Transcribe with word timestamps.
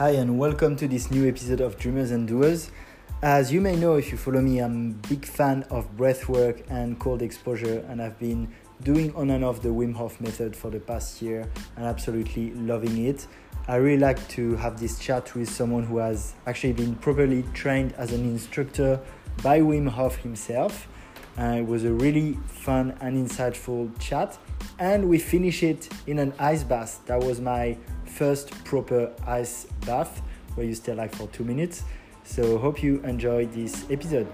Hi, 0.00 0.12
and 0.12 0.38
welcome 0.38 0.76
to 0.76 0.88
this 0.88 1.10
new 1.10 1.28
episode 1.28 1.60
of 1.60 1.76
Dreamers 1.76 2.10
and 2.10 2.26
Doers. 2.26 2.70
As 3.20 3.52
you 3.52 3.60
may 3.60 3.76
know, 3.76 3.96
if 3.96 4.10
you 4.10 4.16
follow 4.16 4.40
me, 4.40 4.58
I'm 4.58 4.92
a 5.04 5.08
big 5.08 5.26
fan 5.26 5.62
of 5.64 5.94
breathwork 5.94 6.64
and 6.70 6.98
cold 6.98 7.20
exposure, 7.20 7.84
and 7.86 8.00
I've 8.00 8.18
been 8.18 8.50
doing 8.82 9.14
on 9.14 9.28
and 9.28 9.44
off 9.44 9.60
the 9.60 9.68
Wim 9.68 9.94
Hof 9.94 10.18
method 10.18 10.56
for 10.56 10.70
the 10.70 10.80
past 10.80 11.20
year 11.20 11.46
and 11.76 11.84
absolutely 11.84 12.54
loving 12.54 13.04
it. 13.04 13.26
I 13.68 13.76
really 13.76 13.98
like 14.00 14.26
to 14.28 14.56
have 14.56 14.80
this 14.80 14.98
chat 14.98 15.34
with 15.34 15.50
someone 15.50 15.82
who 15.82 15.98
has 15.98 16.32
actually 16.46 16.72
been 16.72 16.94
properly 16.94 17.44
trained 17.52 17.92
as 17.98 18.10
an 18.14 18.22
instructor 18.22 18.98
by 19.42 19.60
Wim 19.60 19.86
Hof 19.86 20.16
himself. 20.16 20.88
Uh, 21.38 21.56
it 21.58 21.66
was 21.66 21.84
a 21.84 21.92
really 21.92 22.38
fun 22.46 22.96
and 23.02 23.28
insightful 23.28 23.90
chat, 24.00 24.38
and 24.78 25.10
we 25.10 25.18
finish 25.18 25.62
it 25.62 25.92
in 26.06 26.18
an 26.18 26.32
ice 26.38 26.64
bath. 26.64 27.02
That 27.04 27.20
was 27.20 27.38
my 27.38 27.76
first 28.10 28.50
proper 28.64 29.12
ice 29.26 29.66
bath 29.86 30.20
where 30.54 30.66
you 30.66 30.74
stay 30.74 30.94
like 30.94 31.14
for 31.14 31.28
two 31.28 31.44
minutes. 31.44 31.84
So 32.24 32.58
hope 32.58 32.82
you 32.82 33.00
enjoy 33.02 33.46
this 33.46 33.86
episode. 33.90 34.26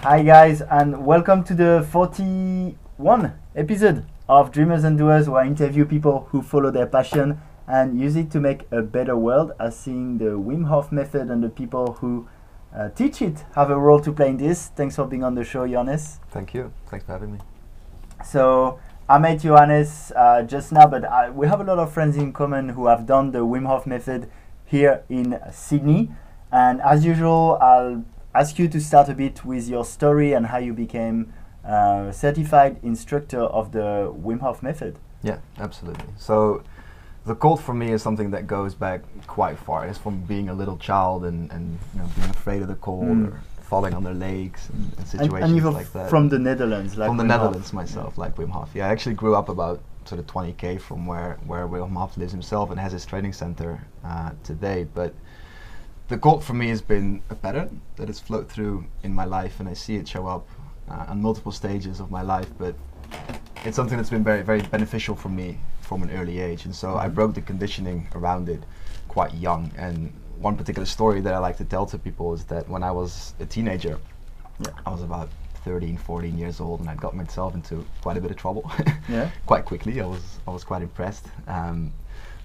Hi 0.00 0.22
guys 0.22 0.62
and 0.62 1.04
welcome 1.04 1.42
to 1.44 1.54
the 1.54 1.86
41 1.90 3.32
episode 3.56 4.06
of 4.28 4.52
Dreamers 4.52 4.84
and 4.84 4.96
Doers 4.96 5.28
where 5.28 5.42
I 5.42 5.46
interview 5.46 5.84
people 5.84 6.28
who 6.30 6.42
follow 6.42 6.70
their 6.70 6.86
passion 6.86 7.40
and 7.66 8.00
use 8.00 8.14
it 8.14 8.30
to 8.30 8.40
make 8.40 8.70
a 8.70 8.82
better 8.82 9.16
world 9.16 9.52
as 9.58 9.76
seeing 9.76 10.18
the 10.18 10.38
Wim 10.38 10.66
Hof 10.68 10.92
method 10.92 11.28
and 11.28 11.42
the 11.42 11.48
people 11.48 11.94
who 11.94 12.28
uh, 12.74 12.90
teach 12.90 13.20
it 13.20 13.44
have 13.56 13.70
a 13.70 13.76
role 13.76 13.98
to 14.00 14.12
play 14.12 14.28
in 14.28 14.36
this. 14.36 14.68
Thanks 14.68 14.94
for 14.94 15.06
being 15.06 15.24
on 15.24 15.34
the 15.34 15.42
show, 15.42 15.66
Johannes. 15.66 16.20
Thank 16.30 16.54
you. 16.54 16.72
Thanks 16.86 17.04
for 17.04 17.12
having 17.12 17.32
me. 17.32 17.38
So 18.24 18.78
I 19.08 19.18
met 19.18 19.38
Johannes 19.40 20.10
uh, 20.16 20.42
just 20.42 20.72
now, 20.72 20.88
but 20.88 21.04
I, 21.04 21.30
we 21.30 21.46
have 21.46 21.60
a 21.60 21.64
lot 21.64 21.78
of 21.78 21.92
friends 21.92 22.16
in 22.16 22.32
common 22.32 22.70
who 22.70 22.88
have 22.88 23.06
done 23.06 23.30
the 23.30 23.46
Wim 23.46 23.64
Hof 23.64 23.86
method 23.86 24.28
here 24.64 25.04
in 25.08 25.38
Sydney. 25.52 26.10
And 26.50 26.80
as 26.80 27.04
usual, 27.04 27.56
I'll 27.60 28.04
ask 28.34 28.58
you 28.58 28.66
to 28.66 28.80
start 28.80 29.08
a 29.08 29.14
bit 29.14 29.44
with 29.44 29.68
your 29.68 29.84
story 29.84 30.32
and 30.32 30.46
how 30.46 30.58
you 30.58 30.72
became 30.72 31.32
uh, 31.64 32.10
certified 32.10 32.80
instructor 32.82 33.42
of 33.42 33.70
the 33.70 34.12
Wim 34.12 34.40
Hof 34.40 34.60
method. 34.60 34.98
Yeah, 35.22 35.38
absolutely. 35.60 36.12
So 36.16 36.64
the 37.26 37.36
cold 37.36 37.60
for 37.60 37.74
me 37.74 37.92
is 37.92 38.02
something 38.02 38.32
that 38.32 38.48
goes 38.48 38.74
back 38.74 39.02
quite 39.28 39.56
far. 39.56 39.86
It's 39.86 39.98
from 39.98 40.22
being 40.22 40.48
a 40.48 40.54
little 40.54 40.78
child 40.78 41.24
and, 41.24 41.48
and 41.52 41.78
you 41.94 42.00
know, 42.00 42.08
being 42.16 42.30
afraid 42.30 42.60
of 42.60 42.66
the 42.66 42.74
cold 42.74 43.04
mm. 43.04 43.28
or 43.28 43.40
falling 43.66 43.94
on 43.94 44.04
their 44.04 44.14
legs 44.14 44.68
and, 44.72 44.92
and 44.96 45.06
situations 45.06 45.64
and, 45.64 45.74
like 45.74 45.92
that. 45.92 46.08
From 46.08 46.28
the 46.28 46.38
Netherlands, 46.38 46.96
like 46.96 47.08
from 47.08 47.16
the 47.16 47.24
Wim 47.24 47.28
Netherlands 47.28 47.70
Hof. 47.70 47.74
myself, 47.74 48.14
yeah. 48.16 48.20
like 48.20 48.36
Wim 48.36 48.50
Hof. 48.50 48.70
Yeah, 48.74 48.86
I 48.86 48.90
actually 48.90 49.14
grew 49.14 49.34
up 49.34 49.48
about 49.48 49.80
sort 50.04 50.20
of 50.20 50.26
20k 50.26 50.80
from 50.80 51.04
where 51.04 51.38
where 51.46 51.66
Wim 51.66 51.94
Hof 51.94 52.16
lives 52.16 52.32
himself 52.32 52.70
and 52.70 52.78
has 52.78 52.92
his 52.92 53.04
training 53.04 53.32
center 53.32 53.84
uh, 54.04 54.30
today. 54.44 54.86
But 54.94 55.14
the 56.08 56.16
goal 56.16 56.40
for 56.40 56.54
me 56.54 56.68
has 56.68 56.80
been 56.80 57.22
a 57.30 57.34
pattern 57.34 57.82
that 57.96 58.06
has 58.08 58.20
flowed 58.20 58.48
through 58.48 58.84
in 59.02 59.12
my 59.14 59.24
life, 59.24 59.58
and 59.58 59.68
I 59.68 59.74
see 59.74 59.96
it 59.96 60.06
show 60.06 60.26
up 60.26 60.48
uh, 60.88 61.06
on 61.08 61.20
multiple 61.20 61.52
stages 61.52 61.98
of 61.98 62.10
my 62.10 62.22
life. 62.22 62.48
But 62.58 62.76
it's 63.64 63.76
something 63.76 63.96
that's 63.96 64.10
been 64.10 64.24
very 64.24 64.42
very 64.42 64.62
beneficial 64.62 65.16
for 65.16 65.28
me 65.28 65.58
from 65.80 66.02
an 66.02 66.10
early 66.10 66.38
age, 66.38 66.64
and 66.66 66.74
so 66.74 66.88
mm-hmm. 66.88 66.98
I 66.98 67.08
broke 67.08 67.34
the 67.34 67.42
conditioning 67.42 68.08
around 68.14 68.48
it 68.48 68.62
quite 69.08 69.34
young 69.34 69.72
and 69.76 70.12
one 70.40 70.56
particular 70.56 70.86
story 70.86 71.20
that 71.20 71.34
I 71.34 71.38
like 71.38 71.56
to 71.58 71.64
tell 71.64 71.86
to 71.86 71.98
people 71.98 72.32
is 72.34 72.44
that 72.44 72.68
when 72.68 72.82
I 72.82 72.90
was 72.90 73.34
a 73.40 73.46
teenager, 73.46 73.98
yeah. 74.60 74.70
I 74.84 74.90
was 74.90 75.02
about 75.02 75.28
13, 75.64 75.96
14 75.96 76.38
years 76.38 76.60
old, 76.60 76.80
and 76.80 76.88
I 76.88 76.94
got 76.94 77.14
myself 77.14 77.54
into 77.54 77.84
quite 78.00 78.16
a 78.16 78.20
bit 78.20 78.30
of 78.30 78.36
trouble. 78.36 78.70
yeah. 79.08 79.30
quite 79.46 79.64
quickly, 79.64 80.00
I 80.00 80.06
was 80.06 80.38
I 80.46 80.50
was 80.50 80.64
quite 80.64 80.82
impressed. 80.82 81.26
Um, 81.46 81.92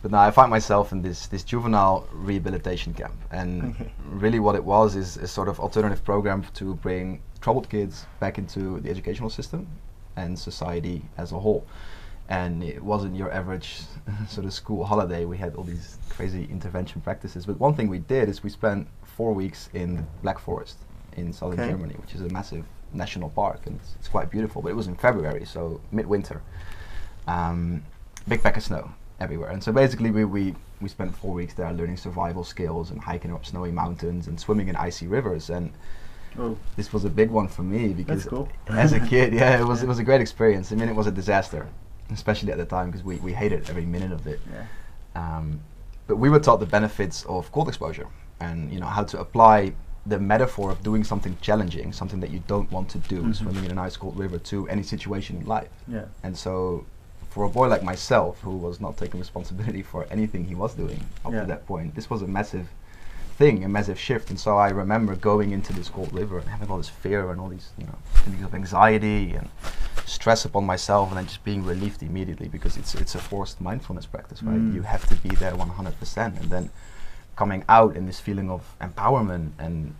but 0.01 0.09
now 0.09 0.21
I 0.21 0.31
find 0.31 0.49
myself 0.49 0.91
in 0.91 1.01
this 1.01 1.27
this 1.27 1.43
juvenile 1.43 2.07
rehabilitation 2.11 2.93
camp, 2.93 3.13
and 3.31 3.91
really 4.05 4.39
what 4.39 4.55
it 4.55 4.63
was 4.63 4.95
is 4.95 5.17
a 5.17 5.27
sort 5.27 5.47
of 5.47 5.59
alternative 5.59 6.03
program 6.03 6.43
to 6.55 6.75
bring 6.75 7.21
troubled 7.41 7.69
kids 7.69 8.05
back 8.19 8.37
into 8.37 8.79
the 8.81 8.89
educational 8.89 9.29
system 9.29 9.67
and 10.15 10.37
society 10.37 11.03
as 11.17 11.31
a 11.31 11.39
whole 11.39 11.65
and 12.29 12.63
it 12.63 12.81
wasn't 12.81 13.15
your 13.15 13.31
average 13.31 13.81
sort 14.27 14.45
of 14.45 14.53
school 14.53 14.85
holiday. 14.85 15.25
We 15.25 15.37
had 15.37 15.55
all 15.55 15.63
these 15.63 15.97
crazy 16.09 16.47
intervention 16.49 17.01
practices. 17.01 17.45
But 17.45 17.59
one 17.59 17.73
thing 17.73 17.89
we 17.89 17.99
did 17.99 18.29
is 18.29 18.43
we 18.43 18.49
spent 18.49 18.87
four 19.03 19.33
weeks 19.33 19.69
in 19.73 19.97
the 19.97 20.03
Black 20.23 20.39
Forest 20.39 20.77
in 21.17 21.33
southern. 21.33 21.57
Germany, 21.57 21.95
which 21.99 22.15
is 22.15 22.21
a 22.21 22.29
massive 22.29 22.65
national 22.93 23.29
park, 23.29 23.61
and 23.65 23.79
it's, 23.79 23.95
it's, 23.99 24.07
quite 24.07 24.29
beautiful. 24.29 24.61
But 24.61 24.69
it 24.69 24.75
was 24.75 24.87
in 24.87 24.95
February, 24.95 25.45
so 25.45 25.81
midwinter. 25.91 26.41
Um, 27.27 27.83
big 28.27 28.41
pack 28.41 28.57
of 28.57 28.63
snow 28.63 28.91
everywhere, 29.19 29.49
and 29.49 29.63
so 29.63 29.71
basically 29.71 30.11
we, 30.11 30.25
we 30.25 30.55
we 30.79 30.89
spent 30.89 31.15
four 31.15 31.33
weeks 31.33 31.53
there 31.53 31.71
learning 31.73 31.97
survival 31.97 32.43
skills 32.43 32.91
and 32.91 32.99
hiking 32.99 33.33
up 33.33 33.45
snowy 33.45 33.71
mountains 33.71 34.27
and 34.27 34.39
swimming 34.39 34.67
in 34.67 34.75
icy 34.75 35.07
rivers 35.07 35.49
and. 35.49 35.71
Oh. 36.39 36.57
This 36.77 36.93
was 36.93 37.03
a 37.03 37.09
big 37.09 37.29
one 37.29 37.49
for 37.49 37.61
me 37.61 37.89
because 37.89 38.23
cool. 38.23 38.47
as 38.69 38.93
a 38.93 39.01
kid, 39.01 39.33
yeah, 39.41 39.59
it 39.59 39.65
was 39.65 39.79
yeah. 39.79 39.83
it 39.83 39.87
was 39.89 39.99
a 39.99 40.03
great 40.05 40.21
experience. 40.21 40.71
I 40.71 40.75
mean, 40.75 40.87
it 40.87 40.95
was 40.95 41.05
a 41.05 41.11
disaster 41.11 41.67
especially 42.13 42.51
at 42.51 42.57
the 42.57 42.65
time 42.65 42.87
because 42.87 43.03
we, 43.03 43.17
we 43.17 43.33
hated 43.33 43.69
every 43.69 43.85
minute 43.85 44.11
of 44.11 44.27
it. 44.27 44.39
Yeah. 44.51 44.65
Um, 45.15 45.61
but 46.07 46.17
we 46.17 46.29
were 46.29 46.39
taught 46.39 46.59
the 46.59 46.65
benefits 46.65 47.23
of 47.25 47.51
cold 47.51 47.67
exposure 47.67 48.07
and 48.39 48.71
you 48.73 48.79
know 48.79 48.87
how 48.87 49.03
to 49.03 49.19
apply 49.19 49.73
the 50.05 50.19
metaphor 50.19 50.71
of 50.71 50.81
doing 50.81 51.03
something 51.03 51.37
challenging, 51.41 51.93
something 51.93 52.19
that 52.19 52.31
you 52.31 52.41
don't 52.47 52.69
want 52.71 52.89
to 52.89 52.97
do, 52.97 53.21
mm-hmm. 53.21 53.31
swimming 53.33 53.65
in 53.65 53.71
an 53.71 53.77
ice 53.77 53.95
cold 53.95 54.17
river, 54.17 54.39
to 54.39 54.67
any 54.67 54.83
situation 54.83 55.37
in 55.37 55.45
life. 55.45 55.69
Yeah. 55.87 56.05
And 56.23 56.35
so, 56.35 56.85
for 57.29 57.43
a 57.43 57.49
boy 57.49 57.67
like 57.67 57.83
myself, 57.83 58.41
who 58.41 58.57
was 58.57 58.81
not 58.81 58.97
taking 58.97 59.19
responsibility 59.19 59.83
for 59.83 60.07
anything 60.09 60.43
he 60.43 60.55
was 60.55 60.73
doing 60.73 60.99
up 61.23 61.33
yeah. 61.33 61.41
to 61.41 61.45
that 61.47 61.67
point, 61.67 61.93
this 61.95 62.09
was 62.09 62.23
a 62.23 62.27
massive 62.27 62.67
thing, 63.41 63.63
a 63.63 63.67
massive 63.67 63.99
shift. 63.99 64.29
And 64.29 64.39
so 64.39 64.57
I 64.57 64.69
remember 64.69 65.15
going 65.15 65.51
into 65.51 65.73
this 65.73 65.89
cold 65.89 66.13
river 66.13 66.37
and 66.37 66.47
having 66.47 66.69
all 66.69 66.77
this 66.77 66.89
fear 67.03 67.31
and 67.31 67.41
all 67.41 67.49
these, 67.49 67.69
you 67.79 67.85
know, 67.85 67.97
feelings 68.23 68.43
of 68.43 68.53
anxiety 68.53 69.33
and 69.33 69.49
stress 70.05 70.45
upon 70.45 70.63
myself 70.65 71.09
and 71.09 71.17
then 71.17 71.25
just 71.25 71.43
being 71.43 71.63
relieved 71.65 72.03
immediately 72.03 72.47
because 72.47 72.77
it's 72.77 72.93
it's 72.93 73.15
a 73.15 73.23
forced 73.31 73.59
mindfulness 73.59 74.05
practice, 74.05 74.43
right? 74.43 74.59
Mm. 74.59 74.75
You 74.75 74.83
have 74.83 75.07
to 75.11 75.15
be 75.15 75.29
there 75.41 75.53
100%, 75.53 76.39
and 76.39 76.49
then 76.55 76.69
coming 77.35 77.63
out 77.67 77.95
in 77.95 78.05
this 78.05 78.19
feeling 78.19 78.49
of 78.51 78.61
empowerment 78.79 79.51
and 79.57 79.95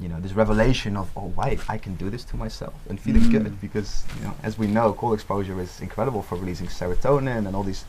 you 0.00 0.08
know 0.10 0.18
this 0.24 0.32
revelation 0.32 0.96
of 0.96 1.06
oh 1.16 1.28
wait 1.40 1.58
I 1.74 1.78
can 1.84 1.94
do 1.94 2.10
this 2.10 2.24
to 2.30 2.36
myself 2.36 2.74
and 2.88 2.96
feeling 3.06 3.26
mm. 3.28 3.34
good 3.34 3.60
because 3.60 4.04
you 4.16 4.24
know 4.24 4.34
as 4.42 4.58
we 4.58 4.66
know 4.66 4.92
cold 4.92 5.14
exposure 5.14 5.58
is 5.60 5.80
incredible 5.80 6.22
for 6.28 6.36
releasing 6.42 6.66
serotonin 6.66 7.46
and 7.46 7.54
all 7.56 7.66
these 7.72 7.84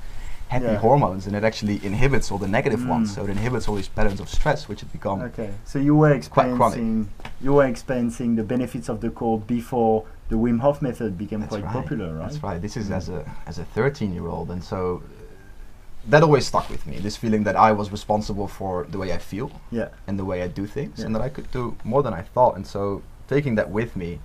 happy 0.53 0.65
yeah. 0.65 0.77
hormones 0.87 1.27
and 1.27 1.35
it 1.35 1.43
actually 1.43 1.77
inhibits 1.83 2.31
all 2.31 2.37
the 2.45 2.47
negative 2.57 2.81
mm. 2.81 2.95
ones 2.95 3.13
so 3.13 3.23
it 3.25 3.29
inhibits 3.37 3.67
all 3.67 3.75
these 3.81 3.93
patterns 3.97 4.19
of 4.19 4.27
stress 4.29 4.59
which 4.69 4.81
have 4.81 4.91
become 4.91 5.19
okay 5.29 5.51
so 5.65 5.79
you 5.87 5.95
were 6.01 6.13
experiencing 6.13 7.09
you 7.41 7.53
were 7.57 7.67
experiencing 7.75 8.35
the 8.35 8.43
benefits 8.43 8.87
of 8.89 8.97
the 9.01 9.09
cold 9.09 9.45
before 9.47 10.05
the 10.29 10.39
Wim 10.39 10.59
Hof 10.59 10.81
method 10.81 11.17
became 11.17 11.41
That's 11.41 11.51
quite 11.51 11.63
right. 11.63 11.73
popular, 11.73 12.15
right? 12.15 12.23
That's 12.23 12.41
right. 12.41 12.59
This 12.61 12.75
is 12.75 12.89
mm. 12.89 12.95
as 12.95 13.09
a 13.09 13.19
as 13.45 13.59
a 13.59 13.65
13 13.65 14.13
year 14.13 14.27
old, 14.27 14.49
and 14.49 14.63
so 14.63 15.03
that 16.07 16.23
always 16.23 16.45
stuck 16.47 16.69
with 16.69 16.85
me. 16.87 16.97
This 16.97 17.15
feeling 17.15 17.43
that 17.43 17.55
I 17.55 17.71
was 17.71 17.91
responsible 17.91 18.47
for 18.47 18.85
the 18.85 18.97
way 18.97 19.13
I 19.13 19.19
feel, 19.19 19.51
yeah, 19.71 19.89
and 20.07 20.17
the 20.17 20.25
way 20.25 20.41
I 20.41 20.47
do 20.47 20.65
things, 20.65 20.99
yeah. 20.99 21.05
and 21.05 21.15
that 21.15 21.21
I 21.21 21.29
could 21.29 21.51
do 21.51 21.77
more 21.83 22.01
than 22.03 22.13
I 22.13 22.21
thought. 22.21 22.55
And 22.55 22.65
so 22.65 23.03
taking 23.27 23.55
that 23.55 23.69
with 23.69 23.95
me, 23.95 24.19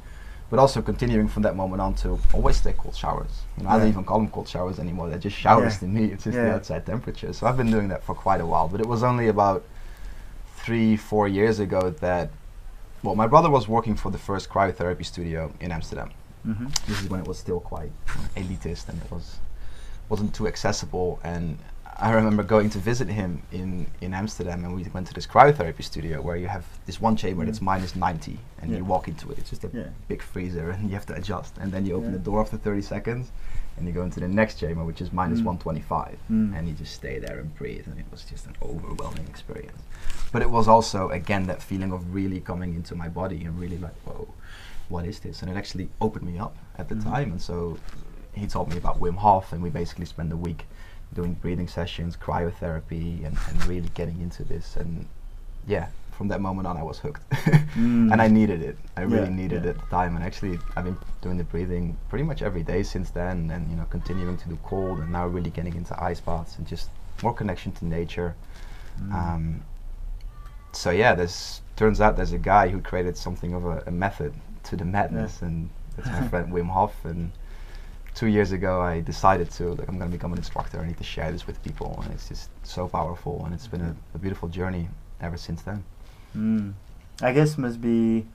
but 0.50 0.58
also 0.58 0.80
continuing 0.80 1.28
from 1.28 1.42
that 1.42 1.56
moment 1.56 1.80
on 1.80 1.94
to 1.94 2.18
always 2.32 2.60
take 2.60 2.78
cold 2.78 2.96
showers. 2.96 3.42
You 3.56 3.64
know, 3.64 3.70
yeah. 3.70 3.76
I 3.76 3.78
don't 3.78 3.88
even 3.88 4.04
call 4.04 4.18
them 4.18 4.30
cold 4.30 4.48
showers 4.48 4.78
anymore. 4.78 5.08
They're 5.10 5.18
just 5.18 5.36
showers 5.36 5.74
yeah. 5.74 5.80
to 5.80 5.86
me. 5.86 6.04
It's 6.06 6.24
just 6.24 6.36
the 6.36 6.54
outside 6.54 6.86
temperature. 6.86 7.32
So 7.32 7.46
I've 7.46 7.56
been 7.56 7.70
doing 7.70 7.88
that 7.88 8.02
for 8.02 8.14
quite 8.14 8.40
a 8.40 8.46
while. 8.46 8.68
But 8.68 8.80
it 8.80 8.86
was 8.86 9.02
only 9.02 9.28
about 9.28 9.64
three, 10.56 10.96
four 10.96 11.28
years 11.28 11.60
ago 11.60 11.90
that 12.00 12.30
well, 13.02 13.14
my 13.14 13.26
brother 13.26 13.50
was 13.50 13.68
working 13.68 13.94
for 13.94 14.10
the 14.10 14.18
first 14.18 14.48
cryotherapy 14.48 15.04
studio 15.04 15.52
in 15.60 15.70
Amsterdam. 15.70 16.10
Mm-hmm. 16.46 16.66
This 16.86 17.02
is 17.02 17.08
when 17.08 17.20
it 17.20 17.28
was 17.28 17.38
still 17.38 17.60
quite 17.60 17.92
elitist 18.36 18.88
and 18.88 19.00
it 19.00 19.10
was 19.10 19.36
wasn't 20.08 20.34
too 20.34 20.48
accessible. 20.48 21.20
And 21.22 21.58
I 22.00 22.12
remember 22.12 22.44
going 22.44 22.70
to 22.70 22.78
visit 22.78 23.08
him 23.08 23.42
in, 23.50 23.88
in 24.00 24.14
Amsterdam, 24.14 24.64
and 24.64 24.72
we 24.72 24.84
went 24.94 25.08
to 25.08 25.14
this 25.14 25.26
cryotherapy 25.26 25.82
studio 25.82 26.22
where 26.22 26.36
you 26.36 26.46
have 26.46 26.64
this 26.86 27.00
one 27.00 27.16
chamber 27.16 27.42
mm. 27.42 27.46
that's 27.46 27.60
minus 27.60 27.96
90, 27.96 28.38
and 28.62 28.70
yeah. 28.70 28.76
you 28.76 28.84
walk 28.84 29.08
into 29.08 29.28
it. 29.32 29.38
It's 29.38 29.50
just 29.50 29.64
a 29.64 29.70
yeah. 29.72 29.88
big 30.06 30.22
freezer, 30.22 30.70
and 30.70 30.88
you 30.88 30.94
have 30.94 31.06
to 31.06 31.14
adjust. 31.14 31.58
And 31.58 31.72
then 31.72 31.84
you 31.84 31.94
open 31.94 32.12
yeah. 32.12 32.18
the 32.18 32.22
door 32.22 32.40
after 32.40 32.56
30 32.56 32.82
seconds, 32.82 33.32
and 33.76 33.84
you 33.84 33.92
go 33.92 34.02
into 34.02 34.20
the 34.20 34.28
next 34.28 34.60
chamber, 34.60 34.84
which 34.84 35.00
is 35.00 35.12
minus 35.12 35.40
mm. 35.40 35.46
125, 35.46 36.18
mm. 36.30 36.56
and 36.56 36.68
you 36.68 36.74
just 36.74 36.94
stay 36.94 37.18
there 37.18 37.40
and 37.40 37.52
breathe. 37.56 37.88
And 37.88 37.98
it 37.98 38.06
was 38.12 38.22
just 38.22 38.46
an 38.46 38.54
overwhelming 38.62 39.26
experience. 39.26 39.82
But 40.30 40.42
it 40.42 40.50
was 40.50 40.68
also, 40.68 41.08
again, 41.08 41.48
that 41.48 41.60
feeling 41.60 41.90
of 41.90 42.14
really 42.14 42.40
coming 42.40 42.76
into 42.76 42.94
my 42.94 43.08
body 43.08 43.44
and 43.44 43.58
really 43.58 43.78
like, 43.78 43.94
whoa, 44.04 44.28
what 44.88 45.04
is 45.04 45.18
this? 45.18 45.42
And 45.42 45.50
it 45.50 45.56
actually 45.56 45.88
opened 46.00 46.32
me 46.32 46.38
up 46.38 46.56
at 46.76 46.88
the 46.88 46.94
mm-hmm. 46.94 47.10
time. 47.10 47.32
And 47.32 47.42
so 47.42 47.76
he 48.34 48.46
told 48.46 48.70
me 48.70 48.76
about 48.76 49.00
Wim 49.00 49.16
Hof, 49.16 49.52
and 49.52 49.60
we 49.60 49.70
basically 49.70 50.06
spent 50.06 50.32
a 50.32 50.36
week 50.36 50.66
doing 51.14 51.34
breathing 51.34 51.68
sessions, 51.68 52.16
cryotherapy, 52.16 53.24
and, 53.26 53.36
and 53.48 53.66
really 53.66 53.88
getting 53.94 54.20
into 54.20 54.44
this. 54.44 54.76
And 54.76 55.06
yeah, 55.66 55.88
from 56.12 56.28
that 56.28 56.40
moment 56.40 56.66
on, 56.66 56.76
I 56.76 56.82
was 56.82 56.98
hooked, 56.98 57.28
Mm. 57.30 58.10
and 58.12 58.20
I 58.20 58.28
needed 58.28 58.62
it. 58.62 58.76
I 58.96 59.02
really 59.02 59.24
Yeah, 59.28 59.28
needed 59.42 59.64
yeah. 59.64 59.70
it 59.70 59.76
at 59.76 59.80
the 59.80 59.86
time, 59.86 60.16
and 60.16 60.24
actually, 60.24 60.58
I've 60.76 60.84
been 60.84 60.96
doing 61.22 61.36
the 61.38 61.44
breathing 61.44 61.96
pretty 62.08 62.24
much 62.24 62.42
every 62.42 62.62
day 62.62 62.82
since 62.82 63.10
then, 63.10 63.50
and 63.52 63.70
you 63.70 63.76
know, 63.76 63.86
continuing 63.90 64.36
to 64.38 64.48
do 64.48 64.58
cold, 64.64 64.98
and 65.00 65.12
now 65.12 65.26
really 65.26 65.50
getting 65.50 65.74
into 65.74 65.94
ice 66.02 66.20
baths 66.20 66.58
and 66.58 66.66
just 66.66 66.90
more 67.22 67.32
connection 67.34 67.72
to 67.72 67.84
nature. 67.86 68.34
Mm. 69.00 69.12
Um, 69.14 69.62
so 70.72 70.90
yeah, 70.90 71.14
there's 71.14 71.62
turns 71.76 72.00
out 72.00 72.16
there's 72.16 72.32
a 72.32 72.38
guy 72.38 72.68
who 72.68 72.80
created 72.80 73.16
something 73.16 73.54
of 73.54 73.64
a, 73.64 73.82
a 73.86 73.90
method 73.90 74.34
to 74.64 74.76
the 74.76 74.84
madness, 74.84 75.42
and 75.42 75.70
it's 75.96 76.06
my 76.08 76.26
friend 76.32 76.52
Wim 76.52 76.68
Hof. 76.68 76.94
And 77.04 77.30
two 78.18 78.26
years 78.26 78.50
ago, 78.52 78.72
I 78.92 79.00
decided 79.00 79.48
to 79.58 79.64
like 79.78 79.88
I'm 79.88 79.96
going 79.98 80.10
to 80.10 80.16
become 80.18 80.32
an 80.32 80.38
instructor. 80.38 80.76
I 80.80 80.86
need 80.86 80.98
to 80.98 81.04
share 81.14 81.30
this 81.34 81.46
with 81.46 81.56
people, 81.68 81.90
and 82.02 82.12
it's 82.14 82.28
just 82.28 82.50
so 82.64 82.88
powerful, 82.88 83.42
and 83.44 83.54
it's 83.54 83.68
been 83.74 83.80
a, 83.90 83.94
a 84.14 84.18
beautiful 84.18 84.48
journey 84.48 84.88
ever 85.20 85.36
since 85.36 85.62
then. 85.62 85.84
Mm. 86.36 86.72
I 87.22 87.32
guess 87.32 87.56
must 87.58 87.80
be 87.80 88.26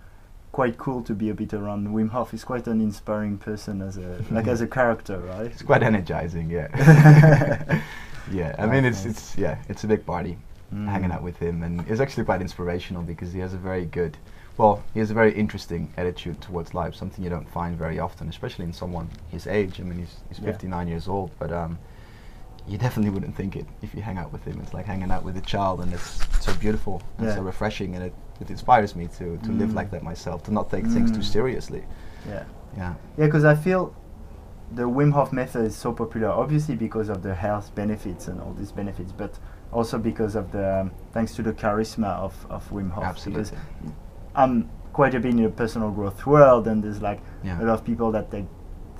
quite 0.51 0.77
cool 0.77 1.01
to 1.03 1.13
be 1.13 1.29
a 1.29 1.33
bit 1.33 1.53
around 1.53 1.87
Wim 1.95 2.09
Hof. 2.09 2.31
He's 2.31 2.43
quite 2.43 2.67
an 2.67 2.79
inspiring 2.79 3.37
person 3.37 3.81
as 3.81 3.97
a 3.97 4.23
like 4.31 4.47
as 4.47 4.61
a 4.61 4.67
character, 4.67 5.17
right? 5.19 5.47
It's 5.51 5.61
quite 5.63 5.83
energizing, 5.83 6.49
yeah. 6.49 6.69
yeah, 8.31 8.55
I 8.57 8.65
mean 8.67 8.85
it's 8.85 9.03
it's 9.05 9.37
yeah, 9.37 9.57
it's 9.69 9.83
a 9.83 9.87
big 9.87 10.05
party. 10.05 10.37
hanging 10.71 11.09
Mm. 11.11 11.15
out 11.15 11.23
with 11.29 11.37
him, 11.45 11.61
and 11.65 11.73
it's 11.89 12.01
actually 12.01 12.25
quite 12.25 12.41
inspirational 12.41 13.03
because 13.03 13.31
he 13.35 13.39
has 13.45 13.53
a 13.53 13.61
very 13.69 13.85
good, 13.85 14.17
well, 14.57 14.83
he 14.93 14.99
has 14.99 15.09
a 15.11 15.13
very 15.13 15.33
interesting 15.33 15.91
attitude 15.97 16.39
towards 16.41 16.73
life, 16.73 16.93
something 16.95 17.23
you 17.23 17.29
don't 17.29 17.49
find 17.49 17.77
very 17.77 17.99
often, 17.99 18.29
especially 18.29 18.65
in 18.65 18.73
someone 18.73 19.09
his 19.29 19.47
age. 19.47 19.79
I 19.79 19.83
mean, 19.83 19.99
he's 19.99 20.15
he's 20.29 20.39
Yeah. 20.39 20.51
59 20.51 20.87
years 20.87 21.07
old, 21.07 21.31
but 21.39 21.51
um, 21.51 21.77
you 22.67 22.77
definitely 22.77 23.09
wouldn't 23.11 23.35
think 23.35 23.55
it 23.55 23.65
if 23.81 23.93
you 23.95 24.01
hang 24.01 24.17
out 24.17 24.31
with 24.31 24.43
him. 24.45 24.59
It's 24.61 24.73
like 24.73 24.85
hanging 24.85 25.11
out 25.11 25.23
with 25.23 25.37
a 25.37 25.41
child, 25.41 25.81
and 25.81 25.91
it's 25.93 26.19
so 26.39 26.53
beautiful 26.55 27.01
and 27.17 27.31
so 27.33 27.41
refreshing, 27.41 27.95
and 27.95 28.05
it, 28.05 28.13
it 28.41 28.49
inspires 28.49 28.95
me 28.95 29.07
to 29.17 29.37
to 29.37 29.51
live 29.51 29.69
Mm. 29.71 29.75
like 29.75 29.91
that 29.91 30.03
myself, 30.03 30.43
to 30.43 30.51
not 30.53 30.69
take 30.69 30.85
things 30.87 31.11
too 31.11 31.19
Mm. 31.19 31.23
seriously. 31.23 31.83
Yeah. 32.29 32.43
Yeah. 32.77 32.93
Yeah, 33.17 33.25
because 33.25 33.43
I 33.45 33.55
feel 33.55 33.93
the 34.71 34.83
Wim 34.89 35.11
Hof 35.13 35.31
method 35.33 35.65
is 35.65 35.75
so 35.75 35.91
popular, 35.93 36.29
obviously 36.29 36.75
because 36.75 37.09
of 37.09 37.21
the 37.21 37.35
health 37.35 37.73
benefits 37.75 38.27
and 38.27 38.39
all 38.41 38.53
these 38.53 38.71
benefits, 38.71 39.11
but 39.11 39.37
also 39.71 39.97
because 39.99 40.35
of 40.35 40.51
the 40.51 40.81
um, 40.81 40.91
thanks 41.11 41.35
to 41.35 41.41
the 41.43 41.53
charisma 41.53 42.11
of, 42.17 42.33
of 42.49 42.67
Wim 42.71 42.91
Hof. 42.91 43.03
Absolutely. 43.03 43.57
I'm 44.35 44.69
quite 44.93 45.15
a 45.15 45.19
bit 45.19 45.31
in 45.31 45.43
the 45.43 45.49
personal 45.49 45.91
growth 45.91 46.25
world, 46.25 46.67
and 46.67 46.83
there's 46.83 47.01
like 47.01 47.19
Yeah. 47.43 47.61
a 47.61 47.63
lot 47.63 47.73
of 47.79 47.83
people 47.85 48.11
that 48.11 48.29
take 48.31 48.45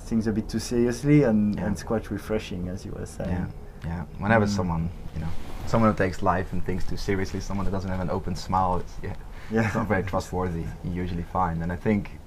things 0.00 0.26
a 0.26 0.32
bit 0.32 0.48
too 0.48 0.58
seriously, 0.58 1.22
and, 1.22 1.54
Yeah. 1.54 1.64
and 1.64 1.72
it's 1.72 1.82
quite 1.82 2.10
refreshing, 2.10 2.68
as 2.68 2.84
you 2.84 2.92
were 2.92 3.06
saying. 3.06 3.30
Yeah, 3.30 3.46
yeah. 3.90 4.02
Whenever 4.18 4.44
Mm. 4.46 4.56
someone, 4.56 4.90
you 5.14 5.20
know, 5.20 5.28
someone 5.66 5.90
who 5.90 5.96
takes 5.96 6.22
life 6.22 6.52
and 6.52 6.64
things 6.64 6.84
too 6.84 6.96
seriously, 6.96 7.40
someone 7.40 7.64
that 7.64 7.72
doesn't 7.72 7.90
have 7.90 8.00
an 8.00 8.10
open 8.10 8.34
smile, 8.36 8.78
it's 8.78 8.94
yeah, 9.02 9.14
Yeah. 9.50 9.64
it's 9.66 9.74
not 9.74 9.86
very 9.88 10.02
trustworthy. 10.12 10.64
You 10.84 10.92
usually 10.92 11.22
find, 11.22 11.62
and 11.62 11.72
I 11.72 11.76
think 11.76 12.18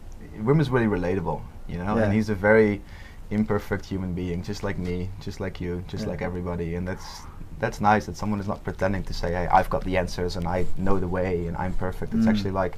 Wim 0.41 0.59
is 0.59 0.69
really 0.69 0.87
relatable, 0.87 1.41
you 1.67 1.77
know, 1.77 1.97
and 1.97 2.13
he's 2.13 2.29
a 2.29 2.35
very 2.35 2.81
imperfect 3.29 3.85
human 3.85 4.13
being, 4.13 4.41
just 4.41 4.63
like 4.63 4.77
me, 4.77 5.09
just 5.19 5.39
like 5.39 5.59
you, 5.61 5.83
just 5.87 6.07
like 6.07 6.21
everybody, 6.21 6.75
and 6.75 6.87
that's 6.87 7.23
that's 7.59 7.81
nice 7.81 8.05
that 8.05 8.15
someone 8.17 8.39
is 8.39 8.47
not 8.47 8.63
pretending 8.63 9.03
to 9.03 9.13
say, 9.13 9.31
hey, 9.31 9.47
I've 9.51 9.69
got 9.69 9.83
the 9.83 9.97
answers 9.97 10.35
and 10.35 10.47
I 10.47 10.65
know 10.77 10.99
the 10.99 11.07
way 11.07 11.47
and 11.47 11.57
I'm 11.57 11.73
perfect. 11.73 12.13
It's 12.13 12.25
Mm. 12.25 12.29
actually 12.29 12.51
like, 12.51 12.77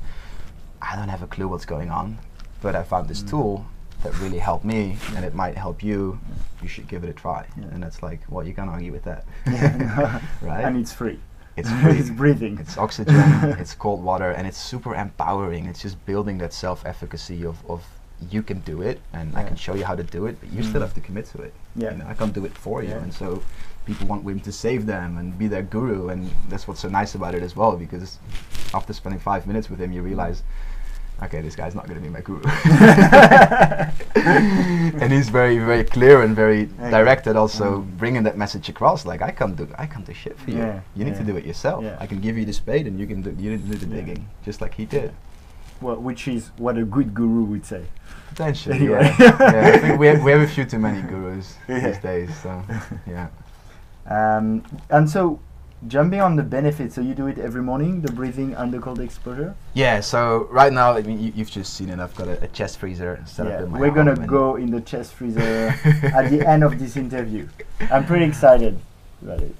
I 0.81 0.96
don't 0.96 1.10
have 1.10 1.22
a 1.24 1.28
clue 1.28 1.48
what's 1.48 1.66
going 1.66 1.90
on, 1.90 2.18
but 2.62 2.76
I 2.76 2.84
found 2.84 3.08
this 3.08 3.22
Mm. 3.24 3.30
tool 3.30 3.66
that 4.04 4.18
really 4.20 4.40
helped 4.40 4.64
me 4.64 4.98
and 5.16 5.26
it 5.26 5.36
might 5.36 5.58
help 5.58 5.84
you. 5.84 6.20
You 6.62 6.70
should 6.70 6.88
give 6.88 7.04
it 7.04 7.10
a 7.10 7.14
try. 7.14 7.46
Yeah. 7.58 7.66
And 7.74 7.84
it's 7.84 8.02
like, 8.02 8.22
well, 8.30 8.46
you 8.48 8.54
can't 8.54 8.70
argue 8.70 8.92
with 8.94 9.04
that. 9.04 9.26
Yeah, 9.46 10.22
right? 10.42 10.64
And 10.64 10.78
it's 10.78 10.94
free. 10.94 11.20
It's 11.58 11.70
free. 11.81 11.98
it's 12.00 12.10
breathing. 12.10 12.58
It's 12.60 12.78
oxygen, 12.78 13.16
it's 13.60 13.74
cold 13.76 14.02
water, 14.02 14.31
and 14.31 14.48
it's 14.48 14.58
super 14.58 14.96
empowering. 14.96 15.66
It's 15.66 15.81
just 15.81 15.98
building 16.06 16.38
that 16.38 16.54
self 16.54 16.86
efficacy 16.86 17.46
of, 17.46 17.58
of 17.70 17.84
you 18.31 18.44
can 18.44 18.60
do 18.62 18.81
it 18.81 19.00
and 19.14 19.36
I 19.38 19.44
can 19.44 19.56
show 19.56 19.76
you 19.76 19.86
how 19.86 19.96
to 19.96 20.04
do 20.04 20.26
it, 20.26 20.38
but 20.42 20.52
you 20.54 20.62
still 20.64 20.80
Mm. 20.81 20.86
have 20.88 20.94
to 20.94 21.02
commit 21.02 21.26
to 21.34 21.42
it. 21.42 21.54
Yeah. 21.76 21.92
You 21.92 21.98
know, 21.98 22.08
I 22.08 22.14
can't 22.14 22.34
do 22.34 22.46
it 22.46 22.58
for 22.58 22.81
you. 22.84 22.94
And 22.94 23.14
so 23.14 23.42
people 23.90 24.06
want 24.08 24.24
Wim 24.24 24.40
to 24.44 24.52
save 24.52 24.86
them 24.86 25.18
and 25.18 25.36
be 25.38 25.48
their 25.48 25.64
guru 25.64 26.10
and 26.10 26.30
that's 26.50 26.66
what's 26.68 26.82
so 26.86 26.90
nice 26.90 27.16
about 27.16 27.34
it 27.34 27.42
as 27.44 27.56
well 27.56 27.74
because 27.76 28.20
after 28.74 28.94
spending 28.94 29.20
five 29.20 29.48
minutes 29.48 29.68
with 29.70 29.80
him 29.84 29.92
you 29.92 30.02
realize 30.04 30.44
okay 31.24 31.42
this 31.42 31.56
guy's 31.56 31.74
not 31.80 31.86
going 31.88 31.98
to 32.02 32.06
be 32.08 32.14
my 32.18 32.22
guru 32.22 32.42
and 35.04 35.12
he's 35.12 35.30
very 35.30 35.58
very 35.60 35.84
clear 35.84 36.22
and 36.22 36.36
very 36.36 36.70
Okay. 36.80 36.92
direct 36.92 37.28
at 37.28 37.36
also 37.36 37.68
Mm. 37.82 37.98
bringing 37.98 38.24
that 38.24 38.38
message 38.38 38.70
across 38.70 39.06
like 39.06 39.22
i 39.22 39.32
can't 39.32 39.56
do 39.56 39.68
i 39.78 39.86
can't 39.86 40.06
do 40.06 40.14
shit 40.14 40.38
for 40.40 40.52
you 40.52 40.58
Yeah, 40.60 40.80
you 40.96 41.04
need 41.06 41.16
to 41.16 41.24
do 41.24 41.36
it 41.38 41.46
yourself 41.46 41.84
Yeah. 41.84 41.98
i 42.00 42.06
can 42.08 42.20
give 42.22 42.38
you 42.38 42.46
the 42.46 42.54
spade 42.54 42.86
and 42.88 43.00
you 43.00 43.08
can 43.08 43.22
do 43.22 43.30
you 43.44 43.50
need 43.52 43.64
to 43.66 43.72
do 43.74 43.78
the 43.86 43.88
Yeah. 43.96 44.02
digging 44.02 44.22
just 44.46 44.62
like 44.62 44.74
he 44.76 44.86
did 44.86 45.12
well, 45.82 45.96
which 45.96 46.28
is 46.28 46.52
what 46.58 46.78
a 46.78 46.84
good 46.84 47.14
guru 47.14 47.44
would 47.52 47.66
say. 47.66 47.84
potentially 48.32 48.76
Anyway. 48.76 49.16
yeah. 49.20 49.38
yeah 49.54 49.72
i 49.76 49.78
think 49.80 50.00
we 50.00 50.08
have, 50.08 50.22
we 50.24 50.32
have 50.32 50.42
a 50.42 50.48
few 50.56 50.66
too 50.66 50.80
many 50.80 51.02
gurus 51.12 51.48
Yeah. 51.70 51.80
these 51.88 52.00
days 52.00 52.30
so 52.44 52.52
yeah 53.08 53.28
Um, 54.10 54.64
and 54.90 55.10
so, 55.10 55.40
jumping 55.88 56.20
on 56.20 56.36
the 56.36 56.44
benefits, 56.44 56.96
so 56.96 57.02
you 57.02 57.14
do 57.14 57.28
it 57.28 57.38
every 57.38 57.62
morning, 57.62 58.02
the 58.02 58.12
breathing 58.12 58.56
under 58.56 58.80
cold 58.80 59.00
exposure. 59.00 59.56
Yeah, 59.76 60.02
so 60.02 60.48
right 60.52 60.74
now, 60.74 60.94
I 60.94 61.02
mean, 61.04 61.22
you, 61.22 61.32
you've 61.36 61.52
just 61.52 61.76
seen 61.76 61.90
it. 61.90 62.00
I've 62.00 62.16
got 62.16 62.28
a, 62.28 62.44
a 62.44 62.48
chest 62.48 62.80
freezer 62.80 63.24
set 63.26 63.46
yeah, 63.46 63.54
up 63.54 63.62
in 63.62 63.72
my 63.72 63.80
we're 63.80 63.92
gonna 63.92 64.16
go 64.28 64.56
in 64.56 64.72
the 64.72 64.82
chest 64.82 65.14
freezer 65.14 65.76
at 66.14 66.30
the 66.32 66.46
end 66.48 66.64
of 66.64 66.80
this 66.80 66.98
interview. 66.98 67.48
I'm 67.92 68.06
pretty 68.06 68.26
excited 68.26 68.80
about 69.22 69.42
it. 69.42 69.56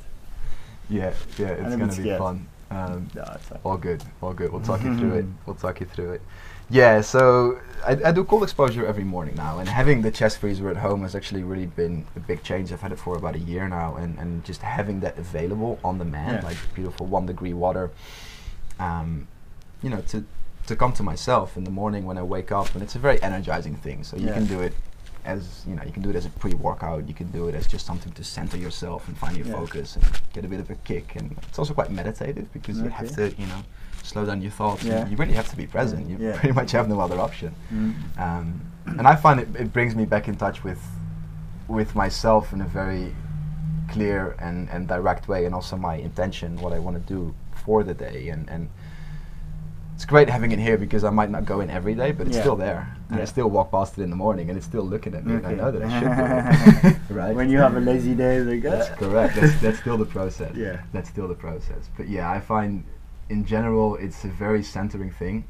Yeah, 0.90 1.14
yeah, 1.38 1.50
it's 1.50 1.76
gonna 1.76 1.88
be 1.88 1.94
scared. 1.94 2.18
fun. 2.18 2.48
Um, 2.72 3.08
No, 3.16 3.24
all 3.64 3.78
good, 3.78 4.04
all 4.22 4.34
good. 4.34 4.52
We'll 4.52 4.62
talk 4.62 4.84
you 4.84 4.96
through 4.98 5.14
it. 5.14 5.26
Mhm. 5.26 5.34
We'll 5.46 5.56
talk 5.56 5.80
you 5.80 5.86
through 5.86 6.14
it. 6.14 6.22
Yeah, 6.70 7.02
so 7.02 7.60
I, 7.86 7.98
I 8.06 8.12
do 8.12 8.24
cold 8.24 8.44
exposure 8.44 8.86
every 8.86 9.04
morning 9.04 9.36
now, 9.36 9.60
and 9.60 9.68
having 9.68 10.02
the 10.02 10.12
chest 10.12 10.38
freezer 10.38 10.70
at 10.70 10.78
home 10.78 11.02
has 11.02 11.16
actually 11.16 11.44
really 11.44 11.66
been 11.66 12.06
a 12.16 12.20
big 12.20 12.44
change. 12.44 12.72
I've 12.72 12.82
had 12.82 12.92
it 12.92 13.00
for 13.00 13.18
about 13.18 13.36
a 13.36 13.40
year 13.40 13.68
now, 13.68 13.96
and, 13.96 14.18
and 14.20 14.44
just 14.44 14.62
having 14.62 15.00
that 15.00 15.18
available 15.18 15.80
on 15.84 15.98
demand, 15.98 16.42
Yeah. 16.44 16.48
like 16.50 16.58
beautiful 16.76 17.08
one 17.08 17.26
degree 17.26 17.54
water, 17.54 17.90
um, 18.80 19.28
you 19.82 19.90
know, 19.90 20.02
to 20.10 20.24
to 20.68 20.76
come 20.76 20.94
to 20.94 21.02
myself 21.02 21.58
in 21.58 21.64
the 21.64 21.72
morning 21.72 22.06
when 22.06 22.18
I 22.20 22.22
wake 22.22 22.52
up, 22.52 22.76
and 22.76 22.84
it's 22.84 22.94
a 22.96 23.00
very 23.00 23.20
energizing 23.24 23.76
thing. 23.76 24.04
So 24.04 24.18
you 24.18 24.28
can 24.28 24.46
do 24.46 24.62
it 24.62 24.74
as 25.26 25.64
you 25.68 25.74
know, 25.76 25.82
you 25.84 25.92
can 25.92 26.04
do 26.04 26.12
it 26.12 26.16
as 26.16 26.26
a 26.28 26.30
pre-workout. 26.30 27.08
You 27.08 27.14
can 27.16 27.32
do 27.32 27.48
it 27.50 27.56
as 27.56 27.66
just 27.66 27.86
something 27.88 28.12
to 28.14 28.24
center 28.24 28.58
yourself 28.58 29.08
and 29.08 29.18
find 29.18 29.36
your 29.36 29.48
Yeah. 29.48 29.54
focus 29.54 29.96
and 29.96 30.06
get 30.34 30.46
a 30.46 30.48
bit 30.48 30.60
of 30.60 30.70
a 30.70 30.76
kick. 30.76 31.16
And 31.16 31.36
it's 31.48 31.58
also 31.58 31.74
quite 31.74 31.92
meditative 31.92 32.54
because 32.54 32.80
you 32.80 32.90
have 32.90 33.12
to, 33.16 33.30
you 33.42 33.48
know, 33.48 33.64
slow 34.10 34.26
down 34.26 34.42
your 34.42 34.52
thoughts. 34.52 34.84
You- 34.84 34.92
Yeah. 34.92 35.08
You, 35.08 35.16
really 35.18 35.34
have 35.42 35.50
to 35.50 35.56
be 35.64 35.68
present. 35.68 36.10
You 36.10 36.18
Yeah. 36.20 36.36
pretty 36.40 36.54
much 36.60 36.72
have 36.72 36.88
no 36.90 37.00
other 37.00 37.20
option. 37.20 37.54
Mm. 37.74 37.94
Um, 38.26 38.62
and 38.98 39.08
I 39.08 39.16
find 39.16 39.40
it, 39.40 39.48
it 39.64 39.72
brings 39.72 39.96
me 39.96 40.06
back 40.06 40.28
in 40.28 40.36
touch 40.36 40.64
with 40.64 40.82
with 41.68 41.94
myself 41.94 42.52
in 42.52 42.62
a 42.62 42.66
very 42.82 43.16
clear 43.92 44.36
and, 44.40 44.68
and 44.72 44.88
direct 44.88 45.28
way, 45.28 45.46
and 45.46 45.54
also 45.54 45.76
my 45.78 45.96
intention, 46.10 46.56
what 46.64 46.74
I 46.74 46.80
want 46.80 46.96
to 46.98 47.14
do 47.16 47.36
for 47.64 47.84
the 47.84 47.94
day. 47.94 48.30
And, 48.30 48.50
and 48.50 48.70
it's 49.94 50.04
great 50.06 50.30
having 50.30 50.52
it 50.52 50.58
here 50.58 50.80
because 50.80 51.04
I 51.04 51.12
might 51.12 51.30
not 51.30 51.46
go 51.46 51.60
in 51.62 51.70
every 51.70 51.94
day, 51.94 52.12
but 52.12 52.26
it's 52.26 52.38
Yeah. 52.38 52.42
still 52.42 52.56
there. 52.56 52.88
And 53.12 53.22
I 53.22 53.26
still 53.26 53.50
walk 53.52 53.70
past 53.70 54.00
it 54.00 54.02
in 54.04 54.10
the 54.10 54.16
morning, 54.16 54.50
and 54.50 54.58
it's 54.58 54.66
still 54.66 54.84
looking 54.94 55.14
at 55.14 55.24
me, 55.28 55.36
and 55.36 55.46
I 55.46 55.54
know 55.54 55.70
that 55.72 55.84
I 55.84 55.90
should 56.00 56.16
do 56.18 56.88
it. 56.90 56.96
right? 57.22 57.36
When 57.36 57.50
you 57.52 57.60
have 57.60 57.76
a 57.76 57.80
lazy 57.80 58.16
day, 58.16 58.40
like 58.40 58.64
That's 58.64 58.90
uh, 58.90 58.96
correct. 58.96 59.36
That's, 59.36 59.56
that's 59.62 59.80
still 59.80 59.98
the 59.98 60.06
process. 60.18 60.56
Yeah. 60.66 60.78
That's 60.94 61.10
still 61.10 61.28
the 61.28 61.36
process. 61.48 61.84
But 61.98 62.08
yeah, 62.08 62.32
I 62.32 62.40
find 62.40 62.84
in 63.30 63.46
general 63.46 63.96
it's 63.96 64.24
a 64.26 64.28
very 64.28 64.64
centering 64.64 65.12
thing. 65.12 65.46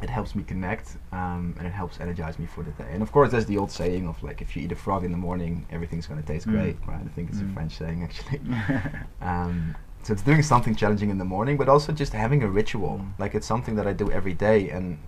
It 0.00 0.10
helps 0.10 0.34
me 0.34 0.42
connect 0.42 0.96
um, 1.12 1.54
and 1.58 1.66
it 1.66 1.72
helps 1.72 2.00
energize 2.00 2.36
me 2.38 2.46
for 2.46 2.64
the 2.64 2.72
day. 2.72 2.88
And 2.90 3.02
of 3.02 3.12
course, 3.12 3.30
there's 3.30 3.46
the 3.46 3.56
old 3.58 3.70
saying 3.70 4.08
of 4.08 4.20
like, 4.22 4.42
if 4.42 4.56
you 4.56 4.62
eat 4.64 4.72
a 4.72 4.76
frog 4.76 5.04
in 5.04 5.12
the 5.12 5.16
morning, 5.16 5.64
everything's 5.70 6.06
going 6.08 6.20
to 6.20 6.26
taste 6.26 6.48
Mm. 6.48 6.52
great, 6.52 6.76
right? 6.88 7.00
I 7.04 7.08
think 7.14 7.30
it's 7.30 7.38
Mm. 7.38 7.50
a 7.50 7.54
French 7.54 7.76
saying 7.78 8.02
actually. 8.02 8.40
um, 9.20 9.76
so 10.02 10.12
it's 10.12 10.22
doing 10.22 10.42
something 10.42 10.74
challenging 10.74 11.10
in 11.10 11.18
the 11.18 11.24
morning, 11.24 11.56
but 11.56 11.68
also 11.68 11.92
just 11.92 12.12
having 12.12 12.42
a 12.42 12.48
ritual. 12.48 12.98
Mm. 13.00 13.20
Like 13.20 13.36
it's 13.36 13.46
something 13.46 13.76
that 13.76 13.86
I 13.86 13.92
do 13.92 14.10
every 14.10 14.34
day, 14.34 14.70
and 14.70 14.98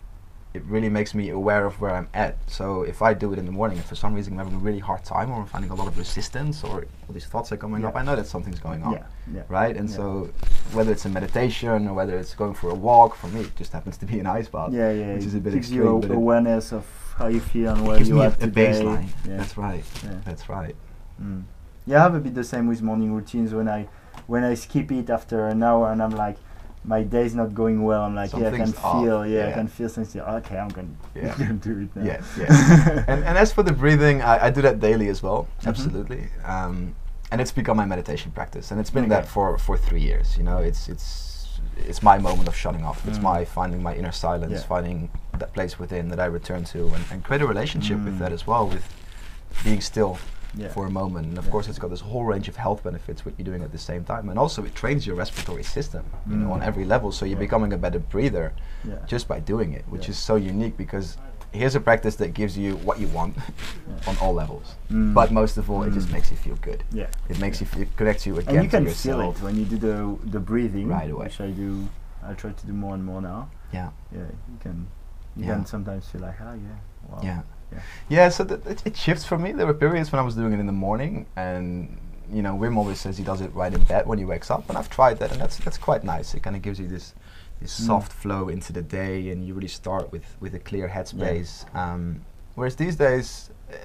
it 0.54 0.62
really 0.66 0.88
makes 0.88 1.14
me 1.14 1.30
aware 1.30 1.66
of 1.66 1.80
where 1.80 1.90
I'm 1.90 2.08
at. 2.14 2.36
So 2.48 2.82
if 2.82 3.02
I 3.02 3.12
do 3.12 3.32
it 3.32 3.40
in 3.40 3.44
the 3.44 3.50
morning, 3.50 3.76
and 3.76 3.84
for 3.86 3.96
some 3.96 4.14
reason 4.14 4.34
I'm 4.34 4.38
having 4.38 4.54
a 4.54 4.58
really 4.58 4.78
hard 4.78 5.04
time, 5.04 5.30
or 5.32 5.40
I'm 5.40 5.46
finding 5.46 5.70
a 5.72 5.74
lot 5.74 5.88
of 5.88 5.98
resistance, 5.98 6.62
or 6.62 6.86
all 7.08 7.12
these 7.12 7.26
thoughts 7.26 7.50
are 7.50 7.56
coming 7.56 7.82
Yeah. 7.82 7.88
up, 7.88 7.96
I 7.96 8.02
know 8.04 8.14
that 8.14 8.28
something's 8.28 8.60
going 8.60 8.84
on, 8.84 8.92
yeah, 8.92 9.02
yeah. 9.34 9.42
right? 9.48 9.76
And 9.76 9.90
so 9.90 10.30
whether 10.72 10.92
it's 10.92 11.06
a 11.06 11.08
meditation 11.08 11.88
or 11.88 11.94
whether 11.94 12.16
it's 12.16 12.34
going 12.34 12.54
for 12.54 12.70
a 12.70 12.74
walk, 12.74 13.16
for 13.16 13.26
me 13.28 13.40
it 13.40 13.56
just 13.56 13.72
happens 13.72 13.96
to 13.98 14.06
be 14.06 14.20
an 14.20 14.26
ice 14.26 14.48
bath. 14.48 14.72
Yeah, 14.72 14.92
yeah. 14.92 15.14
which 15.14 15.24
is 15.24 15.34
a 15.34 15.38
bit 15.40 15.54
gives 15.54 15.66
extreme, 15.66 15.82
you 15.88 15.98
but 16.00 16.12
a- 16.12 16.14
awareness 16.14 16.72
of 16.72 16.86
how 17.18 17.26
you 17.26 17.40
feel 17.40 17.72
and 17.74 17.84
where 17.84 17.98
gives 17.98 18.08
you 18.08 18.20
are 18.20 18.28
a, 18.28 18.44
a 18.44 18.48
baseline. 18.48 19.08
That's 19.24 19.58
right. 19.58 19.84
Yeah. 20.04 20.20
That's 20.24 20.48
right. 20.48 20.76
Mm. 21.20 21.42
Yeah, 21.84 21.98
I 21.98 22.02
have 22.04 22.14
a 22.14 22.20
bit 22.20 22.34
the 22.34 22.44
same 22.44 22.68
with 22.68 22.80
morning 22.80 23.12
routines. 23.12 23.52
When 23.52 23.68
I 23.68 23.88
when 24.28 24.44
I 24.44 24.54
skip 24.54 24.90
it 24.92 25.10
after 25.10 25.48
an 25.48 25.62
hour 25.64 25.90
and 25.90 26.00
I'm 26.00 26.10
like, 26.10 26.36
my 26.84 27.02
day's 27.02 27.34
not 27.34 27.54
going 27.54 27.82
well. 27.82 28.02
I'm 28.02 28.14
like, 28.14 28.32
yeah, 28.32 28.48
I 28.48 28.50
can 28.50 28.74
off, 28.82 29.02
feel, 29.02 29.26
yeah, 29.26 29.48
I 29.48 29.52
can 29.52 29.68
feel 29.68 29.88
something. 29.88 30.20
Okay, 30.20 30.58
I'm 30.58 30.68
gonna, 30.68 30.88
Yeah. 31.14 31.34
gonna 31.38 31.54
do 31.54 31.78
it 31.80 31.96
now. 31.96 32.04
Yeah, 32.04 32.22
yeah. 32.38 33.04
and, 33.08 33.24
and 33.24 33.38
as 33.38 33.52
for 33.52 33.62
the 33.62 33.72
breathing, 33.72 34.20
I, 34.22 34.46
I 34.46 34.50
do 34.50 34.60
that 34.62 34.80
daily 34.80 35.08
as 35.08 35.22
well. 35.22 35.48
Mhm. 35.62 35.68
Absolutely. 35.68 36.28
Um, 36.44 36.94
and 37.30 37.40
it's 37.40 37.52
become 37.52 37.76
my 37.76 37.86
meditation 37.86 38.30
practice, 38.32 38.70
and 38.70 38.78
it's 38.80 38.90
been 38.90 39.04
Okay. 39.04 39.10
that 39.14 39.26
for, 39.26 39.56
for 39.58 39.76
three 39.78 40.02
years. 40.02 40.36
You 40.38 40.44
know, 40.44 40.58
it's 40.58 40.88
it's 40.88 41.58
it's 41.78 42.02
my 42.02 42.18
moment 42.18 42.46
of 42.48 42.54
shutting 42.54 42.84
off. 42.84 43.06
It's 43.08 43.18
Mm. 43.18 43.22
my 43.22 43.44
finding 43.44 43.82
my 43.82 43.94
inner 43.94 44.12
silence, 44.12 44.52
Yeah. 44.52 44.66
finding 44.74 45.10
that 45.38 45.52
place 45.54 45.78
within 45.78 46.08
that 46.10 46.20
I 46.20 46.26
return 46.26 46.64
to, 46.64 46.86
and, 46.94 47.04
and 47.10 47.24
create 47.24 47.42
a 47.42 47.46
relationship 47.46 47.98
with 48.04 48.14
Mm. 48.16 48.18
that 48.20 48.32
as 48.32 48.46
well, 48.46 48.68
with 48.68 48.86
being 49.64 49.80
still 49.80 50.18
Yeah. 50.56 50.68
for 50.68 50.86
a 50.86 50.90
moment. 50.90 51.26
And 51.28 51.38
of 51.38 51.44
Yeah. 51.46 51.50
course, 51.50 51.68
it's 51.68 51.78
got 51.78 51.90
this 51.90 52.00
whole 52.00 52.24
range 52.24 52.48
of 52.48 52.56
health 52.56 52.84
benefits 52.84 53.24
what 53.24 53.34
you're 53.38 53.44
doing 53.44 53.62
at 53.62 53.72
the 53.72 53.78
same 53.78 54.04
time, 54.04 54.28
and 54.28 54.38
also 54.38 54.64
it 54.64 54.74
trains 54.74 55.06
your 55.06 55.16
respiratory 55.16 55.64
system, 55.64 56.04
you 56.28 56.36
know, 56.36 56.48
Mm. 56.48 56.52
on 56.52 56.62
every 56.62 56.84
level. 56.84 57.10
So 57.12 57.24
you're 57.24 57.34
Yeah. 57.38 57.40
becoming 57.48 57.72
a 57.72 57.76
better 57.78 57.98
breather 57.98 58.52
just 59.06 59.26
by 59.28 59.40
doing 59.40 59.72
it, 59.72 59.84
which 59.88 60.08
is 60.08 60.16
so 60.18 60.36
unique 60.36 60.76
because 60.76 61.16
here's 61.52 61.74
a 61.76 61.80
practice 61.80 62.16
that 62.16 62.34
gives 62.34 62.58
you 62.58 62.76
what 62.78 62.98
you 63.00 63.08
want 63.08 63.36
on 64.08 64.16
all 64.20 64.34
levels. 64.34 64.74
Mm. 64.90 65.14
But 65.14 65.30
most 65.32 65.56
of 65.56 65.70
all, 65.70 65.82
it 65.84 65.92
just 65.92 66.08
Mm. 66.08 66.12
makes 66.12 66.30
you 66.30 66.36
feel 66.36 66.56
good. 66.62 66.82
Yeah. 66.92 67.06
It 67.28 67.38
makes 67.40 67.60
you, 67.60 67.66
it 67.78 67.96
connects 67.96 68.26
you 68.26 68.38
again 68.38 68.54
and 68.56 68.64
you 68.64 68.70
can 68.70 68.86
feel 68.86 69.20
it 69.20 69.40
when 69.42 69.56
you 69.56 69.64
do 69.64 69.76
the 69.78 69.96
the 70.30 70.40
breathing 70.40 70.88
Right 70.88 71.10
away. 71.10 71.24
which 71.26 71.40
I 71.40 71.50
do 71.50 71.88
I 72.22 72.32
try 72.34 72.50
to 72.52 72.66
do 72.66 72.72
more 72.72 72.94
and 72.94 73.04
more 73.04 73.20
now 73.20 73.48
Yeah. 73.72 73.90
yeah 74.12 74.20
you 74.52 74.58
can 74.60 74.86
you 75.36 75.44
can 75.46 75.66
sometimes 75.66 76.06
feel 76.08 76.22
like 76.22 76.36
ah 76.40 76.54
yeah 76.54 76.78
wow 77.10 77.20
Yeah. 77.22 77.40
Yeah 77.74 77.80
Yeah, 78.08 78.28
so 78.28 78.44
it, 78.44 78.82
it 78.86 78.96
shifts 78.96 79.24
for 79.24 79.38
me. 79.38 79.52
There 79.52 79.66
were 79.66 79.74
periods 79.74 80.12
when 80.12 80.20
I 80.20 80.22
was 80.24 80.34
doing 80.34 80.52
it 80.52 80.60
in 80.60 80.66
the 80.66 80.72
morning, 80.86 81.26
and 81.36 81.98
you 82.32 82.42
know, 82.42 82.54
Wim 82.56 82.76
always 82.76 82.98
says 83.00 83.18
he 83.18 83.24
does 83.24 83.40
it 83.40 83.52
right 83.54 83.72
in 83.72 83.82
bed 83.84 84.06
when 84.06 84.18
he 84.18 84.24
wakes 84.24 84.50
up, 84.50 84.68
and 84.68 84.78
I've 84.78 84.88
tried 84.90 85.18
that, 85.20 85.32
and 85.32 85.40
that's 85.40 85.56
that's 85.58 85.78
quite 85.78 86.04
nice. 86.04 86.34
It 86.34 86.42
kind 86.42 86.56
of 86.56 86.62
gives 86.62 86.78
you 86.78 86.88
this 86.88 87.14
this 87.60 87.80
Mm. 87.80 87.86
soft 87.86 88.12
flow 88.12 88.48
into 88.48 88.72
the 88.72 88.82
day, 88.82 89.30
and 89.30 89.46
you 89.46 89.54
really 89.54 89.68
start 89.68 90.10
with 90.12 90.24
with 90.40 90.54
a 90.54 90.58
clear 90.58 90.88
headspace. 90.88 91.64
Um, 91.74 92.22
whereas 92.56 92.76
these 92.76 92.96
days, 92.96 93.50
uh, 93.70 93.76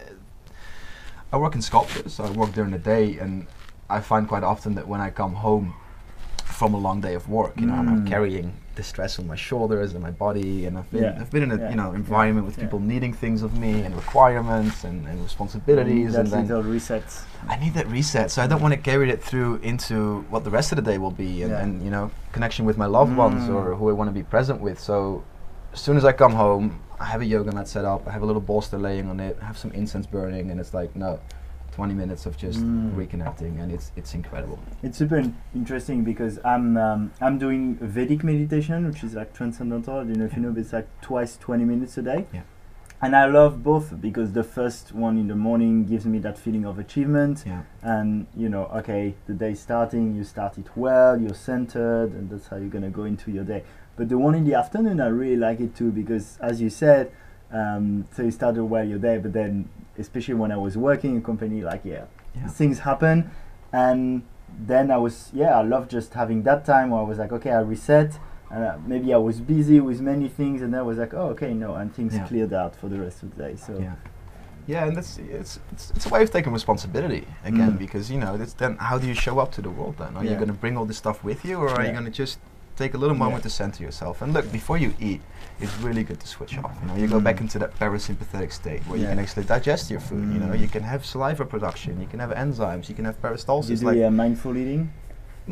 I 1.31 1.37
work 1.37 1.55
in 1.55 1.61
sculpture, 1.61 2.09
so 2.09 2.23
I 2.23 2.31
work 2.31 2.51
during 2.53 2.71
the 2.71 2.79
day, 2.79 3.17
and 3.19 3.45
I 3.89 3.99
find 4.01 4.27
quite 4.27 4.43
often 4.43 4.75
that 4.75 4.87
when 4.87 5.01
I 5.01 5.09
come 5.11 5.33
home 5.35 5.73
from 6.49 6.73
a 6.73 6.77
long 6.77 6.99
day 6.99 7.13
of 7.13 7.29
work, 7.29 7.53
you 7.59 7.67
know, 7.67 7.75
and 7.75 7.89
I'm 7.89 8.01
Mm. 8.05 8.09
carrying 8.09 8.53
the 8.75 8.83
stress 8.83 9.19
on 9.19 9.27
my 9.27 9.35
shoulders 9.35 9.93
and 9.93 10.01
my 10.01 10.11
body, 10.11 10.65
and 10.65 10.77
I've 10.77 10.89
been 10.91 11.03
Yeah. 11.03 11.17
I've 11.19 11.29
been 11.31 11.43
in 11.43 11.51
a 11.51 11.57
Yeah. 11.57 11.69
you 11.69 11.75
know 11.75 11.91
environment 11.91 12.45
with 12.47 12.57
people 12.57 12.79
needing 12.79 13.13
things 13.13 13.43
of 13.43 13.57
me 13.57 13.81
and 13.83 13.95
requirements 13.95 14.83
and, 14.83 15.07
and 15.07 15.21
responsibilities, 15.21 16.13
that 16.13 16.21
and 16.21 16.29
then 16.31 16.47
little 16.47 16.63
reset 16.63 17.03
I 17.47 17.55
need 17.57 17.73
that 17.75 17.87
reset. 17.87 18.31
So 18.31 18.41
I 18.41 18.47
don't 18.47 18.61
want 18.61 18.73
to 18.73 18.79
carry 18.79 19.09
it 19.09 19.21
through 19.23 19.59
into 19.71 20.25
what 20.29 20.43
the 20.43 20.49
rest 20.49 20.71
of 20.71 20.77
the 20.77 20.81
day 20.91 20.97
will 20.97 21.11
be, 21.11 21.43
and, 21.43 21.53
and 21.53 21.83
you 21.83 21.91
know, 21.91 22.11
connection 22.31 22.65
with 22.65 22.77
my 22.77 22.85
loved 22.85 23.15
ones 23.15 23.43
Mm. 23.49 23.55
or 23.55 23.75
who 23.75 23.89
I 23.89 23.93
want 23.93 24.09
to 24.09 24.13
be 24.13 24.23
present 24.23 24.59
with. 24.61 24.79
So 24.79 25.23
as 25.73 25.79
soon 25.79 25.97
as 25.97 26.03
I 26.05 26.11
come 26.13 26.33
home, 26.33 26.79
I 26.99 27.05
have 27.05 27.21
a 27.21 27.25
yoga 27.25 27.51
mat 27.53 27.67
set 27.67 27.85
up. 27.85 28.07
I 28.07 28.11
have 28.11 28.23
a 28.23 28.25
little 28.25 28.41
bolster 28.41 28.77
laying 28.77 29.07
on 29.09 29.19
it. 29.19 29.37
I 29.41 29.45
have 29.45 29.57
some 29.57 29.71
incense 29.71 30.05
burning, 30.07 30.51
and 30.51 30.59
it's 30.59 30.73
like 30.73 30.95
no. 30.95 31.19
20 31.79 31.93
minutes 31.93 32.25
of 32.25 32.35
just 32.45 32.59
Mm. 32.59 32.93
reconnecting 33.01 33.53
and 33.61 33.71
it's 33.75 33.87
it's 33.99 34.11
incredible 34.19 34.57
It's 34.83 34.97
super 35.01 35.19
interesting 35.61 36.03
because 36.11 36.33
I'm 36.53 36.65
um, 36.87 37.01
I'm 37.25 37.37
doing 37.45 37.61
Vedic 37.97 38.21
meditation, 38.31 38.77
which 38.89 39.01
is 39.07 39.13
like 39.19 39.29
transcendental. 39.39 39.93
I 40.01 40.03
don't 40.07 40.17
know 40.21 40.25
if 40.29 40.33
you 40.37 40.41
know, 40.43 40.51
but 40.55 40.61
it's 40.65 40.73
like 40.79 40.87
twice 41.09 41.31
20 41.37 41.63
minutes 41.73 41.93
a 42.01 42.03
day. 42.11 42.21
Yeah. 42.33 42.41
And 43.01 43.11
I 43.23 43.25
love 43.39 43.53
both 43.71 43.87
because 44.07 44.29
the 44.33 44.43
first 44.57 44.85
one 45.05 45.15
in 45.21 45.27
the 45.33 45.39
morning 45.47 45.73
gives 45.91 46.05
me 46.13 46.19
that 46.27 46.37
feeling 46.45 46.65
of 46.71 46.75
achievement, 46.85 47.35
yeah 47.51 47.61
and 47.95 48.09
you 48.43 48.49
know, 48.53 48.65
okay, 48.79 49.03
the 49.29 49.35
day 49.45 49.53
starting, 49.67 50.05
you 50.17 50.23
start 50.35 50.53
it 50.61 50.67
well, 50.85 51.13
you're 51.23 51.41
centered, 51.51 52.09
and 52.17 52.23
that's 52.29 52.47
how 52.49 52.57
you're 52.61 52.75
gonna 52.77 52.95
go 53.01 53.05
into 53.13 53.27
your 53.37 53.45
day. 53.53 53.61
But 53.97 54.05
the 54.13 54.17
one 54.27 54.35
in 54.39 54.43
the 54.49 54.55
afternoon, 54.63 54.97
I 55.07 55.09
really 55.21 55.39
like 55.47 55.59
it 55.67 55.71
too 55.79 55.91
because, 56.01 56.25
as 56.49 56.55
you 56.63 56.69
said, 56.83 57.03
um, 57.51 58.07
so 58.15 58.23
you 58.23 58.31
started 58.31 58.63
while 58.63 58.85
you're 58.87 58.99
there, 58.99 59.19
but 59.19 59.33
then 59.33 59.69
especially 59.97 60.35
when 60.35 60.51
I 60.51 60.57
was 60.57 60.77
working 60.77 61.11
in 61.11 61.17
a 61.17 61.21
company, 61.21 61.61
like 61.61 61.81
yeah, 61.83 62.05
yeah. 62.35 62.47
things 62.47 62.79
happen. 62.79 63.29
And 63.73 64.23
then 64.65 64.89
i 64.89 64.97
was 64.97 65.29
yeah 65.31 65.59
i 65.59 65.61
love 65.61 65.87
just 65.87 66.11
having 66.15 66.41
that 66.41 66.65
time 66.65 66.89
where 66.89 66.99
i 66.99 67.03
was 67.03 67.19
like 67.19 67.31
okay 67.31 67.51
i 67.51 67.59
reset. 67.59 68.17
And 68.49 68.63
uh, 68.63 68.77
maybe 68.87 69.13
i 69.13 69.17
was 69.17 69.39
busy 69.39 69.79
with 69.79 70.01
many 70.01 70.27
things 70.27 70.63
and 70.63 70.73
then 70.73 70.79
i 70.79 70.83
was 70.83 70.97
like 70.97 71.13
oh 71.13 71.29
okay 71.33 71.53
no 71.53 71.75
and 71.75 71.93
things 71.93 72.15
Yeah. 72.15 72.25
cleared 72.27 72.51
out 72.51 72.75
for 72.75 72.89
the 72.89 72.99
rest 72.99 73.21
of 73.21 73.35
the 73.35 73.43
day 73.43 73.55
so. 73.55 73.77
Yeah. 73.79 73.93
Yeah 74.65 74.85
and 74.87 74.97
that's 74.97 75.19
it's, 75.19 75.59
it's 75.71 75.91
it's 75.95 76.05
a 76.07 76.09
way 76.09 76.23
of 76.23 76.31
taking 76.31 76.51
responsibility 76.51 77.27
again 77.45 77.73
Mm. 77.73 77.77
because 77.77 78.09
you 78.11 78.19
know 78.19 78.37
that's 78.37 78.53
then 78.53 78.75
how 78.77 78.97
do 78.97 79.05
you 79.07 79.13
show 79.13 79.37
up 79.37 79.51
to 79.57 79.61
the 79.61 79.69
world 79.69 79.95
then? 79.99 80.17
Are 80.17 80.23
you 80.23 80.33
going 80.35 80.47
to 80.55 80.59
bring 80.63 80.75
all 80.77 80.85
this 80.85 80.97
stuff 80.97 81.23
with 81.23 81.45
you 81.45 81.55
or 81.63 81.69
are 81.69 81.85
you 81.85 81.91
going 81.91 82.05
to 82.05 82.17
just 82.23 82.39
take 82.79 82.93
a 82.93 82.97
little 82.97 83.15
Yeah. 83.15 83.25
moment 83.25 83.43
to 83.43 83.49
center 83.49 83.83
yourself 83.83 84.21
and 84.21 84.33
look 84.33 84.47
before 84.59 84.77
you 84.77 84.91
eat 85.09 85.21
it's 85.63 85.75
really 85.87 86.03
good 86.09 86.19
to 86.23 86.27
switch 86.35 86.53
off 86.63 86.71
you 86.81 86.87
know 86.87 86.95
you 87.01 87.07
go 87.15 87.19
Mm. 87.19 87.25
back 87.27 87.39
into 87.41 87.57
that 87.63 87.71
parasympathetic 87.81 88.51
state 88.61 88.81
where 88.87 88.97
you 89.01 89.07
can 89.11 89.19
actually 89.23 89.43
digest 89.55 89.83
your 89.93 89.99
food 90.09 90.25
you 90.33 90.39
know 90.43 90.51
Mm. 90.53 90.59
you 90.63 90.69
can 90.75 90.83
have 90.91 91.01
saliva 91.11 91.43
production 91.53 91.91
you 92.03 92.07
can 92.11 92.19
have 92.25 92.31
enzymes 92.43 92.83
you 92.89 92.95
can 92.99 93.05
have 93.09 93.17
you 93.21 93.23
peristalsis 93.29 93.79
do 93.81 93.85
like 93.87 93.97
yeah, 93.97 94.09
mindful 94.23 94.55
eating 94.61 94.81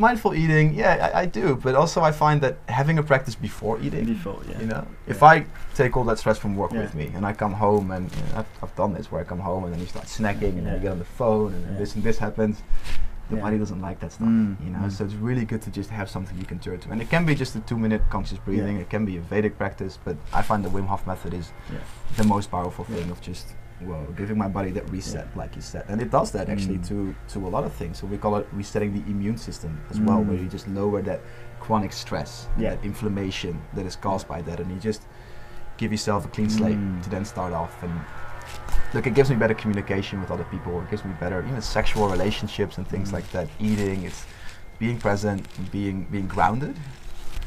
mindful 0.07 0.31
eating 0.43 0.67
yeah 0.81 0.93
I, 1.07 1.21
I 1.23 1.25
do 1.39 1.45
but 1.65 1.73
also 1.81 1.97
i 2.09 2.11
find 2.25 2.37
that 2.45 2.55
having 2.79 2.97
a 3.03 3.03
practice 3.11 3.35
before 3.49 3.75
eating 3.85 4.05
before 4.05 4.39
yeah 4.49 4.59
you 4.61 4.67
know, 4.73 4.83
if 5.13 5.19
I 5.31 5.35
take 5.81 5.91
all 5.97 6.05
that 6.11 6.19
stress 6.23 6.37
from 6.43 6.51
work 6.61 6.71
Yeah. 6.71 6.81
with 6.83 6.93
me 7.01 7.05
and 7.15 7.23
I 7.31 7.33
come 7.43 7.53
home 7.65 7.87
and 7.95 8.03
you 8.17 8.21
know, 8.27 8.39
I've, 8.39 8.51
I've 8.63 8.75
done 8.81 8.91
this 8.97 9.05
where 9.11 9.19
I 9.23 9.25
come 9.33 9.41
home 9.49 9.61
and 9.65 9.71
then 9.73 9.81
you 9.83 9.89
start 9.95 10.05
snacking 10.17 10.53
and 10.59 10.63
then 10.65 10.73
you 10.75 10.81
get 10.87 10.91
on 10.97 11.01
the 11.05 11.11
phone 11.21 11.49
and 11.57 11.63
Yeah. 11.65 11.79
this 11.81 11.89
and 11.95 12.03
this 12.07 12.17
happens. 12.27 12.55
The 13.29 13.35
Yeah. 13.35 13.41
body 13.41 13.57
doesn't 13.57 13.81
like 13.81 13.99
that 13.99 14.13
stuff, 14.13 14.27
Mm, 14.27 14.55
you 14.63 14.69
know. 14.71 14.79
mm. 14.79 14.91
So 14.91 15.03
it's 15.03 15.13
really 15.15 15.43
good 15.43 15.61
to 15.63 15.69
just 15.69 15.89
have 15.89 16.09
something 16.09 16.37
you 16.37 16.45
can 16.45 16.59
turn 16.59 16.79
to, 16.79 16.91
and 16.91 17.01
it 17.01 17.09
can 17.09 17.25
be 17.25 17.35
just 17.35 17.55
a 17.55 17.59
two-minute 17.59 18.03
conscious 18.09 18.37
breathing. 18.39 18.75
Yeah. 18.77 18.83
It 18.83 18.89
can 18.89 19.05
be 19.05 19.17
a 19.17 19.21
Vedic 19.21 19.57
practice, 19.57 19.97
but 20.03 20.15
I 20.33 20.41
find 20.41 20.63
the 20.63 20.69
Wim 20.69 20.87
Hof 20.87 21.05
method 21.05 21.33
is 21.33 21.51
Yeah. 21.71 21.79
the 22.15 22.23
most 22.23 22.49
powerful 22.51 22.85
thing 22.85 23.09
of 23.11 23.19
just 23.21 23.55
well 23.81 24.07
giving 24.15 24.37
my 24.39 24.47
body 24.47 24.71
that 24.71 24.89
reset, 24.89 25.27
like 25.37 25.55
you 25.55 25.61
said, 25.61 25.83
and 25.87 26.01
it 26.01 26.09
does 26.09 26.31
that 26.31 26.49
actually 26.49 26.79
Mm. 26.79 26.87
to 26.87 27.15
to 27.33 27.45
a 27.47 27.49
lot 27.55 27.63
of 27.63 27.73
things. 27.73 27.99
So 27.99 28.07
we 28.07 28.17
call 28.17 28.35
it 28.37 28.47
resetting 28.51 28.91
the 28.93 29.03
immune 29.11 29.37
system 29.37 29.81
as 29.91 29.99
well, 29.99 30.23
where 30.23 30.35
Mm. 30.37 30.43
you 30.43 30.49
just 30.49 30.67
lower 30.69 31.01
that 31.03 31.19
chronic 31.59 31.91
stress, 31.93 32.47
that 32.57 32.79
inflammation 32.83 33.59
that 33.75 33.85
is 33.85 33.95
caused 33.95 34.27
by 34.27 34.41
that, 34.43 34.59
and 34.61 34.71
you 34.71 34.79
just 34.79 35.03
give 35.77 35.91
yourself 35.91 36.25
a 36.25 36.27
clean 36.29 36.49
slate 36.49 36.77
Mm. 36.77 37.03
to 37.03 37.09
then 37.09 37.23
start 37.25 37.53
off 37.53 37.83
and 37.83 37.91
look 38.97 39.07
it 39.07 39.13
gives 39.13 39.29
me 39.29 39.35
better 39.35 39.53
communication 39.53 40.19
with 40.19 40.31
other 40.35 40.43
people 40.45 40.81
it 40.81 40.89
gives 40.89 41.05
me 41.05 41.13
better 41.19 41.39
even 41.47 41.61
sexual 41.61 42.09
relationships 42.09 42.77
and 42.79 42.85
things 42.93 43.09
Mm. 43.09 43.13
like 43.17 43.27
that 43.31 43.47
eating 43.59 44.03
it's 44.09 44.25
being 44.79 44.97
present 45.07 45.39
being 45.71 45.97
being 46.15 46.27
grounded 46.35 46.75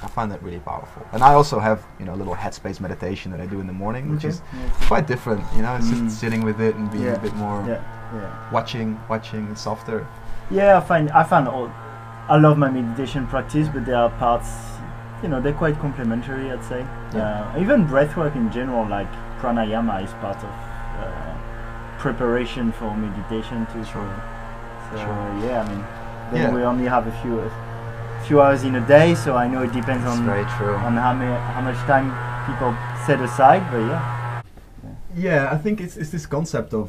i 0.04 0.07
find 0.16 0.28
that 0.33 0.40
really 0.47 0.61
powerful 0.73 1.02
and 1.12 1.23
i 1.30 1.33
also 1.40 1.57
have 1.69 1.78
you 1.99 2.07
know 2.07 2.14
a 2.14 2.21
little 2.23 2.37
headspace 2.45 2.78
meditation 2.87 3.26
that 3.33 3.40
i 3.40 3.47
do 3.54 3.59
in 3.64 3.66
the 3.73 3.78
morning 3.85 4.04
which 4.12 4.25
is 4.30 4.37
Yeah. 4.40 4.87
quite 4.92 5.07
different 5.12 5.42
you 5.57 5.62
know 5.64 5.75
it's 5.78 5.90
Mm. 5.90 6.04
just 6.07 6.21
sitting 6.23 6.42
with 6.49 6.59
it 6.69 6.75
and 6.78 6.87
being 6.97 7.04
Yeah. 7.11 7.21
a 7.21 7.25
bit 7.26 7.35
more 7.45 7.59
yeah 7.73 7.80
yeah 8.19 8.30
watching 8.57 8.88
watching 9.14 9.42
and 9.50 9.59
softer 9.66 10.00
Yeah, 10.59 10.78
I 10.80 10.83
find 10.90 11.04
I 11.23 11.23
find 11.33 11.47
all 11.54 11.69
I 12.35 12.37
love 12.47 12.57
my 12.64 12.71
meditation 12.78 13.23
practice, 13.33 13.66
but 13.75 13.83
there 13.88 14.00
are 14.04 14.11
parts, 14.25 14.50
you 15.23 15.28
know, 15.30 15.38
they're 15.45 15.59
quite 15.64 15.76
complementary. 15.87 16.47
I'd 16.54 16.64
say. 16.73 16.80
Yeah. 17.14 17.23
Uh, 17.23 17.62
even 17.62 17.78
breathwork 17.92 18.35
in 18.42 18.47
general, 18.57 18.85
like 18.97 19.11
pranayama, 19.40 19.95
is 20.07 20.12
part 20.25 20.40
of 20.49 20.52
uh, 21.04 21.30
preparation 22.00 22.73
for 22.73 22.88
meditation 22.97 23.66
too. 23.73 23.85
So, 23.85 23.92
Sure. 23.92 24.14
so 24.90 24.97
Sure. 24.97 25.28
yeah, 25.47 25.62
I 25.62 25.69
mean, 25.69 25.85
then 26.33 26.40
Yeah. 26.42 26.54
we 26.57 26.62
only 26.64 26.87
have 26.87 27.07
a 27.07 27.12
few 27.23 27.35
a 27.40 27.50
few 28.26 28.40
hours 28.42 28.62
in 28.64 28.75
a 28.76 28.80
day, 28.97 29.14
so 29.14 29.37
I 29.37 29.47
know 29.49 29.62
it 29.62 29.73
depends 29.73 30.04
that's 30.04 30.19
on 30.19 30.28
on 30.87 30.97
how 30.97 31.12
many 31.12 31.33
how 31.57 31.62
much 31.69 31.80
time 31.92 32.07
people 32.49 32.75
set 33.07 33.21
aside. 33.21 33.62
But 33.71 33.83
yeah, 33.92 34.42
Yeah, 35.16 35.49
I 35.52 35.59
think 35.59 35.80
it's, 35.80 35.97
it's 35.97 36.11
this 36.11 36.26
concept 36.26 36.73
of 36.73 36.87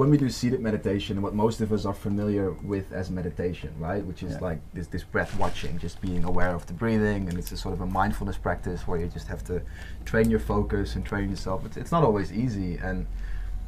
when 0.00 0.08
we 0.10 0.16
do 0.18 0.28
seated 0.30 0.60
meditation, 0.60 1.20
what 1.22 1.34
most 1.34 1.60
of 1.60 1.72
us 1.72 1.84
are 1.84 1.94
familiar 1.94 2.52
with 2.72 2.92
as 2.92 3.10
meditation, 3.10 3.70
right? 3.80 4.04
Which 4.10 4.22
is 4.22 4.32
Yeah. 4.32 4.48
like 4.48 4.60
this, 4.74 4.86
this 4.88 5.02
breath 5.02 5.32
watching, 5.38 5.78
just 5.78 6.00
being 6.00 6.22
aware 6.24 6.54
of 6.54 6.66
the 6.66 6.74
breathing, 6.74 7.28
and 7.28 7.38
it's 7.38 7.50
a 7.52 7.56
sort 7.56 7.74
of 7.74 7.80
a 7.80 7.86
mindfulness 7.86 8.36
practice 8.36 8.86
where 8.86 8.98
you 9.00 9.08
just 9.08 9.28
have 9.28 9.42
to 9.44 9.62
train 10.04 10.30
your 10.30 10.38
focus 10.54 10.94
and 10.96 11.04
train 11.04 11.28
yourself. 11.30 11.64
It's, 11.66 11.76
it's 11.76 11.90
not 11.96 12.04
always 12.04 12.30
easy, 12.32 12.76
and 12.88 13.06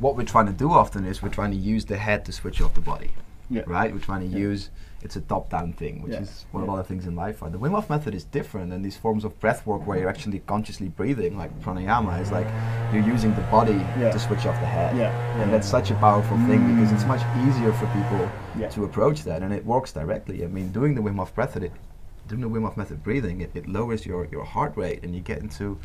what 0.02 0.16
we're 0.16 0.24
trying 0.34 0.46
to 0.46 0.52
do 0.52 0.72
often 0.72 1.04
is 1.06 1.22
we're 1.22 1.28
trying 1.40 1.52
to 1.52 1.56
use 1.56 1.84
the 1.86 1.96
head 1.96 2.24
to 2.26 2.32
switch 2.32 2.60
off 2.60 2.74
the 2.74 2.80
body, 2.80 3.12
yeah, 3.48 3.62
right? 3.66 3.92
We're 3.92 4.00
trying 4.10 4.22
to 4.22 4.26
Yeah. 4.26 4.48
use 4.48 4.70
it's 5.04 5.16
a 5.16 5.20
top-down 5.20 5.72
thing, 5.72 6.00
which 6.02 6.12
Yeah. 6.12 6.20
is 6.20 6.46
what 6.52 6.60
Yeah. 6.60 6.66
a 6.66 6.70
lot 6.70 6.78
of 6.78 6.86
things 6.86 7.06
in 7.08 7.16
life 7.16 7.42
are. 7.42 7.50
The 7.50 7.58
Wim 7.58 7.72
Hof 7.72 7.90
method 7.90 8.14
is 8.14 8.22
different, 8.22 8.72
and 8.72 8.84
these 8.84 8.96
forms 8.96 9.24
of 9.24 9.32
breath 9.40 9.66
work 9.66 9.84
where 9.84 9.98
you're 9.98 10.08
actually 10.08 10.38
consciously 10.46 10.88
breathing, 10.88 11.36
like 11.36 11.50
pranayama, 11.60 12.20
is 12.20 12.30
like 12.30 12.46
you're 12.92 13.02
using 13.16 13.34
the 13.34 13.40
body 13.56 13.80
to 13.98 14.16
switch 14.26 14.46
off 14.46 14.58
the 14.60 14.66
head. 14.78 14.96
yeah, 14.96 15.10
And 15.42 15.52
that's 15.52 15.66
such 15.68 15.90
a 15.90 15.96
powerful 15.96 16.36
thing 16.46 16.60
because 16.76 16.92
it's 16.92 17.02
Mm. 17.04 17.08
much 17.14 17.22
easier 17.46 17.72
for 17.72 17.86
people 17.98 18.28
to 18.70 18.84
approach 18.84 19.24
that, 19.24 19.42
and 19.42 19.52
it 19.52 19.66
works 19.66 19.90
directly. 19.92 20.44
I 20.44 20.46
mean, 20.46 20.70
doing 20.70 20.94
the 20.94 21.00
Wim 21.02 21.16
Hof 21.16 21.36
method, 21.36 21.64
it, 21.64 21.72
doing 22.28 22.40
the 22.42 22.48
Wim 22.48 22.62
Hof 22.62 22.76
method 22.76 23.02
breathing, 23.02 23.40
it, 23.40 23.50
it 23.54 23.68
lowers 23.68 24.06
your, 24.06 24.26
your 24.26 24.44
heart 24.44 24.72
rate, 24.76 25.00
and 25.02 25.16
you 25.16 25.20
get 25.20 25.38
into 25.38 25.78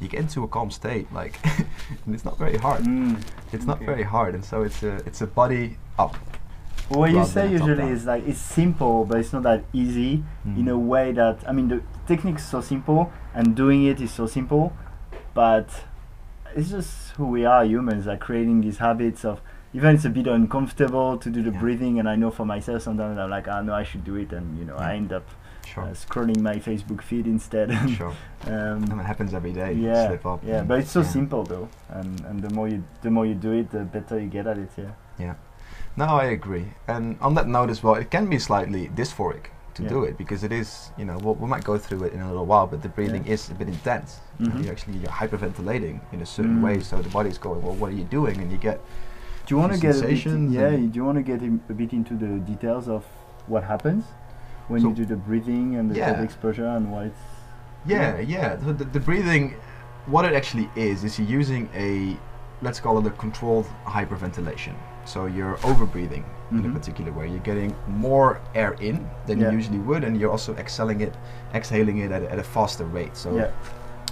you 0.00 0.08
get 0.08 0.20
into 0.20 0.42
a 0.44 0.48
calm 0.48 0.70
state. 0.70 1.12
Like, 1.12 1.38
and 2.06 2.14
it's 2.14 2.24
not 2.24 2.38
very 2.38 2.56
hard. 2.56 2.82
Mm. 2.82 3.20
It's 3.52 3.66
not 3.66 3.78
very 3.80 4.02
hard, 4.02 4.34
and 4.34 4.44
so 4.44 4.62
it's 4.62 4.82
a 4.82 4.96
it's 5.06 5.20
a 5.20 5.26
body 5.26 5.76
up. 5.98 6.16
What 6.88 7.12
you 7.12 7.24
say 7.24 7.46
than 7.46 7.54
a 7.54 7.58
top 7.60 7.68
usually 7.68 7.90
is 7.92 8.04
like 8.06 8.26
it's 8.26 8.40
simple, 8.40 9.04
but 9.04 9.18
it's 9.18 9.32
not 9.32 9.42
that 9.44 9.64
easy 9.72 10.24
in 10.44 10.64
Mm. 10.66 10.70
a 10.70 10.78
way 10.78 11.12
that 11.12 11.38
I 11.48 11.52
mean 11.52 11.68
the 11.68 11.82
technique 12.06 12.36
is 12.38 12.46
so 12.46 12.60
simple 12.60 13.12
and 13.34 13.54
doing 13.54 13.84
it 13.84 14.00
is 14.00 14.10
so 14.10 14.26
simple, 14.26 14.72
but 15.34 15.68
it's 16.56 16.70
just 16.70 17.12
who 17.12 17.26
we 17.26 17.44
are 17.44 17.64
humans, 17.64 18.06
like 18.06 18.18
creating 18.20 18.60
these 18.62 18.78
habits 18.78 19.24
of 19.24 19.40
even 19.72 19.94
it's 19.94 20.04
a 20.04 20.10
bit 20.10 20.26
uncomfortable 20.26 21.16
to 21.16 21.30
do 21.30 21.42
the 21.44 21.52
Yeah. 21.52 21.60
breathing, 21.60 21.98
and 22.00 22.08
I 22.08 22.16
know 22.16 22.30
for 22.32 22.44
myself 22.44 22.82
sometimes 22.82 23.16
I'm 23.18 23.30
like, 23.30 23.46
ah 23.46 23.60
no, 23.62 23.72
I 23.72 23.84
should 23.84 24.02
do 24.04 24.16
it, 24.16 24.32
and 24.32 24.58
you 24.58 24.64
know 24.64 24.76
I 24.76 24.94
end 24.96 25.12
up 25.12 25.26
Sure. 25.72 25.84
uh, 25.84 25.88
scrolling 25.94 26.40
my 26.40 26.56
Facebook 26.56 27.00
feed 27.02 27.26
instead. 27.26 27.70
Sure. 27.98 28.12
um, 28.46 28.82
And 28.90 29.00
it 29.00 29.06
happens 29.12 29.32
every 29.34 29.52
day. 29.52 29.72
yeah, 29.74 30.16
yeah, 30.44 30.62
but 30.64 30.80
it's 30.80 30.90
so 30.90 31.00
yeah. 31.02 31.08
simple 31.18 31.42
though, 31.44 31.68
and 31.98 32.20
and 32.28 32.42
the 32.42 32.50
more 32.56 32.68
you 32.68 32.82
the 33.02 33.10
more 33.10 33.26
you 33.26 33.34
do 33.34 33.52
it, 33.52 33.70
the 33.70 33.84
better 33.96 34.18
you 34.18 34.28
get 34.28 34.46
at 34.46 34.58
it. 34.58 34.70
Yeah. 34.76 34.92
Yeah. 35.18 35.34
No, 35.96 36.06
I 36.06 36.24
agree. 36.38 36.66
And 36.88 37.04
on 37.20 37.34
that 37.34 37.46
note 37.48 37.70
as 37.70 37.82
well, 37.84 37.94
it 37.94 38.10
can 38.10 38.26
be 38.28 38.38
slightly 38.38 38.88
dysphoric 39.00 39.44
to 39.74 39.82
Yeah. 39.82 39.88
do 39.94 39.98
it 40.08 40.14
because 40.18 40.42
it 40.48 40.52
is, 40.52 40.90
you 40.98 41.04
know, 41.04 41.16
we'll, 41.22 41.34
we 41.42 41.46
might 41.54 41.64
go 41.64 41.76
through 41.78 42.02
it 42.06 42.12
in 42.12 42.20
a 42.20 42.28
little 42.30 42.46
while, 42.46 42.66
but 42.66 42.80
the 42.82 42.88
breathing 42.88 43.24
Yeah. 43.26 43.34
is 43.34 43.50
a 43.50 43.54
bit 43.54 43.68
intense. 43.68 44.10
You 44.38 44.46
know, 44.46 44.54
Mhm. 44.54 44.62
You're 44.64 44.72
actually 44.72 44.98
you're 45.02 45.16
hyperventilating 45.22 45.96
in 46.12 46.20
a 46.22 46.26
certain 46.26 46.58
Mm. 46.58 46.64
way, 46.66 46.80
so 46.80 46.94
the 47.06 47.08
body's 47.18 47.38
going, 47.38 47.60
well, 47.62 47.74
what 47.80 47.88
are 47.92 47.98
you 48.02 48.08
doing? 48.18 48.36
And 48.42 48.50
you 48.54 48.58
get 48.58 48.78
Do 49.46 49.54
you 49.54 49.60
want 49.62 49.72
to 49.72 49.80
get 49.80 49.96
a 49.98 50.02
bit, 50.06 50.24
yeah? 50.58 50.70
Do 50.92 50.94
you 51.00 51.04
want 51.04 51.18
to 51.22 51.26
get 51.32 51.40
in, 51.42 51.60
a 51.68 51.72
bit 51.82 51.92
into 51.92 52.14
the 52.24 52.30
details 52.52 52.88
of 52.88 53.02
what 53.52 53.62
happens 53.64 54.04
when 54.70 54.80
So- 54.80 54.88
you 54.88 54.94
do 54.94 55.04
the 55.04 55.16
breathing 55.16 55.76
and 55.76 55.90
the 55.90 55.96
Yeah. 55.96 56.22
exposure 56.22 56.66
and 56.66 56.90
why 56.92 57.04
it's 57.10 57.20
Yeah, 57.86 58.18
yeah. 58.20 58.58
So 58.64 58.72
the, 58.72 58.84
the 58.84 59.00
breathing, 59.00 59.54
what 60.06 60.24
it 60.26 60.34
actually 60.34 60.68
is, 60.76 61.02
is 61.02 61.18
you're 61.18 61.28
using 61.40 61.68
a, 61.74 62.16
let's 62.62 62.78
call 62.78 62.98
it 62.98 63.06
a 63.06 63.10
controlled 63.10 63.66
hyperventilation. 63.86 64.74
So 65.06 65.24
you're 65.26 65.58
over 65.64 65.86
breathing 65.86 66.24
in 66.52 66.58
a 66.58 66.68
Mhm. 66.68 66.74
particular 66.74 67.10
way. 67.10 67.26
You're 67.28 67.46
getting 67.52 67.74
more 67.88 68.38
air 68.54 68.72
in 68.80 69.08
than 69.26 69.40
Yeah. 69.40 69.48
you 69.50 69.56
usually 69.56 69.78
would, 69.78 70.04
and 70.04 70.12
you're 70.20 70.30
also 70.30 70.54
exhaling 70.56 71.00
it, 71.00 71.14
exhaling 71.54 71.98
it 71.98 72.12
at, 72.12 72.22
a- 72.22 72.30
at 72.32 72.38
a 72.38 72.42
faster 72.42 72.84
rate. 72.84 73.16
So 73.16 73.28
yeah 73.36 73.50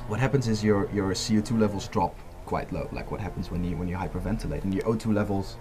what 0.08 0.18
happens 0.20 0.48
is 0.48 0.64
your 0.64 0.88
your 0.90 1.12
CO2 1.14 1.58
levels 1.64 1.86
drop 1.88 2.14
quite 2.46 2.72
low, 2.72 2.88
like 2.92 3.10
what 3.10 3.20
happens 3.20 3.50
when 3.50 3.62
you 3.62 3.76
when 3.76 3.88
you 3.88 3.96
hyperventilate, 4.04 4.62
and 4.64 4.72
your 4.74 4.84
O2 4.84 5.12
levels. 5.12 5.58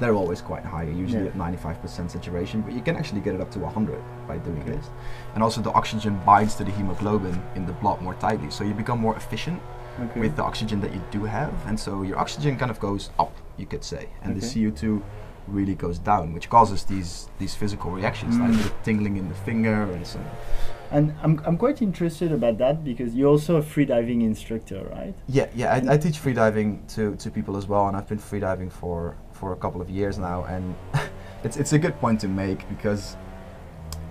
They're 0.00 0.14
always 0.14 0.40
quite 0.40 0.64
high, 0.64 0.84
usually 0.84 1.24
Yeah. 1.24 1.28
at 1.30 1.36
95% 1.36 2.10
saturation, 2.10 2.62
but 2.62 2.72
you 2.72 2.80
can 2.80 2.96
actually 2.96 3.20
get 3.20 3.34
it 3.34 3.40
up 3.40 3.50
to 3.52 3.58
100 3.58 4.00
by 4.26 4.38
doing 4.38 4.62
Okay. 4.62 4.72
this. 4.72 4.86
And 5.34 5.42
also, 5.42 5.60
the 5.60 5.72
oxygen 5.72 6.18
binds 6.24 6.54
to 6.56 6.64
the 6.64 6.70
hemoglobin 6.72 7.40
in 7.54 7.66
the 7.66 7.72
blood 7.74 8.00
more 8.00 8.14
tightly, 8.14 8.50
so 8.50 8.64
you 8.64 8.72
become 8.74 8.98
more 8.98 9.14
efficient 9.16 9.60
okay 10.02 10.20
with 10.20 10.36
the 10.36 10.42
oxygen 10.42 10.80
that 10.80 10.92
you 10.94 11.02
do 11.10 11.24
have, 11.24 11.52
and 11.68 11.78
so 11.78 12.02
your 12.02 12.18
oxygen 12.18 12.56
kind 12.56 12.70
of 12.70 12.80
goes 12.80 13.10
up, 13.18 13.32
you 13.58 13.66
could 13.66 13.84
say, 13.84 14.08
and 14.22 14.34
the 14.34 14.40
CO2 14.50 15.02
really 15.48 15.74
goes 15.74 15.98
down, 15.98 16.32
which 16.32 16.48
causes 16.48 16.84
these 16.84 17.28
these 17.38 17.54
physical 17.54 17.90
reactions, 17.90 18.38
like 18.38 18.52
Mm. 18.52 18.62
the 18.62 18.70
tingling 18.84 19.16
in 19.18 19.28
the 19.28 19.34
finger 19.34 19.82
and 19.94 20.06
some. 20.06 20.24
and 20.92 21.12
I'm 21.22 21.40
I'm 21.46 21.56
quite 21.56 21.82
interested 21.82 22.30
about 22.32 22.56
that 22.58 22.76
because 22.84 23.14
you're 23.16 23.30
also 23.36 23.56
a 23.56 23.62
freediving 23.62 24.20
instructor, 24.22 24.80
right? 24.96 25.14
Yeah, 25.28 25.48
yeah, 25.54 25.74
I, 25.76 25.94
I 25.94 25.96
teach 25.98 26.18
freediving 26.24 26.68
to, 26.94 27.14
to 27.16 27.30
people 27.30 27.56
as 27.56 27.66
well, 27.68 27.84
and 27.88 27.96
I've 27.96 28.08
been 28.08 28.18
freediving 28.32 28.70
for, 28.80 29.14
for 29.40 29.52
a 29.54 29.56
couple 29.56 29.80
of 29.80 29.88
years 29.88 30.18
now, 30.18 30.44
and 30.44 30.74
it's 31.44 31.56
it's 31.56 31.72
a 31.72 31.78
good 31.78 31.96
point 31.98 32.20
to 32.20 32.28
make 32.28 32.68
because 32.68 33.16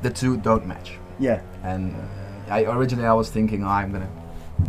the 0.02 0.10
two 0.10 0.38
don't 0.38 0.66
match. 0.66 0.90
Yeah 1.20 1.42
And 1.64 1.94
uh, 1.96 2.54
I 2.56 2.64
originally 2.64 3.08
I 3.08 3.14
was 3.14 3.30
thinking, 3.30 3.64
oh, 3.64 3.68
I'm 3.80 3.92
gonna, 3.92 4.10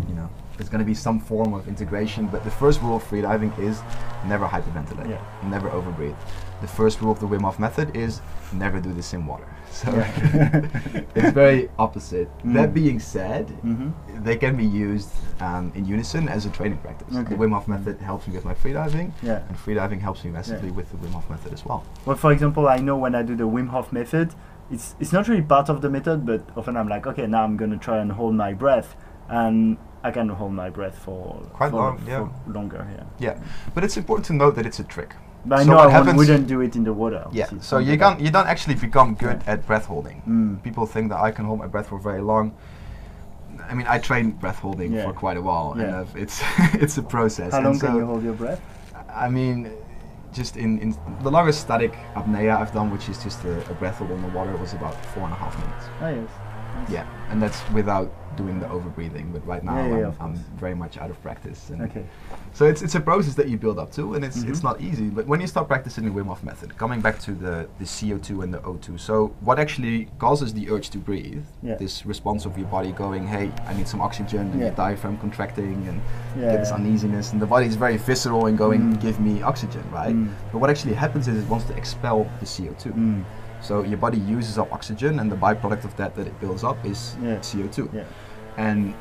you 0.09 0.15
know, 0.15 0.29
there's 0.57 0.69
gonna 0.69 0.85
be 0.85 0.95
some 0.95 1.19
form 1.21 1.55
of 1.55 1.67
integration. 1.69 2.27
But 2.27 2.45
the 2.45 2.51
first 2.51 2.83
rule 2.83 2.97
of 2.97 3.05
freediving 3.11 3.53
is 3.59 3.81
never 4.27 4.47
hyperventilate, 4.47 5.09
Yeah. 5.09 5.23
never 5.55 5.69
overbreathe. 5.71 6.17
The 6.61 6.69
first 6.69 7.01
rule 7.01 7.13
of 7.13 7.21
the 7.21 7.27
Wim 7.27 7.43
Hof 7.43 7.59
method 7.59 7.97
is 7.97 8.21
never 8.53 8.81
do 8.81 8.93
this 8.93 9.15
in 9.15 9.27
water. 9.27 9.47
So 9.73 9.93
Yeah. 9.93 10.67
it's 11.15 11.31
very 11.31 11.71
opposite. 11.79 12.29
Mm. 12.45 12.55
That 12.55 12.75
being 12.75 12.99
said, 12.99 13.47
mm-hmm. 13.47 13.91
they 14.25 14.37
can 14.37 14.57
be 14.57 14.65
used 14.67 15.11
um, 15.41 15.71
in 15.77 15.87
unison 15.87 16.29
as 16.29 16.45
a 16.45 16.51
training 16.51 16.79
practice. 16.79 17.17
Okay. 17.17 17.31
The 17.31 17.37
Wim 17.37 17.53
Hof 17.53 17.69
method 17.69 18.01
helps 18.01 18.27
me 18.27 18.35
with 18.35 18.45
my 18.45 18.55
freediving, 18.55 19.13
yeah. 19.23 19.43
and 19.49 19.57
freediving 19.57 20.01
helps 20.01 20.25
me 20.25 20.33
massively 20.33 20.69
Yeah. 20.71 20.75
with 20.75 20.91
the 20.91 20.97
Wim 20.99 21.13
Hof 21.13 21.31
method 21.31 21.53
as 21.53 21.65
well. 21.65 21.85
Well, 22.05 22.17
for 22.17 22.33
example, 22.33 22.69
I 22.69 22.79
know 22.79 22.97
when 22.97 23.15
I 23.15 23.23
do 23.23 23.37
the 23.37 23.49
Wim 23.49 23.69
Hof 23.69 23.93
method, 23.93 24.35
it's 24.73 24.97
it's 25.01 25.13
not 25.13 25.29
really 25.29 25.43
part 25.43 25.69
of 25.69 25.81
the 25.83 25.89
method, 25.89 26.27
but 26.27 26.41
often 26.57 26.77
I'm 26.77 26.89
like, 26.89 27.07
okay, 27.07 27.27
now 27.27 27.45
I'm 27.45 27.57
gonna 27.57 27.79
try 27.79 27.99
and 27.99 28.11
hold 28.13 28.35
my 28.35 28.53
breath, 28.53 28.97
and 29.29 29.77
I 30.03 30.11
can 30.11 30.29
hold 30.29 30.53
my 30.53 30.71
breath 30.71 30.99
for 30.99 31.41
Quite 31.53 31.71
for, 31.71 31.77
long, 31.77 31.99
for 31.99 32.11
yeah. 32.11 32.29
longer. 32.47 32.87
Yeah, 32.97 33.05
Yeah, 33.27 33.43
but 33.75 33.85
it's 33.85 33.97
important 33.97 34.27
to 34.27 34.33
note 34.33 34.55
that 34.57 34.67
it's 34.67 34.81
a 34.81 34.85
trick. 34.85 35.15
But 35.47 35.59
I 35.61 35.63
So 35.65 35.71
know 35.71 35.77
what 35.77 35.81
I 35.83 35.85
won't- 35.87 35.95
happens- 35.95 36.17
wouldn't 36.19 36.47
do 36.47 36.61
it 36.61 36.77
in 36.77 36.85
the 36.85 36.93
water. 36.93 37.25
Yeah, 37.33 37.47
so 37.61 37.79
you 37.79 37.97
can't 37.99 38.21
you 38.21 38.31
don't 38.31 38.47
actually 38.47 38.75
become 38.77 39.15
good 39.15 39.43
Yeah. 39.47 39.53
at 39.53 39.67
breath 39.67 39.87
holding. 39.87 40.23
Mm. 40.29 40.63
People 40.63 40.87
think 40.87 41.11
that 41.11 41.21
I 41.21 41.31
can 41.31 41.45
hold 41.45 41.59
my 41.59 41.67
breath 41.67 41.89
for 41.89 41.99
very 41.99 42.21
long. 42.23 42.53
I 43.71 43.75
mean, 43.75 43.87
I 43.89 43.99
train 43.99 44.31
breath 44.33 44.59
holding 44.59 44.93
Yeah. 44.93 45.05
for 45.07 45.13
quite 45.13 45.37
a 45.37 45.43
while, 45.43 45.73
and 45.73 45.83
Yeah. 45.83 46.01
I've, 46.01 46.17
it's 46.17 46.43
it's 46.85 46.97
a 46.99 47.03
process. 47.03 47.53
How 47.53 47.59
and 47.59 47.67
long 47.67 47.79
so, 47.79 47.87
can 47.87 47.97
you 47.97 48.07
hold 48.07 48.23
your 48.23 48.35
breath? 48.35 48.61
I 49.15 49.29
mean, 49.29 49.71
just 50.33 50.57
in, 50.57 50.79
in 50.79 50.95
the 51.23 51.31
longest 51.31 51.61
static 51.61 51.93
apnea 52.15 52.57
I've 52.61 52.73
done, 52.73 52.91
which 52.91 53.09
is 53.09 53.19
just 53.23 53.45
a, 53.45 53.55
a 53.71 53.75
breath 53.75 53.97
hold 53.99 54.13
on 54.13 54.23
the 54.23 54.29
water, 54.29 54.57
was 54.57 54.73
about 54.75 54.95
four 55.13 55.25
and 55.25 55.33
a 55.33 55.37
half 55.37 55.55
minutes. 55.59 55.85
Ah, 56.01 56.09
yes. 56.09 56.29
Nice. 56.79 56.91
Yeah, 56.91 57.05
and 57.31 57.43
that's 57.43 57.61
without 57.71 58.09
doing 58.41 58.59
the 58.61 58.67
overbreathing. 58.67 59.33
But 59.33 59.47
right 59.47 59.63
now, 59.63 59.77
Yeah, 59.77 59.99
yeah, 59.99 60.07
I'm, 60.21 60.33
I'm 60.33 60.35
very 60.65 60.75
much 60.75 60.95
out 61.03 61.11
of 61.11 61.21
practice. 61.23 61.71
And 61.71 61.83
Okay. 61.83 62.05
So 62.53 62.65
it's 62.67 62.83
it's 62.83 62.97
a 62.97 63.01
process 63.11 63.35
that 63.41 63.49
you 63.49 63.57
build 63.57 63.79
up 63.79 63.91
to, 63.99 64.15
and 64.15 64.25
it's 64.25 64.43
it's 64.51 64.61
Mhm. 64.61 64.65
not 64.71 64.77
easy. 64.89 65.09
But 65.19 65.25
when 65.31 65.41
you 65.41 65.47
start 65.55 65.67
practicing 65.75 66.05
the 66.09 66.11
Wim 66.17 66.27
Hof 66.33 66.43
method, 66.51 66.69
coming 66.77 67.01
back 67.07 67.17
to 67.27 67.33
the 67.45 67.55
the 67.79 67.87
CO2 67.97 68.43
and 68.45 68.51
the 68.57 68.61
O2. 68.71 68.99
So 69.09 69.15
what 69.49 69.59
actually 69.65 69.97
causes 70.19 70.49
the 70.59 70.65
urge 70.75 70.89
to 70.95 70.99
breathe? 70.99 71.45
Yeah. 71.63 71.77
This 71.85 71.95
response 72.15 72.43
of 72.49 72.53
your 72.61 72.69
body 72.77 72.93
going, 73.05 73.23
"Hey, 73.37 73.47
I 73.71 73.73
need 73.79 73.89
some 73.93 74.01
oxygen," 74.09 74.45
and 74.53 74.61
your 74.61 74.75
diaphragm 74.85 75.17
contracting, 75.25 75.79
and 75.91 75.99
get 76.51 76.59
this 76.65 76.73
uneasiness, 76.79 77.33
and 77.33 77.41
the 77.45 77.51
body 77.55 77.67
is 77.73 77.77
very 77.87 77.97
visceral 78.11 78.43
and 78.49 78.57
going, 78.65 78.81
Mm. 78.83 79.01
"Give 79.07 79.17
me 79.29 79.35
oxygen," 79.43 79.85
right? 80.01 80.15
Mm. 80.15 80.29
But 80.53 80.59
what 80.61 80.71
actually 80.71 80.95
happens 81.05 81.25
is 81.29 81.35
it 81.45 81.49
wants 81.55 81.67
to 81.71 81.75
expel 81.83 82.19
the 82.41 82.47
CO2. 82.47 82.91
Mm. 82.93 83.23
So 83.63 83.75
your 83.93 83.99
body 84.07 84.19
uses 84.19 84.57
up 84.59 84.69
oxygen, 84.73 85.13
and 85.21 85.31
the 85.31 85.37
byproduct 85.47 85.85
of 85.85 85.95
that 86.01 86.11
that 86.17 86.27
it 86.27 86.37
builds 86.41 86.65
up 86.65 86.79
is 86.93 87.01
Yeah. 87.23 87.39
CO2. 87.49 87.89
Yeah. 87.93 88.05
And 88.57 88.95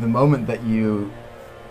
the 0.00 0.06
moment 0.06 0.46
that 0.46 0.62
you 0.64 1.10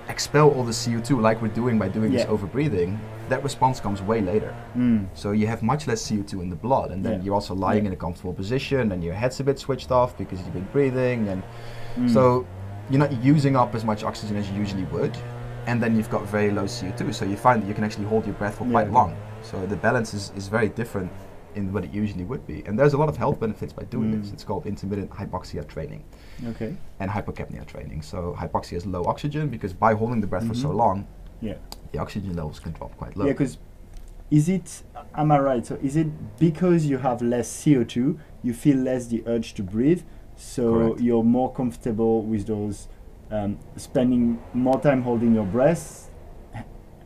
expel 0.10 0.50
all 0.50 0.64
the 0.64 0.72
CO2, 0.74 1.22
like 1.22 1.42
we're 1.42 1.48
doing 1.50 1.78
by 1.78 1.88
doing 1.88 2.12
this 2.12 2.24
Yeah. 2.24 2.30
over 2.32 2.48
breathing, 2.48 3.00
that 3.30 3.44
response 3.44 3.80
comes 3.80 4.02
way 4.02 4.22
later. 4.22 4.56
Mm. 4.76 5.06
So 5.14 5.32
you 5.32 5.46
have 5.46 5.62
much 5.62 5.88
less 5.88 6.02
CO2 6.02 6.42
in 6.42 6.50
the 6.50 6.56
blood, 6.56 6.90
and 6.92 7.06
then 7.06 7.14
Yeah. 7.20 7.26
you're 7.26 7.36
also 7.36 7.54
lying 7.54 7.84
Yeah. 7.84 7.90
in 7.90 7.94
a 7.94 7.96
comfortable 7.96 8.34
position, 8.34 8.92
and 8.92 9.04
your 9.04 9.14
head's 9.14 9.40
a 9.40 9.44
bit 9.44 9.60
switched 9.60 9.92
off 9.92 10.18
because 10.18 10.40
you've 10.42 10.54
been 10.54 10.68
breathing, 10.74 11.28
and 11.28 11.44
Mm. 11.98 12.10
so 12.10 12.46
you're 12.90 13.00
not 13.00 13.12
using 13.24 13.56
up 13.56 13.76
as 13.76 13.86
much 13.86 14.04
oxygen 14.04 14.36
as 14.36 14.50
you 14.50 14.58
usually 14.58 14.86
would, 14.86 15.16
and 15.68 15.80
then 15.82 15.96
you've 15.96 16.10
got 16.10 16.24
very 16.28 16.50
low 16.50 16.66
CO2, 16.66 17.14
so 17.14 17.24
you 17.24 17.38
find 17.38 17.62
that 17.62 17.68
you 17.68 17.76
can 17.76 17.84
actually 17.84 18.06
hold 18.06 18.26
your 18.26 18.34
breath 18.36 18.56
for 18.56 18.66
quite 18.66 18.92
long. 18.92 19.14
So 19.44 19.64
the 19.68 19.76
balance 19.76 20.16
is, 20.16 20.32
is 20.36 20.48
very 20.48 20.70
different 20.70 21.12
in 21.56 21.72
what 21.72 21.84
it 21.84 21.94
usually 21.94 22.24
would 22.24 22.46
be, 22.48 22.64
and 22.66 22.78
there's 22.80 22.94
a 22.94 22.98
lot 22.98 23.10
of 23.10 23.18
health 23.18 23.40
benefits 23.40 23.74
by 23.74 23.84
doing 23.84 24.20
this. 24.20 24.30
Mm. 24.30 24.34
It's 24.34 24.44
called 24.44 24.66
intermittent 24.66 25.12
hypoxia 25.12 25.68
training 25.68 26.04
Okay. 26.48 26.76
and 27.00 27.12
hypocapnia 27.12 27.66
training. 27.66 28.02
So 28.02 28.36
hypoxia 28.38 28.78
is 28.78 28.86
low 28.86 29.04
oxygen 29.06 29.50
because 29.50 29.74
by 29.74 29.94
holding 29.94 30.22
the 30.22 30.28
breath 30.28 30.48
for 30.48 30.54
so 30.54 30.70
Mhm. 30.70 30.76
long, 30.76 31.08
Yeah. 31.42 31.56
the 31.92 32.00
oxygen 32.00 32.36
levels 32.36 32.60
can 32.60 32.72
drop 32.74 32.96
quite 32.98 33.16
low. 33.18 33.26
Yeah, 33.26 33.34
because 33.34 33.58
is 34.32 34.48
it? 34.50 34.84
Am 35.16 35.32
I 35.32 35.40
right? 35.40 35.66
So 35.66 35.76
is 35.82 35.96
it 35.96 36.08
because 36.40 36.86
you 36.86 36.98
have 37.00 37.22
less 37.22 37.48
CO 37.64 37.84
two, 37.84 38.20
you 38.44 38.54
feel 38.54 38.78
less 38.78 39.08
the 39.08 39.24
urge 39.28 39.54
to 39.56 39.64
breathe, 39.64 40.04
so 40.36 40.74
Correct. 40.74 41.02
you're 41.02 41.24
more 41.24 41.52
comfortable 41.52 42.22
with 42.22 42.46
those, 42.48 42.88
um, 43.32 43.58
spending 43.76 44.40
more 44.54 44.80
time 44.80 45.02
holding 45.04 45.34
your 45.36 45.46
breath. 45.46 46.10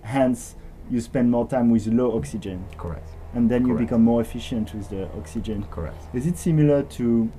Hence, 0.01 0.55
you 0.89 0.99
spend 0.99 1.31
more 1.31 1.47
time 1.47 1.69
with 1.71 1.87
low 1.87 2.15
oxygen, 2.17 2.65
Correct. 2.77 3.07
and 3.33 3.49
then 3.49 3.65
you 3.65 3.73
become 3.77 4.03
more 4.03 4.19
efficient 4.21 4.73
with 4.75 4.89
the 4.89 5.07
oxygen. 5.17 5.65
Correct. 5.71 5.95
Is 6.13 6.27
it 6.27 6.37
similar 6.37 6.83
to, 6.83 7.29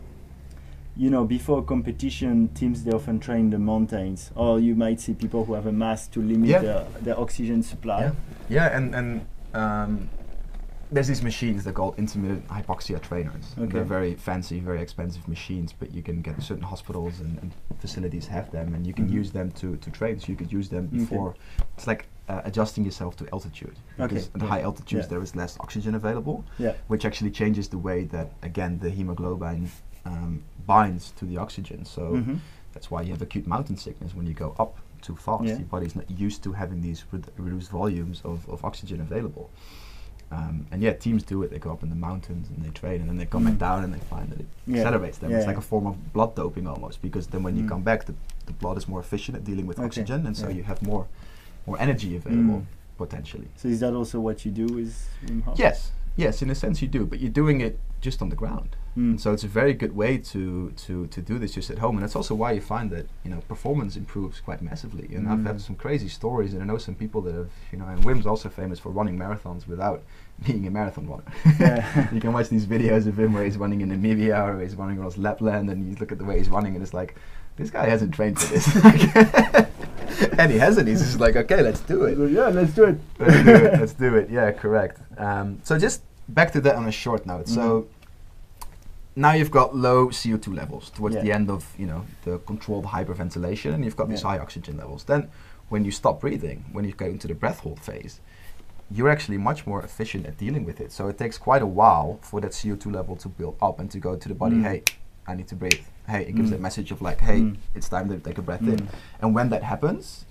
you 0.97 1.11
know, 1.11 1.25
before 1.25 1.63
competition, 1.63 2.49
teams 2.55 2.85
they 2.85 2.93
often 2.93 3.19
train 3.21 3.51
the 3.51 3.59
mountains, 3.59 4.31
or 4.35 4.61
you 4.61 4.75
might 4.75 5.01
see 5.01 5.15
people 5.15 5.45
who 5.45 5.55
have 5.55 5.67
a 5.67 5.73
mask 5.73 6.13
to 6.13 6.23
limit 6.23 6.49
Yeah. 6.51 6.61
their, 6.61 6.87
their 7.03 7.21
oxygen 7.21 7.63
supply. 7.63 8.01
Yeah, 8.01 8.13
yeah, 8.49 8.77
and 8.77 8.95
and 8.95 9.27
um, 9.55 10.09
there's 10.93 11.09
these 11.09 11.23
machines 11.23 11.65
they're 11.65 11.73
called 11.73 11.95
intermittent 11.99 12.47
hypoxia 12.49 13.01
trainers. 13.01 13.55
Okay. 13.59 13.73
They're 13.73 13.85
very 13.85 14.15
fancy, 14.15 14.61
very 14.61 14.81
expensive 14.81 15.27
machines, 15.27 15.73
but 15.73 15.93
you 15.93 16.03
can 16.03 16.23
get 16.23 16.41
certain 16.43 16.63
hospitals 16.63 17.21
and, 17.21 17.39
and 17.41 17.53
facilities 17.81 18.27
have 18.29 18.51
them, 18.53 18.75
and 18.75 18.87
you 18.87 18.93
can 18.95 19.09
Mhm. 19.09 19.13
use 19.21 19.33
them 19.33 19.51
to, 19.53 19.77
to 19.77 19.91
train. 19.91 20.21
So 20.21 20.27
you 20.29 20.37
could 20.37 20.53
use 20.53 20.69
them 20.69 20.87
before. 20.87 21.31
Okay. 21.31 21.39
It's 21.77 21.87
like 21.89 22.07
uh, 22.29 22.41
adjusting 22.45 22.85
yourself 22.85 23.17
to 23.17 23.29
altitude. 23.33 23.77
Okay, 23.99 24.07
Because 24.15 24.31
at 24.35 24.41
yeah, 24.43 24.47
high 24.49 24.63
altitudes 24.63 25.05
yeah. 25.07 25.11
there 25.11 25.23
is 25.23 25.35
less 25.37 25.59
oxygen 25.61 25.95
available, 25.95 26.45
Yeah. 26.59 26.73
which 26.87 27.05
actually 27.05 27.31
changes 27.33 27.69
the 27.69 27.79
way 27.79 28.05
that 28.05 28.33
again 28.43 28.79
the 28.79 28.89
hemoglobin 28.91 29.71
um, 30.05 30.43
binds 30.67 31.13
to 31.13 31.25
the 31.25 31.37
oxygen. 31.39 31.85
So. 31.85 32.03
Mhm. 32.17 32.39
That's 32.75 32.91
why 32.91 33.03
you 33.03 33.13
have 33.13 33.23
acute 33.23 33.47
mountain 33.47 33.77
sickness 33.77 34.17
when 34.17 34.27
you 34.27 34.35
go 34.35 34.53
up 34.59 34.79
too 35.01 35.15
fast. 35.15 35.45
Yeah. 35.45 35.59
Your 35.59 35.67
body's 35.67 35.95
not 35.95 36.11
used 36.11 36.43
to 36.43 36.51
having 36.55 36.81
these 36.83 37.05
redu- 37.13 37.29
reduced 37.39 37.71
volumes 37.71 38.21
of, 38.25 38.49
of 38.49 38.65
oxygen 38.65 39.01
available. 39.01 39.49
Um, 40.33 40.67
and 40.73 40.83
yeah, 40.83 40.93
teams 40.95 41.23
do 41.23 41.41
it. 41.45 41.53
They 41.53 41.61
go 41.61 41.71
up 41.71 41.85
in 41.85 41.89
the 41.91 41.95
mountains 41.95 42.49
and 42.51 42.65
they 42.65 42.71
train, 42.71 43.01
and 43.01 43.09
then 43.09 43.17
they 43.17 43.27
come 43.27 43.45
back 43.45 43.55
Mm. 43.55 43.59
down 43.59 43.85
and 43.85 43.95
they 43.95 44.01
find 44.01 44.29
that 44.33 44.41
it 44.41 44.47
Yeah. 44.67 44.79
accelerates 44.79 45.19
them. 45.19 45.31
Yeah, 45.31 45.37
It's 45.39 45.47
like 45.47 45.57
a 45.57 45.61
form 45.61 45.87
of 45.87 46.13
blood 46.13 46.35
doping 46.35 46.67
almost, 46.67 47.01
because 47.01 47.29
then 47.29 47.45
when 47.45 47.55
you 47.57 47.63
Mm. 47.63 47.69
come 47.69 47.83
back, 47.83 48.07
the, 48.07 48.15
the 48.47 48.53
blood 48.55 48.77
is 48.77 48.89
more 48.89 48.99
efficient 48.99 49.37
at 49.37 49.45
dealing 49.45 49.69
with 49.69 49.79
Okay, 49.79 49.87
oxygen, 49.87 50.27
and 50.27 50.37
so 50.37 50.49
you 50.49 50.65
have 50.65 50.83
more 50.83 51.07
more 51.67 51.79
energy 51.81 52.17
available 52.17 52.61
Mm. 52.63 52.67
potentially. 52.99 53.47
So 53.55 53.69
is 53.69 53.79
that 53.81 53.95
also 53.95 54.19
what 54.19 54.45
you 54.45 54.51
do 54.51 54.67
Hof? 55.45 55.57
Yes, 55.59 55.93
yes, 56.17 56.43
in 56.43 56.51
a 56.51 56.55
sense 56.57 56.83
you 56.83 56.89
do, 56.89 57.07
but 57.07 57.21
you're 57.21 57.31
doing 57.43 57.61
it 57.61 57.79
just 58.01 58.21
on 58.21 58.31
the 58.31 58.37
ground. 58.37 58.75
Mm. 58.97 59.19
So 59.19 59.33
it's 59.33 59.43
a 59.43 59.49
very 59.49 59.75
good 59.75 59.97
way 59.97 60.19
to, 60.19 60.71
to, 60.87 61.07
to 61.09 61.21
do 61.21 61.39
this 61.39 61.53
just 61.55 61.69
at 61.71 61.79
home, 61.79 61.97
and 61.97 62.03
that's 62.05 62.15
also 62.15 62.35
why 62.35 62.53
you 62.53 62.61
find 62.61 62.91
that 62.91 63.07
you 63.25 63.31
know 63.33 63.41
performance 63.49 63.97
improves 63.97 64.41
quite 64.41 64.63
massively. 64.63 65.09
And 65.15 65.29
I've 65.29 65.39
Mm. 65.41 65.47
had 65.47 65.61
some 65.61 65.75
crazy 65.75 66.09
stories, 66.09 66.53
and 66.55 66.63
I 66.63 66.67
know 66.67 66.79
some 66.79 66.95
people 66.95 67.21
that 67.23 67.35
have 67.35 67.51
you 67.73 67.79
know. 67.79 67.87
And 67.87 68.05
Wim's 68.05 68.27
also 68.27 68.49
famous 68.49 68.79
for 68.79 68.91
running 68.91 69.19
marathons 69.19 69.67
without 69.67 70.03
being 70.47 70.67
a 70.67 70.71
marathon 70.71 71.09
runner. 71.09 71.25
Yeah. 71.59 72.09
you 72.15 72.21
can 72.21 72.33
watch 72.33 72.49
these 72.49 72.67
videos 72.67 73.07
of 73.09 73.19
him 73.19 73.33
where 73.33 73.45
he's 73.45 73.57
running 73.57 73.81
in 73.81 73.91
Namibia 73.91 74.39
or 74.49 74.61
he's 74.61 74.77
running 74.77 74.99
across 74.99 75.17
Lapland, 75.19 75.71
and 75.71 75.89
you 75.89 75.97
look 75.99 76.13
at 76.13 76.19
the 76.19 76.25
way 76.25 76.39
he's 76.39 76.49
running, 76.49 76.75
and 76.75 76.83
it's 76.83 76.95
like, 76.95 77.17
this 77.57 77.71
guy 77.71 77.87
hasn't 77.89 78.15
trained 78.15 78.39
for 78.41 78.53
this. 78.53 78.67
and 80.39 80.51
he 80.53 80.59
hasn't. 80.59 80.89
He's 80.89 81.01
just 81.01 81.21
like, 81.21 81.37
okay, 81.37 81.63
let's 81.63 81.81
do 81.81 82.05
it. 82.05 82.17
yeah, 82.31 82.49
let's 82.49 82.73
do 82.73 82.85
it. 82.85 82.99
let's 83.19 83.45
do 83.45 83.55
it. 83.55 83.73
Let's 83.81 83.93
do 83.95 84.17
it. 84.17 84.31
Yeah, 84.31 84.53
correct. 84.53 85.01
Um, 85.19 85.59
so 85.65 85.79
just 85.79 86.03
back 86.29 86.53
to 86.53 86.61
that 86.63 86.77
on 86.77 86.87
a 86.87 86.93
short 86.93 87.27
note. 87.27 87.49
So 87.49 87.87
now 89.17 89.33
you've 89.33 89.51
got 89.51 89.75
low 89.77 90.09
CO2 90.09 90.55
levels 90.55 90.91
towards. 90.91 91.15
Yeah. 91.17 91.23
the 91.23 91.33
end 91.33 91.51
of 91.51 91.73
you 91.79 91.87
know 91.87 92.05
the 92.25 92.39
controlled 92.39 92.87
hyperventilation, 92.87 93.73
and 93.75 93.85
you've 93.85 93.97
got 93.97 94.09
these 94.09 94.23
Yeah. 94.23 94.31
high 94.31 94.39
oxygen 94.39 94.77
levels. 94.77 95.05
Then 95.05 95.29
when 95.69 95.85
you 95.85 95.91
stop 95.91 96.21
breathing, 96.21 96.65
when 96.73 96.85
you 96.85 96.93
go 96.93 97.07
into 97.07 97.27
the 97.29 97.35
breath 97.35 97.61
hold 97.61 97.81
phase, 97.81 98.21
you're 98.91 99.09
actually 99.09 99.39
much 99.39 99.67
more 99.67 99.83
efficient 99.83 100.27
at 100.27 100.37
dealing 100.39 100.65
with 100.65 100.81
it. 100.81 100.93
So 100.93 101.09
it 101.09 101.17
takes 101.19 101.39
quite 101.39 101.63
a 101.63 101.67
while 101.67 102.19
for 102.23 102.41
that 102.43 102.53
CO2 102.53 102.91
level 102.93 103.17
to 103.17 103.29
build 103.29 103.57
up 103.63 103.81
and 103.81 103.91
to 103.91 103.99
go 103.99 104.15
to 104.17 104.29
the 104.29 104.35
body. 104.35 104.57
Mm. 104.57 104.63
Hey, 104.65 104.83
I 105.27 105.35
need 105.35 105.49
to 105.49 105.55
breathe. 105.55 105.81
Hey, 106.07 106.23
it 106.27 106.35
gives 106.35 106.49
Mm. 106.49 106.53
that 106.53 106.61
message 106.61 106.91
of 106.91 107.01
like, 107.01 107.21
hey, 107.21 107.41
Mm. 107.41 107.57
it's 107.75 107.89
time 107.89 108.09
to 108.11 108.19
take 108.19 108.37
a 108.37 108.43
breath 108.43 108.61
in. 108.61 108.77
Mm. 108.77 108.87
And 109.23 109.35
when 109.35 109.49
that 109.49 109.63
happens, 109.63 110.27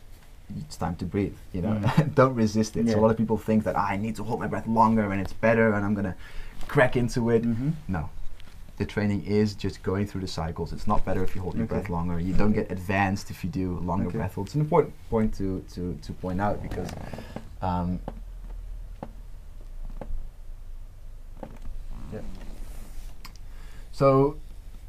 it's 0.59 0.77
time 0.77 0.95
to 0.97 1.05
breathe. 1.05 1.35
You 1.51 1.63
know, 1.63 1.69
Mm. 1.81 2.13
don't 2.15 2.35
resist 2.35 2.77
it. 2.77 2.87
So 2.89 2.99
a 2.99 3.01
lot 3.01 3.09
of 3.09 3.17
people 3.17 3.37
think 3.37 3.63
that 3.63 3.75
"Ah, 3.75 3.87
I 3.89 3.97
need 3.97 4.15
to 4.17 4.23
hold 4.23 4.39
my 4.39 4.47
breath 4.47 4.67
longer 4.67 5.11
and 5.11 5.19
it's 5.19 5.33
better 5.33 5.73
and 5.73 5.83
I'm 5.83 5.95
gonna 5.95 6.15
crack 6.67 6.95
into 6.95 7.31
it. 7.31 7.43
Mhm. 7.43 7.71
No, 7.87 8.09
the 8.77 8.85
training 8.85 9.23
is 9.25 9.53
just 9.53 9.83
going 9.83 10.07
through 10.07 10.21
the 10.21 10.27
cycles. 10.27 10.73
It's 10.73 10.87
not 10.87 11.05
better 11.05 11.23
if 11.23 11.35
you 11.35 11.41
hold 11.41 11.55
your 11.55 11.65
Okay. 11.65 11.75
breath 11.75 11.89
longer. 11.89 12.19
You 12.19 12.33
don't 12.33 12.53
get 12.53 12.71
advanced 12.71 13.29
if 13.29 13.43
you 13.43 13.49
do 13.49 13.77
longer 13.79 14.07
Okay. 14.07 14.17
breath 14.17 14.33
holds. 14.35 14.49
It's 14.49 14.55
an 14.55 14.61
important 14.61 14.93
point 15.09 15.33
to 15.35 15.63
to 15.73 15.97
to 16.01 16.13
point 16.13 16.41
out 16.41 16.61
because. 16.61 16.89
Um, 17.61 17.99
Yeah. 22.11 22.19
So, 23.91 24.37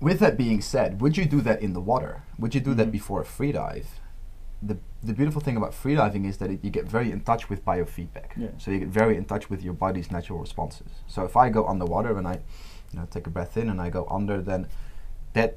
with 0.01 0.19
that 0.21 0.37
being 0.37 0.61
said, 0.61 1.01
would 1.01 1.17
you 1.17 1.25
do 1.25 1.41
that 1.43 1.63
in 1.63 1.73
the 1.73 1.81
water? 1.81 2.23
Would 2.39 2.55
you 2.55 2.61
do 2.61 2.75
that 2.75 2.89
Mhm. 2.89 2.93
before 2.93 3.21
a 3.23 3.25
free 3.25 3.53
dive? 3.53 3.89
The, 4.63 4.77
the 5.03 5.13
beautiful 5.15 5.41
thing 5.41 5.57
about 5.57 5.73
freediving 5.73 6.25
is 6.27 6.37
that 6.39 6.51
it, 6.51 6.61
you 6.63 6.71
get 6.71 6.87
very 6.87 7.11
in 7.11 7.21
touch 7.21 7.49
with 7.51 7.65
biofeedback. 7.65 8.31
Yeah. 8.37 8.49
So 8.59 8.71
you 8.71 8.79
get 8.81 8.89
very 8.89 9.17
in 9.17 9.25
touch 9.25 9.49
with 9.51 9.63
your 9.63 9.75
body's 9.75 10.11
natural 10.11 10.39
responses. 10.39 10.89
So 11.07 11.25
if 11.25 11.37
I 11.37 11.49
go 11.51 11.67
underwater 11.67 12.17
and 12.19 12.27
I, 12.29 12.41
you 12.95 13.01
know, 13.01 13.07
take 13.11 13.27
a 13.27 13.31
breath 13.31 13.57
in 13.57 13.69
and 13.69 13.81
I 13.81 13.91
go 13.91 14.07
under, 14.09 14.41
then 14.41 14.69
that 15.33 15.57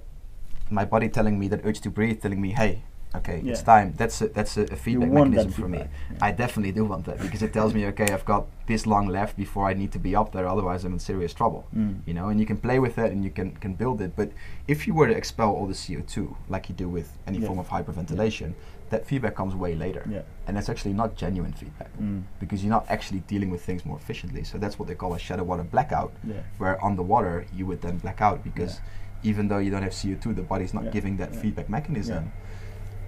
my 0.72 0.86
body 0.86 1.08
telling 1.08 1.38
me 1.40 1.48
that 1.50 1.62
urge 1.64 1.80
to 1.82 1.90
breathe, 1.92 2.22
telling 2.22 2.42
me, 2.42 2.52
hey, 2.52 2.82
okay, 3.16 3.42
it's 3.46 3.62
time. 3.62 3.94
That's 3.96 4.22
a, 4.22 4.28
that's 4.30 4.58
a, 4.58 4.64
a 4.64 4.76
feedback 4.76 5.10
mechanism 5.12 5.52
for 5.52 5.68
me. 5.70 5.78
yeah. 5.80 6.18
I 6.20 6.32
definitely 6.32 6.72
do 6.72 6.84
want 6.84 7.06
that 7.06 7.20
because 7.22 7.44
it 7.44 7.54
tells 7.54 7.74
me, 7.76 7.86
okay, 7.88 8.12
I've 8.12 8.26
got 8.26 8.48
this 8.66 8.86
long 8.88 9.08
left 9.08 9.38
before 9.38 9.68
I 9.70 9.74
need 9.76 9.92
to 9.92 10.00
be 10.00 10.16
up 10.16 10.32
there. 10.34 10.48
Otherwise, 10.48 10.84
I'm 10.84 10.94
in 10.94 11.00
serious 11.00 11.34
trouble. 11.34 11.68
Mm. 11.76 12.00
You 12.08 12.14
know, 12.16 12.30
and 12.30 12.40
you 12.40 12.46
can 12.48 12.58
play 12.58 12.80
with 12.80 12.96
that 12.96 13.12
and 13.12 13.24
you 13.24 13.30
can 13.30 13.52
can 13.64 13.76
build 13.76 14.02
it. 14.02 14.12
But 14.16 14.32
if 14.68 14.88
you 14.88 14.94
were 14.96 15.08
to 15.08 15.16
expel 15.16 15.50
all 15.52 15.68
the 15.68 15.74
CO2 15.84 16.36
like 16.50 16.70
you 16.70 16.76
do 16.76 16.90
with 16.90 17.10
any 17.28 17.38
Yeah. 17.38 17.48
form 17.48 17.60
of 17.60 17.70
hyperventilation, 17.70 18.54
that 18.90 19.06
feedback 19.06 19.36
comes 19.36 19.54
way 19.56 19.76
later. 19.76 20.04
Yeah. 20.10 20.22
And 20.48 20.56
that's 20.56 20.70
actually 20.70 20.94
not 20.94 21.16
genuine 21.16 21.52
feedback 21.54 21.92
Mm. 21.98 22.24
because 22.40 22.64
you're 22.64 22.70
not 22.72 22.86
actually 22.90 23.20
dealing 23.28 23.50
with 23.50 23.62
things 23.64 23.86
more 23.86 23.98
efficiently. 23.98 24.44
So 24.44 24.58
that's 24.58 24.80
what 24.80 24.88
they 24.88 24.96
call 24.96 25.14
a 25.14 25.20
shallow 25.20 25.44
water 25.44 25.64
blackout, 25.64 26.14
Yeah. 26.24 26.36
where 26.58 26.84
underwater 26.84 27.46
you 27.54 27.66
would 27.66 27.82
then 27.82 27.98
black 27.98 28.22
out 28.22 28.44
because 28.44 28.80
even 29.24 29.48
though 29.50 29.58
you 29.58 29.72
don't 29.72 29.84
have 29.84 29.94
CO2, 29.94 30.34
the 30.34 30.42
body's 30.44 30.74
not 30.74 30.86
Yeah. 30.86 30.92
giving 30.92 31.18
that 31.18 31.34
Yeah. 31.34 31.40
feedback 31.42 31.70
mechanism. 31.70 32.24
Yeah. 32.26 32.32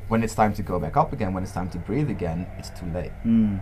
When 0.10 0.24
it's 0.24 0.34
time 0.36 0.54
to 0.54 0.64
go 0.64 0.80
back 0.80 0.98
up 0.98 1.14
again, 1.14 1.34
when 1.34 1.44
it's 1.44 1.54
time 1.54 1.70
to 1.70 1.78
breathe 1.78 2.10
again, 2.10 2.48
it's 2.58 2.72
too 2.72 2.88
late. 2.88 3.12
Mm. 3.26 3.60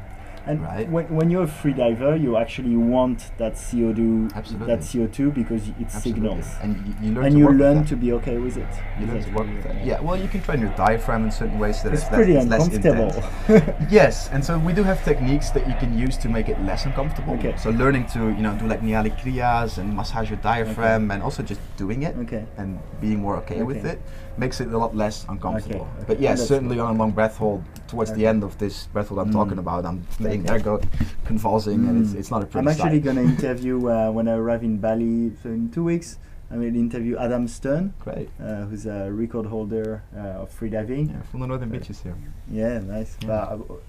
And 0.48 0.62
Right. 0.62 0.90
when, 0.90 1.06
when 1.14 1.30
you're 1.30 1.44
a 1.44 1.48
free 1.62 1.74
diver, 1.74 2.16
you 2.16 2.38
actually 2.38 2.76
want 2.78 3.32
that 3.38 3.54
CO2, 3.54 4.34
Absolutely. 4.34 4.68
that 4.68 4.80
CO2 4.80 5.34
because 5.34 5.68
it 5.68 5.76
Absolutely. 5.82 6.12
signals, 6.14 6.48
And 6.64 6.72
you, 6.88 6.94
you 7.02 7.12
learn 7.16 7.26
and 7.26 7.34
to 7.34 7.40
you 7.40 7.50
learn 7.52 7.86
to 7.86 7.96
be 7.98 8.14
okay 8.14 8.38
with 8.38 8.56
it. 8.58 8.68
You 9.00 9.08
learn 9.08 9.22
to 9.24 9.30
work 9.32 9.48
with 9.48 9.64
that. 9.64 9.86
Yeah, 9.86 10.00
well, 10.00 10.16
you 10.16 10.28
can 10.30 10.42
train 10.42 10.62
your 10.62 10.70
diaphragm 10.72 11.26
in 11.26 11.32
certain 11.32 11.60
ways 11.60 11.84
that 11.84 11.94
It's 11.94 12.04
is 12.04 12.08
pretty 12.10 12.34
less, 12.34 12.48
less 12.48 12.66
uncomfortable. 12.68 13.24
intense. 13.48 13.74
yes, 13.92 14.30
and 14.32 14.44
so 14.44 14.58
we 14.58 14.72
do 14.74 14.84
have 14.84 15.04
techniques 15.04 15.50
that 15.52 15.68
you 15.68 15.76
can 15.76 15.98
use 15.98 16.16
to 16.18 16.30
make 16.30 16.48
it 16.48 16.60
less 16.62 16.86
uncomfortable. 16.86 17.34
Okay. 17.36 17.56
So 17.58 17.70
learning 17.72 18.06
to 18.16 18.20
you 18.30 18.42
know 18.46 18.56
do 18.58 18.68
like 18.68 18.82
Nauli 18.82 19.12
Kriyas 19.20 19.78
and 19.78 19.94
massage 19.96 20.30
your 20.30 20.40
diaphragm, 20.40 21.12
and 21.12 21.22
also 21.22 21.44
just 21.44 21.60
doing 21.76 22.04
it 22.04 22.16
Okay. 22.20 22.46
and 22.58 22.80
being 23.02 23.20
more 23.22 23.36
okay, 23.38 23.64
with 23.64 23.86
it 23.86 24.00
makes 24.38 24.62
it 24.62 24.68
a 24.72 24.78
lot 24.78 24.96
less 24.96 25.26
uncomfortable. 25.30 25.88
okay. 25.98 26.06
But 26.08 26.20
yes, 26.22 26.38
That's 26.40 26.50
certainly 26.50 26.80
on 26.80 26.96
a 26.96 26.98
long 26.98 27.12
breath 27.12 27.38
hold 27.38 27.64
towards 27.88 28.12
the 28.13 28.26
end 28.28 28.43
of 28.43 28.58
this 28.58 28.88
breath 28.88 29.08
hold 29.10 29.19
I'm 29.21 29.30
Mm. 29.30 29.34
talking 29.34 29.58
about, 29.60 29.86
I'm 29.86 30.02
laying 30.19 30.43
there, 30.43 30.60
go 30.60 30.80
convulsing, 31.26 31.88
and 31.88 32.02
it's, 32.04 32.13
Mm. 32.13 32.19
it's 32.19 32.32
not 32.32 32.43
a 32.43 32.45
pretty 32.45 32.67
I'm 32.67 32.73
actually 32.73 33.00
going 33.00 33.17
to 33.21 33.23
interview 33.23 33.88
uh, 33.89 34.12
when 34.12 34.28
I 34.28 34.34
arrive 34.34 34.63
in 34.63 34.78
Bali 34.78 35.32
so 35.41 35.50
in 35.50 35.69
two 35.71 35.84
weeks. 35.84 36.17
I 36.50 36.56
will 36.56 36.73
interview 36.76 37.17
Adam 37.17 37.45
Stern, 37.47 37.93
Great. 38.00 38.30
uh, 38.41 38.63
who's 38.67 38.86
a 38.86 39.12
record 39.12 39.47
holder 39.47 40.02
uh, 40.15 40.43
of 40.43 40.50
freediving. 40.58 41.10
Yeah, 41.10 41.21
from 41.23 41.41
the 41.41 41.47
northern 41.47 41.67
beaches 41.69 42.02
here. 42.02 42.15
Yeah, 42.50 42.80
nice. 42.80 43.17
Yeah. 43.21 43.28
But 43.28 43.50
I'll, 43.52 43.80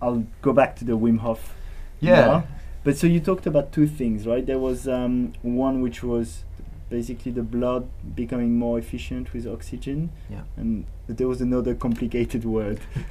I'll 0.00 0.24
go 0.40 0.52
back 0.52 0.76
to 0.76 0.84
the 0.84 0.96
Wim 0.96 1.18
Hof. 1.18 1.52
Yeah. 1.98 2.20
now. 2.26 2.44
But 2.84 2.96
so 2.96 3.06
you 3.08 3.18
talked 3.18 3.44
about 3.46 3.72
two 3.72 3.88
things, 3.88 4.24
right? 4.24 4.46
There 4.46 4.60
was 4.60 4.86
um, 4.86 5.32
one 5.42 5.80
which 5.82 6.02
was 6.04 6.44
basically 6.90 7.32
the 7.32 7.42
blood 7.42 7.88
becoming 8.14 8.58
more 8.58 8.78
efficient 8.78 9.32
with 9.32 9.46
oxygen, 9.46 10.10
Yeah. 10.28 10.42
and 10.56 10.84
there 11.06 11.28
was 11.28 11.40
another 11.40 11.74
complicated 11.74 12.44
word, 12.44 12.80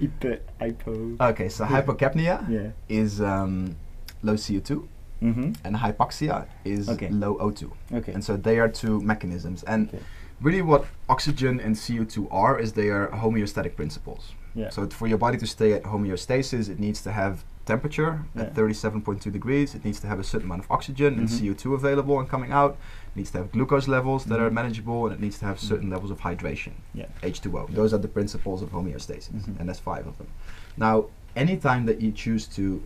hypo. 0.00 0.38
hypo. 0.60 1.16
Okay, 1.20 1.48
so 1.48 1.64
hypocapnia 1.64 2.48
yeah. 2.48 2.70
is 2.88 3.20
um, 3.20 3.76
low 4.22 4.34
CO2 4.34 4.86
Mm-hmm. 5.22 5.52
and 5.66 5.76
hypoxia 5.76 6.46
is 6.64 6.88
Okay. 6.88 7.10
low 7.10 7.34
O2. 7.36 7.70
Okay. 7.92 8.12
And 8.14 8.24
so 8.24 8.38
they 8.38 8.58
are 8.58 8.70
two 8.70 9.02
mechanisms. 9.02 9.62
And 9.64 9.88
Okay. 9.88 9.98
really 10.40 10.62
what 10.62 10.86
oxygen 11.10 11.60
and 11.60 11.76
CO2 11.76 12.26
are 12.30 12.58
is 12.58 12.72
they 12.72 12.88
are 12.88 13.08
homeostatic 13.08 13.76
principles. 13.76 14.32
Yeah. 14.54 14.70
So 14.70 14.88
for 14.88 15.06
your 15.06 15.18
body 15.18 15.36
to 15.36 15.46
stay 15.46 15.74
at 15.74 15.82
homeostasis, 15.82 16.70
it 16.70 16.78
needs 16.80 17.02
to 17.02 17.12
have 17.12 17.44
temperature 17.66 18.24
Yeah. 18.34 18.42
at 18.42 18.54
37.2 18.54 19.30
degrees. 19.30 19.74
It 19.74 19.84
needs 19.84 20.00
to 20.00 20.06
have 20.06 20.18
a 20.18 20.24
certain 20.24 20.46
amount 20.48 20.64
of 20.64 20.70
oxygen 20.70 21.14
and 21.18 21.28
Mhm. 21.28 21.32
CO2 21.38 21.74
available 21.74 22.18
and 22.18 22.28
coming 22.28 22.52
out. 22.52 22.72
It 23.14 23.16
needs 23.18 23.30
to 23.32 23.38
have 23.38 23.52
glucose 23.52 23.86
levels 23.88 24.24
that 24.26 24.40
are 24.40 24.50
Mhm. 24.50 24.54
manageable, 24.54 25.06
and 25.06 25.14
it 25.14 25.20
needs 25.20 25.38
to 25.38 25.44
have 25.46 25.60
certain 25.60 25.90
levels 25.90 26.10
of 26.10 26.20
hydration. 26.20 26.72
Yeah. 26.94 27.06
H2O. 27.22 27.66
Those 27.70 27.92
are 27.94 27.98
the 27.98 28.08
principles 28.08 28.62
of 28.62 28.70
homeostasis, 28.72 29.30
Mhm. 29.32 29.60
and 29.60 29.68
that's 29.68 29.78
five 29.80 30.06
of 30.06 30.16
them. 30.18 30.28
Now, 30.76 31.06
anytime 31.36 31.86
that 31.86 32.00
you 32.00 32.10
choose 32.12 32.46
to, 32.48 32.82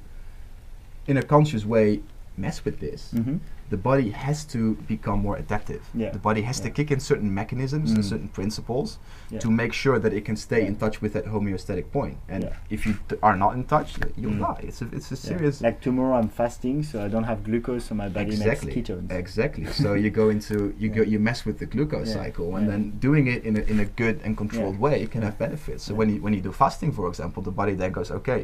in 1.06 1.16
a 1.16 1.22
conscious 1.22 1.64
way, 1.64 2.00
mess 2.36 2.64
with 2.64 2.80
this, 2.80 3.12
Mm-hmm. 3.14 3.36
The 3.74 3.82
body 3.90 4.10
has 4.26 4.38
to 4.54 4.60
become 4.94 5.18
more 5.26 5.36
adaptive. 5.44 5.82
Yeah. 6.02 6.10
The 6.18 6.24
body 6.30 6.42
has 6.50 6.58
to 6.64 6.70
kick 6.78 6.88
in 6.94 7.00
certain 7.10 7.30
mechanisms 7.40 7.88
and 7.94 8.00
Mm. 8.04 8.10
certain 8.12 8.28
principles 8.38 8.88
Yeah. 9.30 9.40
to 9.44 9.48
make 9.62 9.72
sure 9.82 9.96
that 10.04 10.12
it 10.18 10.24
can 10.28 10.36
stay 10.48 10.60
Yeah. 10.60 10.68
in 10.70 10.74
touch 10.82 10.96
with 11.02 11.12
that 11.16 11.26
homeostatic 11.34 11.86
point. 11.98 12.16
And 12.34 12.40
Yeah. 12.44 12.52
if 12.76 12.80
you 12.86 12.94
are 13.28 13.36
not 13.44 13.52
in 13.58 13.62
touch, 13.74 13.88
you'll 14.20 14.38
Mm. 14.38 14.46
die. 14.48 14.60
It's 14.68 14.80
a, 14.84 14.86
it's 14.98 15.10
a 15.16 15.18
Yeah. 15.18 15.28
serious. 15.30 15.54
Like 15.68 15.78
tomorrow, 15.88 16.14
I'm 16.20 16.30
fasting, 16.42 16.76
so 16.90 16.94
I 17.06 17.08
don't 17.14 17.28
have 17.32 17.38
glucose, 17.48 17.84
so 17.88 17.92
my 18.04 18.08
body 18.18 18.32
exactly. 18.36 18.72
makes 18.76 18.88
ketones. 18.90 19.10
Exactly. 19.22 19.64
so 19.82 19.88
you 20.04 20.10
go 20.22 20.26
into 20.34 20.56
you 20.82 20.88
go 20.96 21.02
you 21.12 21.18
mess 21.30 21.40
with 21.48 21.56
the 21.62 21.66
glucose 21.74 22.08
Yeah. 22.10 22.20
cycle, 22.22 22.48
and 22.56 22.64
Yeah. 22.66 22.72
then 22.72 22.82
doing 23.08 23.24
it 23.34 23.40
in 23.48 23.54
a, 23.60 23.62
in 23.72 23.78
a 23.86 23.88
good 24.02 24.16
and 24.24 24.32
controlled 24.42 24.76
Yeah. 24.76 24.86
way 24.86 24.96
can 25.12 25.20
Yeah. 25.20 25.28
have 25.28 25.36
benefits. 25.46 25.80
So 25.86 25.90
Yeah. 25.92 25.98
when 26.00 26.08
you 26.12 26.18
when 26.24 26.32
you 26.36 26.42
do 26.48 26.52
fasting, 26.64 26.90
for 26.98 27.04
example, 27.12 27.40
the 27.48 27.54
body 27.60 27.74
then 27.82 27.90
goes, 27.98 28.10
okay, 28.20 28.40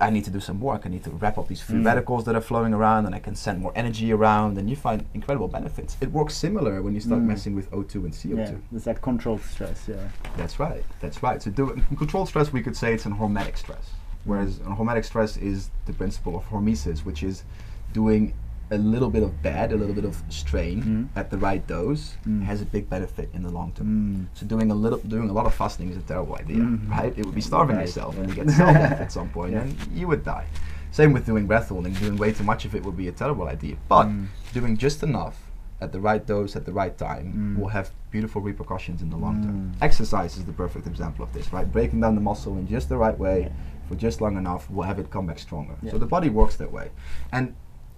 I 0.00 0.10
need 0.10 0.24
to 0.24 0.30
do 0.30 0.40
some 0.40 0.60
work. 0.60 0.82
I 0.84 0.88
need 0.88 1.04
to 1.04 1.10
wrap 1.10 1.38
up 1.38 1.48
these 1.48 1.60
free 1.60 1.76
Mm. 1.80 1.86
radicals 1.86 2.24
that 2.24 2.34
are 2.34 2.40
flowing 2.40 2.72
around, 2.74 3.06
and 3.06 3.14
I 3.14 3.18
can 3.18 3.34
send 3.34 3.60
more 3.60 3.72
energy 3.74 4.12
around, 4.12 4.58
and 4.58 4.68
you 4.70 4.76
find 4.76 5.04
incredible 5.14 5.48
benefits. 5.48 5.96
It 6.00 6.12
works 6.12 6.34
similar 6.34 6.82
when 6.82 6.94
you 6.94 7.00
start 7.00 7.20
Mm. 7.22 7.26
messing 7.26 7.54
with 7.54 7.70
O2 7.72 8.04
and 8.04 8.14
CO2. 8.14 8.52
Yeah, 8.70 8.76
it's 8.76 8.86
like 8.86 9.00
controlled 9.02 9.42
stress. 9.42 9.86
Yeah. 9.88 9.96
That's 10.36 10.58
right. 10.60 10.84
That's 11.00 11.22
right. 11.22 11.42
So 11.42 11.50
do 11.50 11.70
in 11.70 11.82
controlled 11.96 12.28
stress, 12.28 12.52
we 12.52 12.62
could 12.62 12.76
say 12.76 12.94
it's 12.94 13.06
an 13.06 13.14
hormetic 13.16 13.56
stress, 13.58 13.90
whereas 14.24 14.58
an 14.60 14.76
hormetic 14.76 15.04
stress 15.04 15.36
is 15.36 15.70
the 15.86 15.92
principle 15.92 16.36
of 16.36 16.44
hormesis, 16.50 17.00
which 17.04 17.22
is 17.22 17.44
doing 17.92 18.32
a 18.72 18.78
little 18.78 19.10
bit 19.10 19.22
of 19.22 19.42
bad, 19.42 19.72
a 19.72 19.76
little 19.76 19.94
bit 19.94 20.04
of 20.04 20.22
strain 20.28 20.82
Mm. 20.82 21.08
at 21.20 21.30
the 21.30 21.38
right 21.38 21.64
dose 21.66 22.16
Mm. 22.26 22.42
has 22.44 22.60
a 22.62 22.66
big 22.66 22.88
benefit 22.88 23.28
in 23.34 23.42
the 23.42 23.50
long 23.50 23.72
term. 23.72 23.86
Mm. 23.88 24.38
So 24.38 24.46
doing 24.46 24.70
a 24.70 24.74
little, 24.74 24.98
doing 25.00 25.28
a 25.28 25.32
lot 25.32 25.46
of 25.46 25.54
fasting 25.54 25.90
is 25.90 25.96
a 25.96 26.06
terrible 26.12 26.34
idea, 26.36 26.56
Mhm. 26.64 26.90
right? 26.90 27.12
It 27.18 27.24
would 27.26 27.34
be 27.34 27.40
starving 27.52 27.76
Right, 27.76 27.86
yourself, 27.86 28.16
and 28.18 28.28
you 28.28 28.34
get 28.34 28.50
cell 28.50 28.72
death 28.72 29.00
at 29.00 29.12
some 29.18 29.28
point, 29.28 29.52
Yeah. 29.52 29.60
and 29.62 29.76
you 29.94 30.06
would 30.08 30.24
die. 30.24 30.46
Same 30.90 31.12
with 31.12 31.24
doing 31.26 31.46
breath 31.46 31.68
holding. 31.68 31.92
Doing 31.94 32.16
way 32.16 32.32
too 32.32 32.44
much 32.44 32.64
of 32.64 32.74
it 32.74 32.82
would 32.84 32.96
be 32.96 33.08
a 33.08 33.12
terrible 33.12 33.46
idea. 33.48 33.76
But 33.88 34.06
Mm. 34.08 34.26
doing 34.54 34.76
just 34.76 35.02
enough 35.02 35.36
at 35.80 35.90
the 35.92 36.00
right 36.00 36.24
dose 36.26 36.54
at 36.56 36.64
the 36.64 36.72
right 36.72 36.96
time 36.96 37.26
Mm. 37.34 37.58
will 37.60 37.68
have 37.78 37.90
beautiful 38.10 38.40
repercussions 38.40 39.02
in 39.02 39.10
the 39.10 39.16
long 39.16 39.42
term. 39.42 39.56
Mm. 39.72 39.82
Exercise 39.82 40.36
is 40.38 40.44
the 40.44 40.52
perfect 40.52 40.86
example 40.86 41.24
of 41.24 41.32
this, 41.32 41.52
right? 41.52 41.70
Breaking 41.70 42.00
down 42.00 42.14
the 42.14 42.20
muscle 42.20 42.56
in 42.56 42.66
just 42.68 42.88
the 42.88 42.96
right 42.96 43.18
way 43.18 43.38
Yeah. 43.40 43.48
for 43.88 43.96
just 43.96 44.20
long 44.20 44.36
enough 44.36 44.70
will 44.70 44.84
have 44.84 44.98
it 44.98 45.10
come 45.10 45.26
back 45.26 45.38
stronger. 45.38 45.74
Yeah. 45.82 45.90
So 45.92 45.98
the 45.98 46.06
body 46.06 46.30
works 46.30 46.56
that 46.56 46.70
way. 46.72 46.90
And 47.32 47.54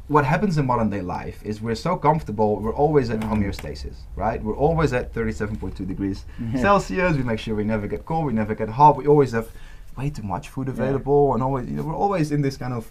what 0.08 0.24
happens 0.24 0.58
in 0.58 0.66
modern 0.66 0.90
day 0.90 1.00
life 1.00 1.42
is 1.44 1.62
we're 1.62 1.74
so 1.74 1.96
comfortable, 1.96 2.56
we're 2.60 2.74
always 2.74 3.08
at 3.10 3.20
homeostasis, 3.20 3.96
right? 4.16 4.42
We're 4.42 4.56
always 4.56 4.92
at 4.92 5.14
37.2 5.14 5.86
degrees 5.86 6.24
Yeah. 6.38 6.60
Celsius. 6.60 7.16
We 7.16 7.22
make 7.22 7.38
sure 7.38 7.54
we 7.54 7.64
never 7.64 7.86
get 7.86 8.04
cold, 8.04 8.26
we 8.26 8.32
never 8.34 8.54
get 8.54 8.68
hot. 8.68 8.96
We 8.96 9.06
always 9.06 9.32
have 9.32 9.48
way 9.96 10.10
too 10.10 10.22
much 10.22 10.48
food 10.50 10.68
available, 10.68 11.32
and 11.34 11.42
always, 11.42 11.66
you 11.68 11.76
know, 11.76 11.84
we're 11.84 11.96
always 11.96 12.32
in 12.32 12.42
this 12.42 12.56
kind 12.56 12.74
of 12.74 12.90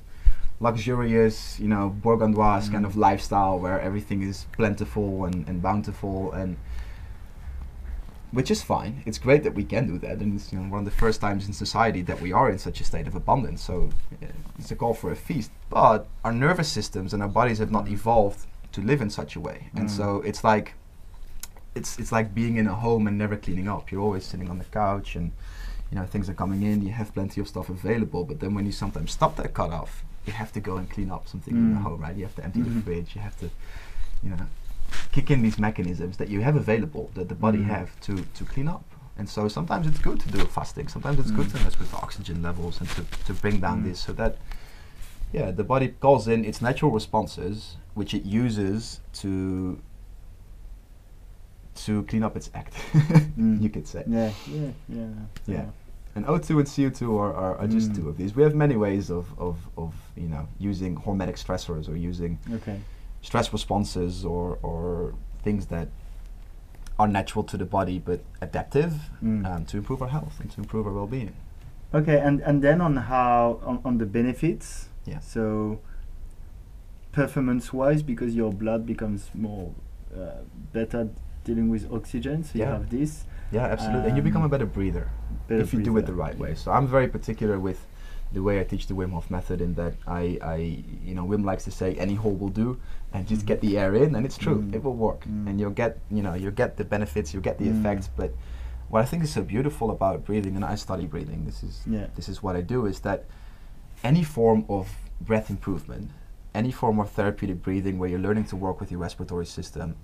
luxurious, 0.60 1.60
you 1.60 1.68
know, 1.68 1.90
bourgeois 1.90 2.62
kind 2.72 2.86
Mm. 2.86 2.90
of 2.90 2.96
lifestyle 2.96 3.60
where 3.60 3.80
everything 3.80 4.22
is 4.22 4.46
plentiful 4.54 5.26
and, 5.26 5.48
and 5.48 5.62
bountiful 5.62 6.32
and 6.32 6.56
which 8.38 8.50
is 8.52 8.62
fine. 8.64 8.94
It's 9.06 9.20
great 9.20 9.44
that 9.44 9.54
we 9.54 9.64
can 9.64 9.86
do 9.88 9.98
that, 10.00 10.18
and 10.22 10.30
it's 10.36 10.52
you 10.52 10.60
know 10.60 10.68
one 10.70 10.80
of 10.80 10.86
the 10.92 11.00
first 11.04 11.22
times 11.22 11.48
in 11.48 11.54
society 11.54 12.02
that 12.10 12.20
we 12.26 12.32
are 12.34 12.50
in 12.50 12.58
such 12.58 12.82
a 12.82 12.84
state 12.84 13.08
of 13.08 13.16
abundance. 13.16 13.62
So 13.70 13.76
uh, 14.22 14.26
it's 14.60 14.72
a 14.72 14.76
call 14.76 14.94
for 14.96 15.12
a 15.12 15.16
feast. 15.16 15.52
But 15.70 16.00
our 16.26 16.34
nervous 16.34 16.70
systems 16.78 17.14
and 17.14 17.22
our 17.24 17.30
bodies 17.40 17.60
have 17.60 17.72
not 17.72 17.88
evolved 17.88 18.42
to 18.74 18.82
live 18.82 19.02
in 19.06 19.10
such 19.10 19.36
a 19.36 19.40
way, 19.40 19.58
and 19.76 19.88
Mm. 19.88 19.98
so 20.00 20.06
it's 20.30 20.44
like 20.44 20.74
it's 21.76 21.98
it's 22.00 22.12
like 22.12 22.28
being 22.42 22.58
in 22.58 22.68
a 22.68 22.76
home 22.86 23.08
and 23.08 23.18
never 23.18 23.36
cleaning 23.36 23.68
up. 23.68 23.92
You're 23.92 24.02
always 24.08 24.26
sitting 24.26 24.50
on 24.50 24.58
the 24.58 24.66
couch, 24.66 25.16
and 25.16 25.32
you 25.92 25.96
know 25.98 26.06
things 26.06 26.28
are 26.30 26.34
coming 26.44 26.62
in. 26.64 26.82
You 26.82 26.92
have 26.92 27.14
plenty 27.14 27.40
of 27.42 27.48
stuff 27.48 27.70
available, 27.70 28.24
but 28.30 28.40
then 28.40 28.54
when 28.56 28.66
you 28.66 28.72
sometimes 28.72 29.12
stop 29.12 29.36
that 29.38 29.54
cutoff, 29.54 30.04
you 30.26 30.34
have 30.34 30.52
to 30.54 30.60
go 30.60 30.78
and 30.78 30.90
clean 30.90 31.12
up 31.12 31.28
something 31.28 31.56
in 31.56 31.74
the 31.74 31.80
Mm. 31.80 31.84
home, 31.84 32.02
right? 32.02 32.16
You 32.16 32.24
have 32.30 32.36
to 32.40 32.44
empty 32.44 32.62
Mhm. 32.62 32.74
the 32.76 32.82
fridge. 32.82 33.16
You 33.16 33.22
have 33.22 33.38
to, 33.44 33.50
you 34.24 34.30
know, 34.32 34.46
kick 35.12 35.30
in 35.32 35.42
these 35.42 35.58
mechanisms 35.60 36.18
that 36.18 36.30
you 36.30 36.42
have 36.42 36.56
available 36.56 37.12
that 37.16 37.28
the 37.30 37.36
body 37.36 37.60
Mm. 37.60 37.66
have 37.76 37.90
to 38.02 38.14
to 38.38 38.44
clean 38.46 38.68
up. 38.68 38.84
And 39.18 39.30
so 39.30 39.48
sometimes 39.48 39.86
it's 39.88 40.00
good 40.00 40.20
to 40.22 40.30
do 40.32 40.42
a 40.42 40.46
fasting. 40.48 40.88
Sometimes 40.88 41.20
it's 41.20 41.32
good 41.32 41.48
Mm. 41.48 41.58
to 41.58 41.64
mess 41.64 41.78
with 41.80 41.94
oxygen 41.94 42.42
levels 42.42 42.80
and 42.80 42.90
to, 42.96 43.04
to 43.28 43.34
bring 43.34 43.60
down 43.60 43.82
Mm. 43.82 43.86
this 43.86 44.00
so 44.00 44.14
that 44.14 44.38
yeah 45.32 45.52
the 45.52 45.64
body 45.64 45.88
calls 46.00 46.28
in 46.28 46.46
its 46.46 46.62
natural 46.62 46.92
responses 46.92 47.78
which 47.96 48.14
it 48.14 48.24
uses 48.26 49.00
to 49.22 49.78
to 51.76 52.04
clean 52.04 52.24
up 52.24 52.36
its 52.36 52.50
act. 52.54 52.74
Mm. 53.38 53.62
you 53.64 53.70
could 53.70 53.88
say. 53.88 54.04
Yeah, 54.08 54.32
yeah, 54.48 54.70
yeah. 54.90 55.08
Yeah. 55.48 55.66
And 56.16 56.26
O2 56.28 56.60
and 56.60 56.68
CO2 56.68 57.18
are, 57.20 57.34
are, 57.34 57.58
are 57.58 57.68
just 57.68 57.92
Mm. 57.92 57.96
two 57.96 58.10
of 58.10 58.16
these. 58.18 58.36
We 58.36 58.44
have 58.44 58.54
many 58.54 58.76
ways 58.76 59.10
of, 59.10 59.26
of, 59.40 59.58
of 59.78 59.94
you 60.16 60.28
know 60.28 60.48
using 60.60 60.96
hormetic 60.96 61.38
stressors 61.44 61.90
or 61.90 61.96
using 61.96 62.38
Okay. 62.54 62.80
Stress 63.24 63.52
responses 63.52 64.24
or, 64.24 64.60
or 64.62 65.16
things 65.42 65.66
that 65.68 65.88
are 67.00 67.08
natural 67.08 67.44
to 67.44 67.58
the 67.58 67.66
body 67.66 67.98
but 67.98 68.20
adaptive 68.42 68.94
Mm. 69.24 69.46
um, 69.50 69.66
to 69.66 69.78
improve 69.78 70.02
our 70.04 70.10
health 70.10 70.36
and 70.40 70.52
to 70.52 70.62
improve 70.62 70.86
our 70.86 70.94
well-being. 70.94 71.34
Okay, 71.94 72.20
and, 72.20 72.42
and 72.42 72.62
then 72.62 72.82
on 72.82 72.96
how 72.98 73.60
on, 73.64 73.80
on 73.86 73.98
the 73.98 74.06
benefits. 74.06 74.90
Yeah. 75.06 75.20
So 75.20 75.80
performance 77.12 77.72
wise, 77.74 78.02
because 78.04 78.36
your 78.36 78.52
blood 78.52 78.86
becomes 78.86 79.30
more 79.34 79.72
uh, 80.16 80.42
better 80.72 81.10
dealing 81.44 81.70
with 81.70 81.92
oxygen, 81.92 82.44
so 82.44 82.58
you 82.58 82.66
have 82.66 82.90
this. 82.90 83.26
Yeah, 83.52 83.66
absolutely. 83.66 84.08
and 84.10 84.18
you 84.18 84.24
become 84.24 84.42
a 84.42 84.46
Um, 84.46 84.52
better 84.52 84.66
breather 84.66 85.10
better 85.48 85.62
if 85.62 85.74
you 85.74 85.84
do 85.84 85.96
it 85.98 86.06
the 86.08 86.14
right 86.14 86.38
way. 86.38 86.56
So 86.56 86.72
I'm 86.72 86.88
very 86.88 87.08
particular 87.08 87.60
with 87.60 87.86
the 88.34 88.42
way 88.42 88.60
I 88.60 88.64
teach 88.64 88.88
the 88.88 88.94
Wim 88.96 89.12
Hof 89.12 89.30
method 89.30 89.62
in 89.62 89.76
that 89.76 89.94
I, 90.08 90.38
I 90.42 90.56
you 91.06 91.14
know, 91.14 91.24
Wim 91.26 91.46
likes 91.46 91.64
to 91.66 91.72
say 91.72 91.94
any 91.96 92.16
hole 92.16 92.34
will 92.36 92.50
do 92.50 92.80
and 93.14 93.28
just 93.28 93.44
Mhm. 93.44 93.48
get 93.48 93.62
the 93.62 93.78
air 93.78 93.94
in 93.96 94.16
and 94.16 94.26
it's 94.26 94.38
true. 94.38 94.62
Mm. 94.64 94.74
It 94.76 94.84
will 94.84 94.96
work. 94.96 95.22
Mm. 95.26 95.48
And 95.50 95.60
you'll 95.60 95.70
get, 95.84 96.00
you 96.10 96.24
know, 96.24 96.34
you'll 96.34 96.52
get 96.64 96.78
the 96.78 96.84
benefits, 96.84 97.32
you'll 97.34 97.44
get 97.44 97.58
the 97.60 97.66
Mm. 97.68 97.80
effects, 97.80 98.10
but 98.16 98.32
what 98.90 99.02
I 99.02 99.06
think 99.06 99.24
is 99.24 99.32
so 99.32 99.44
beautiful 99.44 99.92
about 99.92 100.26
breathing 100.26 100.56
and 100.56 100.66
I 100.66 100.76
study 100.76 101.06
breathing, 101.06 101.46
this 101.46 101.64
is 101.64 101.84
Yeah. 101.86 102.08
this 102.16 102.28
is 102.28 102.42
what 102.42 102.56
I 102.56 102.62
do 102.62 102.86
is 102.88 103.02
that 103.02 103.26
any 104.04 104.24
form 104.24 104.66
of 104.68 104.86
breath 105.22 105.50
improvement, 105.50 106.10
any 106.56 106.72
form 106.72 107.00
of 107.00 107.10
therapeutic 107.12 107.62
breathing 107.62 107.98
where 108.00 108.10
you're 108.10 108.20
learning 108.28 108.46
to 108.46 108.56
work 108.56 108.80
with 108.80 108.90
your 108.92 109.00
respiratory 109.00 109.46
system 109.46 109.96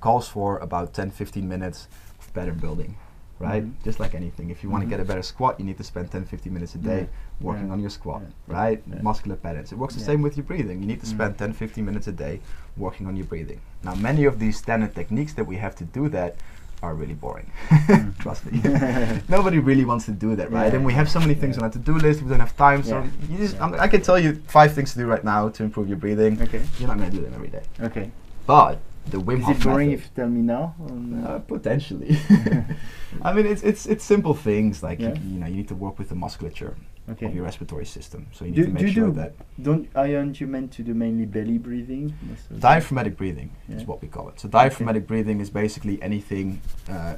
calls 0.00 0.28
for 0.28 0.58
about 0.58 0.92
10 0.92 1.10
15 1.10 1.48
minutes 1.48 1.88
of 2.20 2.32
pattern 2.34 2.58
building 2.58 2.96
right 3.44 3.64
Mhm. 3.64 3.84
just 3.84 3.98
like 4.00 4.14
anything 4.14 4.50
if 4.50 4.62
you 4.62 4.70
want 4.70 4.82
to 4.84 4.88
get 4.92 5.00
a 5.00 5.04
better 5.04 5.22
squat 5.22 5.52
you 5.60 5.66
need 5.66 5.76
to 5.82 5.84
spend 5.92 6.10
10 6.10 6.24
15 6.24 6.52
minutes 6.56 6.74
a 6.74 6.78
day 6.78 7.06
working 7.40 7.70
on 7.70 7.78
your 7.84 7.90
squat 7.98 8.22
right 8.48 8.80
muscular 9.02 9.36
patterns 9.36 9.72
it 9.72 9.78
works 9.78 9.94
the 9.94 10.04
same 10.10 10.20
with 10.26 10.36
your 10.38 10.44
breathing 10.50 10.80
you 10.82 10.86
need 10.92 11.00
to 11.00 11.06
Mm. 11.06 11.14
spend 11.16 11.38
10 11.38 11.52
15 11.52 11.84
minutes 11.84 12.06
a 12.06 12.12
day 12.12 12.34
working 12.76 13.06
on 13.06 13.14
your 13.16 13.26
breathing 13.32 13.60
now 13.82 13.94
many 14.10 14.24
of 14.30 14.38
these 14.38 14.56
standard 14.64 14.92
techniques 15.00 15.32
that 15.38 15.46
we 15.52 15.56
have 15.64 15.74
to 15.82 15.84
do 15.98 16.08
that 16.16 16.36
are 16.82 16.94
really 17.02 17.14
boring 17.24 17.48
Mm. 17.70 18.16
trust 18.24 18.42
me 18.50 18.60
nobody 19.36 19.58
really 19.70 19.84
wants 19.90 20.04
to 20.10 20.12
do 20.26 20.30
that 20.36 20.48
right 20.50 20.70
Yeah. 20.72 20.76
and 20.76 20.84
we 20.90 20.92
have 21.00 21.08
so 21.16 21.20
many 21.20 21.34
things 21.42 21.56
Yeah. 21.56 21.60
on 21.62 21.64
our 21.68 21.72
to-do 21.76 21.94
list 22.06 22.22
we 22.22 22.28
don't 22.32 22.40
have 22.48 22.56
time 22.68 22.82
so 22.82 22.94
Yeah. 22.98 23.06
you 23.30 23.36
just, 23.44 23.54
Yeah. 23.56 23.64
I'm- 23.64 23.76
i 23.86 23.88
can 23.92 24.00
tell 24.08 24.18
you 24.24 24.30
five 24.58 24.70
things 24.76 24.92
to 24.92 24.98
do 25.02 25.06
right 25.14 25.24
now 25.34 25.48
to 25.56 25.60
improve 25.68 25.86
your 25.92 25.98
breathing 26.04 26.34
Okay. 26.46 26.60
you're 26.78 26.88
not 26.92 26.98
going 26.98 27.10
to 27.10 27.16
do 27.18 27.22
them 27.26 27.32
every 27.38 27.48
day 27.56 27.62
Okay. 27.88 28.06
but 28.46 28.76
the 29.10 29.18
Wim 29.18 29.38
Is 29.40 29.44
Hof 29.44 29.56
it 29.58 29.62
boring 29.64 29.90
method- 29.90 30.04
if 30.04 30.04
you 30.06 30.10
tell 30.22 30.28
me 30.28 30.42
now? 30.42 30.74
no? 30.78 31.26
uh, 31.28 31.38
potentially. 31.40 32.16
I 33.22 33.32
mean, 33.32 33.46
it's 33.46 33.62
it's 33.62 33.86
it's 33.86 34.04
simple 34.04 34.34
things 34.34 34.82
like 34.82 35.00
Yeah. 35.00 35.14
you, 35.14 35.30
you 35.34 35.38
know 35.40 35.46
you 35.46 35.56
need 35.56 35.68
to 35.68 35.74
work 35.74 35.98
with 35.98 36.08
the 36.08 36.14
musculature 36.14 36.74
okay. 37.10 37.26
of 37.26 37.34
your 37.34 37.44
respiratory 37.44 37.86
system. 37.86 38.26
So 38.32 38.44
you 38.44 38.50
need 38.52 38.56
Do, 38.56 38.64
to 38.66 38.70
make 38.72 38.88
sure 38.94 39.06
do, 39.08 39.12
that 39.20 39.32
don't 39.62 39.88
aren't 39.94 40.40
you 40.40 40.46
meant 40.46 40.72
to 40.72 40.82
do 40.82 40.94
mainly 40.94 41.26
belly 41.26 41.58
breathing? 41.58 42.14
most 42.28 42.42
of 42.42 42.48
the 42.48 42.54
time? 42.54 42.60
diaphragmatic 42.60 43.16
breathing 43.16 43.50
Yeah. 43.68 43.76
is 43.76 43.84
what 43.86 44.00
we 44.02 44.08
call 44.08 44.28
it. 44.30 44.40
So 44.40 44.48
diaphragmatic 44.48 45.06
breathing 45.06 45.40
is 45.40 45.50
basically 45.50 46.00
anything 46.02 46.60
uh, 46.88 47.14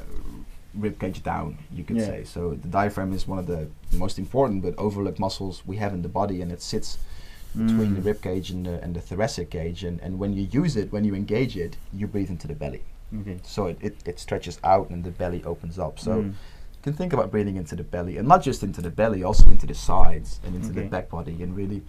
rib 0.74 0.98
cage 0.98 1.22
down, 1.22 1.56
you 1.72 1.84
could 1.84 1.96
Yeah. 1.96 2.06
say. 2.06 2.24
So 2.24 2.40
the 2.64 2.68
diaphragm 2.68 3.12
is 3.14 3.26
one 3.26 3.38
of 3.38 3.46
the 3.46 3.68
most 3.96 4.18
important 4.18 4.62
but 4.62 4.74
overlooked 4.76 5.18
muscles 5.18 5.62
we 5.66 5.76
have 5.76 5.94
in 5.94 6.02
the 6.02 6.08
body, 6.20 6.42
and 6.42 6.50
it 6.52 6.60
sits 6.60 6.98
between 7.56 7.94
the 7.94 8.00
Mm. 8.00 8.04
rib 8.06 8.20
cage 8.22 8.50
and 8.50 8.66
the, 8.66 8.82
and 8.82 8.94
the 8.94 9.00
thoracic 9.00 9.50
cage. 9.50 9.82
And, 9.84 10.00
and 10.00 10.18
when 10.18 10.32
you 10.32 10.46
use 10.50 10.76
it, 10.76 10.92
when 10.92 11.04
you 11.04 11.14
engage 11.14 11.56
it, 11.56 11.76
you 11.92 12.06
breathe 12.06 12.30
into 12.30 12.46
the 12.46 12.54
belly. 12.54 12.82
Okay. 13.20 13.38
So 13.42 13.66
it, 13.66 13.78
it, 13.80 13.96
it 14.06 14.18
stretches 14.18 14.58
out 14.64 14.90
and 14.90 15.02
the 15.04 15.10
belly 15.10 15.42
opens 15.44 15.78
up. 15.78 15.98
So 15.98 16.10
Mm. 16.22 16.26
you 16.26 16.82
can 16.82 16.92
think 16.92 17.12
about 17.12 17.30
breathing 17.30 17.56
into 17.56 17.74
the 17.76 17.82
belly, 17.84 18.16
and 18.18 18.28
not 18.28 18.42
just 18.42 18.62
into 18.62 18.80
the 18.82 18.90
belly, 18.90 19.22
also 19.24 19.50
into 19.50 19.66
the 19.66 19.74
sides 19.74 20.40
and 20.44 20.54
into 20.54 20.70
Okay. 20.70 20.82
the 20.82 20.88
back 20.88 21.08
body, 21.08 21.42
and 21.42 21.56
really 21.56 21.82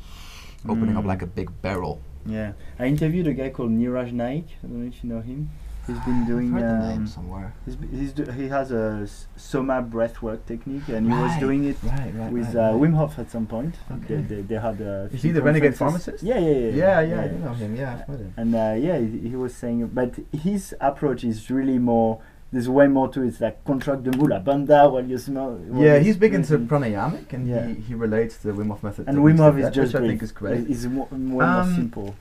opening 0.68 0.96
up 0.98 1.04
Mm. 1.04 1.08
like 1.08 1.22
a 1.22 1.28
big 1.28 1.50
barrel. 1.62 2.00
Yeah, 2.26 2.54
I 2.80 2.86
interviewed 2.88 3.28
a 3.28 3.34
guy 3.34 3.50
called 3.50 3.72
Niraj 3.72 4.12
Naik. 4.12 4.46
I 4.64 4.68
don't 4.68 4.82
know 4.82 4.88
if 4.88 5.04
you 5.04 5.10
know 5.10 5.22
him. 5.22 5.50
He's 5.88 6.00
been 6.02 6.26
doing. 6.26 6.54
I've 6.54 6.62
heard 6.62 6.82
the 6.82 6.88
name 6.89 6.97
Um, 6.97 7.08
somewhere. 7.08 7.54
he's, 7.65 7.78
he's 7.91 8.12
do, 8.12 8.23
he 8.32 8.50
has 8.50 8.71
a 8.71 9.00
s- 9.04 9.28
Soma 9.38 9.82
breathwork 9.82 10.45
technique, 10.45 10.88
and 10.89 11.08
he 11.12 11.17
was 11.17 11.36
doing 11.39 11.63
it 11.63 11.78
Right, 11.82 12.12
right. 12.13 12.32
with 12.32 12.47
right, 12.54 12.56
uh, 12.56 12.73
right. 12.73 12.82
Wim 12.82 12.93
Hof 12.95 13.17
at 13.19 13.32
some 13.32 13.45
point. 13.47 13.76
Okay. 13.91 14.15
They, 14.15 14.36
they, 14.36 14.41
they 14.41 14.56
had 14.56 14.82
a 14.82 15.10
Is 15.13 15.23
he 15.23 15.32
the 15.32 15.41
renegade 15.41 15.76
pharmacist? 15.78 16.21
Yeah, 16.23 16.39
yeah, 16.39 16.50
yeah. 16.50 16.69
Yeah, 16.71 17.02
yeah, 17.02 17.21
I 17.21 17.28
know 17.45 17.54
him. 17.54 17.76
Yeah, 17.78 17.93
I've 17.93 18.02
heard 18.08 18.19
him. 18.19 18.34
And 18.36 18.54
uh, 18.56 18.76
yeah, 18.78 18.97
he, 19.00 19.30
he 19.30 19.36
was 19.38 19.56
saying, 19.56 19.88
but 19.88 20.15
his 20.34 20.76
approach 20.82 21.23
is 21.23 21.50
really 21.50 21.78
more. 21.80 22.19
There's 22.52 22.69
way 22.69 22.88
more 22.88 23.08
to 23.10 23.21
it. 23.23 23.28
It's 23.28 23.41
like 23.41 23.63
contract 23.65 24.04
the 24.06 24.12
mula 24.12 24.39
bandha 24.41 24.89
while 24.91 25.06
you 25.06 25.17
smell. 25.17 25.52
while 25.56 25.84
Yeah, 25.84 26.00
he's 26.00 26.17
big 26.17 26.34
into 26.34 26.58
pranayamic, 26.60 27.32
and 27.34 27.47
Yeah. 27.47 27.67
he, 27.67 27.73
he 27.76 27.93
relates 27.93 28.38
the 28.38 28.52
Wim 28.52 28.69
Hof 28.69 28.84
method. 28.84 29.08
And 29.08 29.17
Wim 29.19 29.38
Hof 29.38 29.58
is 29.58 29.69
just 29.73 29.93
which 29.93 30.04
I 30.04 30.08
think 30.08 30.21
is 30.23 30.32
great. 30.34 30.69
Is 30.69 30.86
mo- 30.88 31.08
way 31.12 31.45
Um, 31.45 31.69
more 31.69 31.76
simple. 31.76 32.15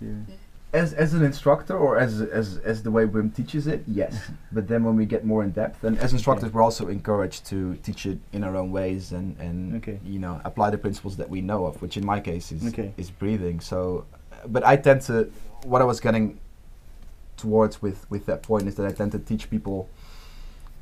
to- 0.00 0.24
As 0.76 0.92
as 0.92 1.14
an 1.14 1.24
instructor 1.24 1.74
or 1.84 1.96
as 1.98 2.20
as 2.20 2.58
as 2.58 2.82
the 2.82 2.90
way 2.90 3.04
Wim 3.06 3.34
teaches 3.34 3.66
it, 3.66 3.80
yes. 3.86 4.12
Mm-hmm. 4.14 4.34
but 4.56 4.64
then 4.68 4.84
when 4.86 4.94
we 5.00 5.06
get 5.14 5.24
more 5.24 5.42
in 5.42 5.50
depth, 5.62 5.84
and 5.84 5.96
as 5.98 6.12
instructors, 6.12 6.52
we're 6.52 6.62
also 6.70 6.88
encouraged 6.88 7.46
to 7.52 7.76
teach 7.86 8.04
it 8.12 8.18
in 8.36 8.44
our 8.44 8.54
own 8.60 8.70
ways 8.78 9.12
and 9.12 9.28
and 9.46 9.56
Okay. 9.78 9.98
you 10.04 10.18
know 10.24 10.34
apply 10.44 10.68
the 10.70 10.80
principles 10.86 11.14
that 11.16 11.28
we 11.34 11.40
know 11.40 11.60
of, 11.68 11.80
which 11.82 11.96
in 11.96 12.04
my 12.04 12.20
case 12.20 12.46
is 12.56 12.62
Okay. 12.72 12.92
is 13.02 13.08
breathing. 13.22 13.56
So, 13.70 14.04
but 14.54 14.62
I 14.72 14.76
tend 14.76 15.00
to 15.08 15.14
what 15.72 15.80
I 15.80 15.86
was 15.92 15.98
getting 16.06 16.38
towards 17.42 17.80
with 17.80 17.98
with 18.10 18.26
that 18.26 18.40
point 18.42 18.64
is 18.68 18.74
that 18.76 18.86
I 18.86 18.92
tend 19.00 19.12
to 19.12 19.18
teach 19.30 19.44
people 19.48 19.88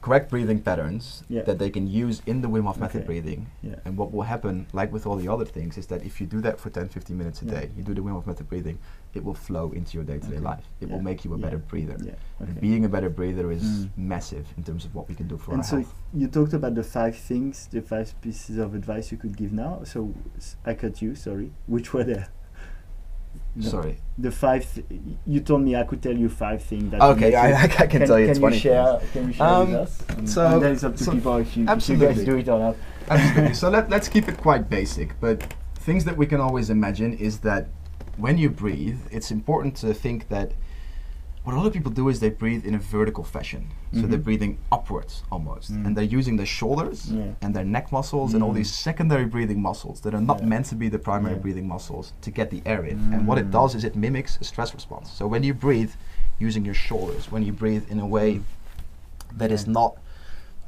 correct 0.07 0.29
breathing 0.29 0.61
patterns 0.61 1.05
Yeah. 1.29 1.45
that 1.49 1.59
they 1.63 1.71
can 1.71 1.87
use 1.89 2.17
in 2.27 2.43
the 2.43 2.49
Wim 2.49 2.65
Hof 2.69 2.77
method 2.79 2.99
Okay. 3.03 3.07
breathing. 3.11 3.41
Yeah. 3.63 3.77
And 3.87 3.97
what 3.97 4.09
will 4.13 4.27
happen, 4.35 4.67
like 4.81 4.91
with 4.93 5.07
all 5.07 5.17
the 5.17 5.29
other 5.35 5.47
things, 5.57 5.79
is 5.79 5.87
that 5.87 6.01
if 6.05 6.21
you 6.21 6.27
do 6.37 6.41
that 6.43 6.57
for 6.61 6.69
10, 6.69 6.89
15 6.89 7.17
minutes 7.17 7.41
a 7.43 7.45
Yeah. 7.47 7.55
day, 7.61 7.65
you 7.77 7.83
do 7.83 7.95
the 7.95 8.03
Wim 8.03 8.13
Hof 8.13 8.27
method 8.27 8.47
breathing, 8.53 8.77
it 9.15 9.25
will 9.25 9.35
flow 9.35 9.71
into 9.73 9.97
your 9.97 10.05
day-to-day 10.05 10.37
Okay. 10.37 10.45
life. 10.45 10.65
It 10.81 10.89
Yeah. 10.89 10.95
will 10.97 11.03
make 11.03 11.25
you 11.25 11.33
a 11.35 11.39
Yeah. 11.39 11.45
better 11.45 11.59
breather. 11.59 11.97
Yeah. 12.05 12.13
And 12.41 12.61
being 12.61 12.85
a 12.85 12.89
better 12.89 13.09
breather 13.11 13.51
is 13.53 13.63
Mm. 13.63 13.91
massive 13.97 14.47
in 14.57 14.63
terms 14.65 14.85
of 14.85 14.95
what 14.95 15.09
we 15.09 15.15
can 15.15 15.29
do 15.29 15.37
for 15.39 15.53
and 15.53 15.61
our 15.61 15.65
so 15.65 15.77
health. 15.77 15.95
you 16.13 16.27
talked 16.29 16.53
about 16.53 16.75
the 16.75 16.83
five 16.83 17.15
things, 17.17 17.69
the 17.71 17.81
five 17.81 18.15
pieces 18.21 18.59
of 18.59 18.75
advice 18.75 19.13
you 19.13 19.19
could 19.19 19.37
give 19.37 19.53
now. 19.53 19.81
So 19.85 20.13
I 20.67 20.75
cut 20.75 21.01
you. 21.01 21.15
Sorry. 21.15 21.53
Which 21.67 21.93
were 21.95 22.05
there? 22.05 22.27
No. 23.57 23.69
Sorry. 23.69 23.99
The 24.19 24.31
five. 24.33 24.63
Th- 24.75 24.85
you 25.27 25.41
told 25.41 25.63
me 25.63 25.77
I 25.77 25.85
could 25.85 26.03
tell 26.03 26.17
you 26.17 26.29
five 26.29 26.61
things. 26.63 26.91
That 26.91 27.01
Okay, 27.03 27.35
I, 27.37 27.63
I 27.65 27.67
can, 27.69 27.89
can, 27.89 28.07
tell 28.07 28.19
you 28.19 28.27
can 28.27 28.39
20 28.39 28.57
you 28.57 28.61
share? 28.61 28.99
things. 28.99 29.13
Can 29.13 29.27
you 29.29 29.33
share 29.33 29.47
Um, 29.47 29.71
with 29.71 29.81
us? 29.81 30.03
And, 30.09 30.29
so- 30.29 30.47
and 30.47 30.63
then 30.63 30.73
it's 30.73 30.83
up 30.85 30.97
to 30.97 31.05
so- 31.05 31.13
people 31.13 31.37
if 31.37 31.57
you, 31.57 31.69
if 31.69 31.89
you 31.89 31.97
guys 31.97 32.25
do 32.25 32.37
it 32.37 32.49
or 32.49 32.59
not. 32.59 32.77
Absolutely. 33.09 33.55
so 33.55 33.69
let, 33.71 33.91
let's 33.91 34.09
keep 34.09 34.29
it 34.29 34.39
quite 34.39 34.69
basic. 34.69 35.19
But 35.21 35.55
things 35.77 36.05
that 36.05 36.17
we 36.17 36.27
can 36.27 36.41
always 36.41 36.69
imagine 36.71 37.13
is 37.13 37.39
that 37.41 37.69
when 38.17 38.39
you 38.39 38.49
breathe, 38.51 38.99
it's 39.11 39.31
important 39.31 39.77
to 39.77 39.93
think 39.95 40.29
that 40.29 40.53
what 41.45 41.55
a 41.55 41.59
lot 41.59 41.67
of 41.67 41.75
people 41.75 41.93
do 41.93 42.09
is 42.09 42.21
they 42.21 42.31
breathe 42.31 42.65
in 42.65 42.75
a 42.75 42.79
vertical 42.79 43.23
fashion. 43.23 43.67
So 43.93 44.03
they're 44.03 44.19
Mhm. 44.19 44.25
breathing 44.25 44.59
upwards 44.73 45.23
almost. 45.31 45.71
Mm. 45.73 45.85
And 45.87 45.97
they're 45.97 46.03
using 46.19 46.37
their 46.37 46.47
shoulders 46.47 47.11
Yeah. 47.13 47.33
and 47.43 47.55
their 47.55 47.65
neck 47.67 47.93
muscles 47.93 48.33
and 48.33 48.43
all 48.43 48.51
Mm. 48.53 48.57
these 48.57 48.73
secondary 48.73 49.27
breathing 49.27 49.61
muscles 49.61 50.01
that 50.01 50.15
are 50.15 50.23
not 50.23 50.39
Yeah. 50.41 50.47
meant 50.47 50.67
to 50.67 50.75
be 50.75 50.89
the 50.89 50.99
primary 50.99 51.35
Yeah. 51.35 51.41
breathing 51.43 51.69
muscles 51.69 52.13
to 52.23 52.31
get 52.31 52.51
the 52.51 52.63
air 52.65 52.83
in. 52.85 52.99
And 53.13 53.27
what 53.27 53.37
it 53.39 53.49
Mm. 53.49 53.53
does 53.53 53.75
is 53.75 53.85
it 53.85 53.95
mimics 53.95 54.39
a 54.41 54.45
stress 54.45 54.73
response. 54.75 55.11
So 55.11 55.27
when 55.27 55.43
you 55.43 55.53
breathe 55.53 55.91
using 56.39 56.65
your 56.65 56.75
shoulders, 56.75 57.31
when 57.31 57.43
you 57.43 57.53
breathe 57.53 57.85
in 57.91 58.01
a 58.01 58.07
way 58.07 58.41
that 59.37 59.51
is 59.53 59.67
not 59.67 59.97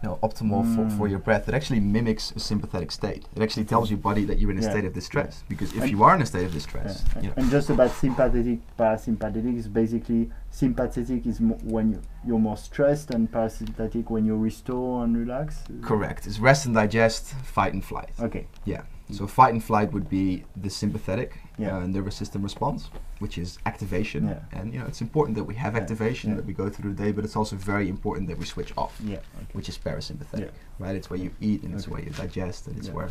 you 0.02 0.08
know, 0.08 0.18
optimal 0.22 0.62
for, 0.74 0.88
for 0.96 1.06
Mm. 1.06 1.10
your 1.10 1.18
breath, 1.18 1.48
it 1.48 1.54
actually 1.54 1.80
mimics 1.80 2.30
a 2.32 2.40
sympathetic 2.40 2.90
state. 2.92 3.24
It 3.34 3.42
actually 3.42 3.64
tells 3.64 3.90
your 3.90 3.98
body 3.98 4.24
that 4.26 4.38
you're 4.38 4.50
in 4.50 4.58
a 4.58 4.62
Yeah. 4.62 4.70
state 4.70 4.84
of 4.84 4.92
distress. 4.92 5.42
Because 5.48 5.72
if 5.72 5.82
And- 5.82 5.90
you 5.90 6.02
are 6.02 6.14
in 6.14 6.20
a 6.22 6.26
state 6.26 6.44
of 6.44 6.52
distress, 6.52 7.04
Yeah. 7.16 7.22
you 7.22 7.28
know, 7.28 7.34
And 7.36 7.50
just 7.50 7.70
about 7.70 7.90
sympathetic, 7.90 8.58
parasympathetic 8.78 9.56
is 9.56 9.68
basically 9.68 10.30
sympathetic 10.50 11.26
is 11.26 11.40
when 11.40 11.92
you, 11.92 12.00
you're 12.26 12.38
more 12.38 12.56
stressed, 12.56 13.10
and 13.14 13.30
parasympathetic 13.30 14.10
when 14.10 14.24
you 14.24 14.36
restore 14.36 15.02
and 15.04 15.16
relax. 15.16 15.62
correct. 15.82 16.26
It's 16.26 16.38
rest 16.40 16.66
and 16.66 16.74
digest, 16.74 17.28
fight 17.44 17.72
and 17.72 17.84
flight. 17.84 18.10
Okay. 18.20 18.46
Yeah. 18.64 18.82
So 19.10 19.26
fight 19.26 19.52
and 19.52 19.62
flight 19.62 19.92
would 19.92 20.08
be 20.08 20.44
the 20.56 20.68
sympathetic 20.68 21.38
Yeah. 21.58 21.76
uh, 21.76 21.86
nervous 21.86 22.16
system 22.16 22.42
response, 22.42 22.90
which 23.20 23.38
is 23.38 23.58
activation. 23.64 24.26
Yeah. 24.28 24.40
And 24.52 24.72
you 24.74 24.80
know, 24.80 24.86
it's 24.86 25.00
important 25.00 25.36
that 25.36 25.44
we 25.44 25.54
have 25.54 25.74
Yeah. 25.74 25.80
activation 25.80 26.34
that 26.36 26.44
we 26.44 26.52
go 26.52 26.68
through 26.68 26.92
the 26.94 27.02
day, 27.04 27.12
but 27.12 27.24
it's 27.24 27.36
also 27.36 27.54
very 27.56 27.88
important 27.88 28.26
that 28.28 28.38
we 28.38 28.44
switch 28.44 28.72
off, 28.76 29.00
Yeah. 29.04 29.16
Okay. 29.16 29.46
which 29.52 29.68
is 29.68 29.78
parasympathetic. 29.78 30.50
Right? 30.80 30.96
It's 30.96 31.08
where 31.08 31.20
you 31.20 31.30
eat 31.40 31.62
and 31.62 31.72
it's 31.74 31.86
where 31.86 32.02
you 32.02 32.10
digest 32.10 32.66
and 32.66 32.76
it's 32.76 32.90
where 32.90 33.08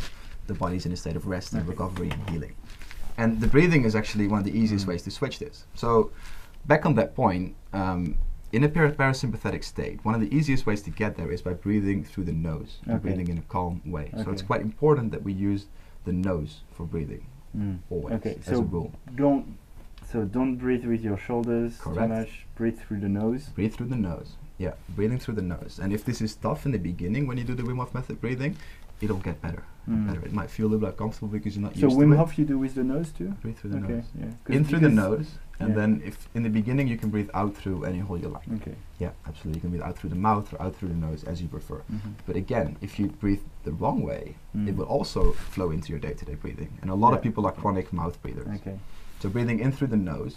the 0.47 0.53
body's 0.53 0.85
in 0.85 0.91
a 0.91 0.97
state 0.97 1.15
of 1.15 1.27
rest 1.27 1.53
and 1.53 1.65
recovery 1.67 2.09
and 2.09 2.29
healing. 2.29 2.55
And 3.17 3.39
the 3.39 3.47
breathing 3.47 3.85
is 3.85 3.95
actually 3.95 4.27
one 4.27 4.39
of 4.39 4.45
the 4.45 4.57
easiest 4.57 4.85
Mm. 4.85 4.89
ways 4.89 5.03
to 5.03 5.11
switch 5.11 5.39
this. 5.39 5.65
So 5.75 6.11
back 6.67 6.85
on 6.85 6.95
that 6.95 7.15
point, 7.15 7.55
um, 7.71 8.15
in 8.51 8.63
a 8.65 8.69
para- 8.69 8.91
parasympathetic 8.91 9.63
state, 9.63 10.03
one 10.03 10.13
of 10.13 10.21
the 10.21 10.33
easiest 10.35 10.65
ways 10.65 10.81
to 10.81 10.89
get 10.89 11.15
there 11.15 11.31
is 11.31 11.41
by 11.41 11.53
breathing 11.53 12.03
through 12.03 12.25
the 12.25 12.33
nose, 12.33 12.79
and 12.85 12.95
Okay. 12.95 13.01
breathing 13.03 13.29
in 13.29 13.37
a 13.37 13.41
calm 13.43 13.81
way. 13.85 14.11
So 14.23 14.31
it's 14.31 14.41
quite 14.41 14.61
important 14.61 15.11
that 15.13 15.23
we 15.23 15.31
use 15.33 15.67
the 16.05 16.13
nose 16.13 16.61
for 16.73 16.85
breathing 16.85 17.25
Mm. 17.57 17.77
always 17.89 18.15
Okay. 18.15 18.35
as 18.41 18.47
a 18.47 18.55
So 18.55 18.61
rule. 18.61 18.91
don't 19.15 19.57
so 20.11 20.23
don't 20.25 20.57
breathe 20.57 20.85
with 20.85 21.01
your 21.03 21.17
shoulders 21.17 21.77
Correct. 21.79 21.99
too 22.01 22.07
much. 22.19 22.45
Breathe 22.55 22.77
through 22.77 22.99
the 22.99 23.09
nose. 23.09 23.49
Breathe 23.55 23.73
through 23.73 23.87
the 23.87 23.95
nose. 23.97 24.35
Yeah, 24.57 24.73
breathing 24.95 25.19
through 25.19 25.35
the 25.35 25.41
nose. 25.41 25.79
And 25.81 25.91
if 25.91 26.05
this 26.05 26.21
is 26.21 26.35
tough 26.35 26.65
in 26.65 26.71
the 26.73 26.77
beginning 26.79 27.27
when 27.27 27.37
you 27.37 27.43
do 27.43 27.55
the 27.55 27.63
Wim 27.63 27.77
Hof 27.77 27.93
method 27.93 28.21
breathing, 28.21 28.55
it'll 29.01 29.17
get 29.29 29.41
better. 29.41 29.63
Mm. 29.89 30.07
better. 30.07 30.21
It 30.25 30.33
might 30.33 30.49
feel 30.49 30.65
a 30.67 30.69
little 30.69 30.79
bit 30.87 30.89
uncomfortable 30.91 31.27
because 31.29 31.55
you're 31.55 31.63
not 31.63 31.75
So 31.75 31.87
used 31.87 31.97
Wim 31.97 32.11
to 32.11 32.17
Hof 32.17 32.37
you 32.37 32.45
do 32.45 32.57
with 32.59 32.75
the 32.75 32.83
nose 32.83 33.11
too. 33.11 33.29
Breathe 33.41 33.57
through 33.57 33.71
the 33.71 33.77
okay. 33.77 33.93
nose. 33.93 34.05
Yeah. 34.19 34.55
In 34.55 34.63
through 34.65 34.79
the 34.79 34.89
nose, 34.89 35.37
and 35.59 35.69
yeah. 35.69 35.75
then 35.75 36.01
if 36.05 36.27
in 36.35 36.43
the 36.43 36.49
beginning 36.49 36.87
you 36.87 36.97
can 36.97 37.09
breathe 37.09 37.29
out 37.33 37.55
through 37.55 37.83
any 37.85 37.99
hole 37.99 38.17
you 38.17 38.27
like. 38.27 38.47
Okay. 38.55 38.75
Yeah, 38.99 39.11
absolutely. 39.27 39.57
You 39.57 39.61
can 39.61 39.69
breathe 39.71 39.81
out 39.83 39.97
through 39.97 40.09
the 40.09 40.15
mouth 40.15 40.51
or 40.53 40.61
out 40.61 40.75
through 40.75 40.89
the 40.89 40.95
nose 40.95 41.23
as 41.23 41.41
you 41.41 41.47
prefer. 41.47 41.81
Mhm. 41.91 42.13
But 42.27 42.35
again, 42.35 42.77
if 42.81 42.99
you 42.99 43.07
breathe 43.07 43.41
the 43.63 43.71
wrong 43.71 44.01
way, 44.03 44.35
it 44.53 44.57
Mm. 44.57 44.75
will 44.77 44.85
also 44.85 45.31
flow 45.31 45.71
into 45.71 45.89
your 45.89 45.99
day-to-day 45.99 46.35
breathing. 46.35 46.69
And 46.81 46.89
a 46.91 46.95
lot 46.95 47.13
of 47.13 47.21
people 47.21 47.45
are 47.45 47.51
chronic 47.51 47.91
mouth 47.93 48.21
breathers. 48.21 48.47
Okay. 48.61 48.77
So 49.21 49.29
breathing 49.29 49.59
in 49.59 49.71
through 49.71 49.87
the 49.87 49.97
nose, 49.97 50.35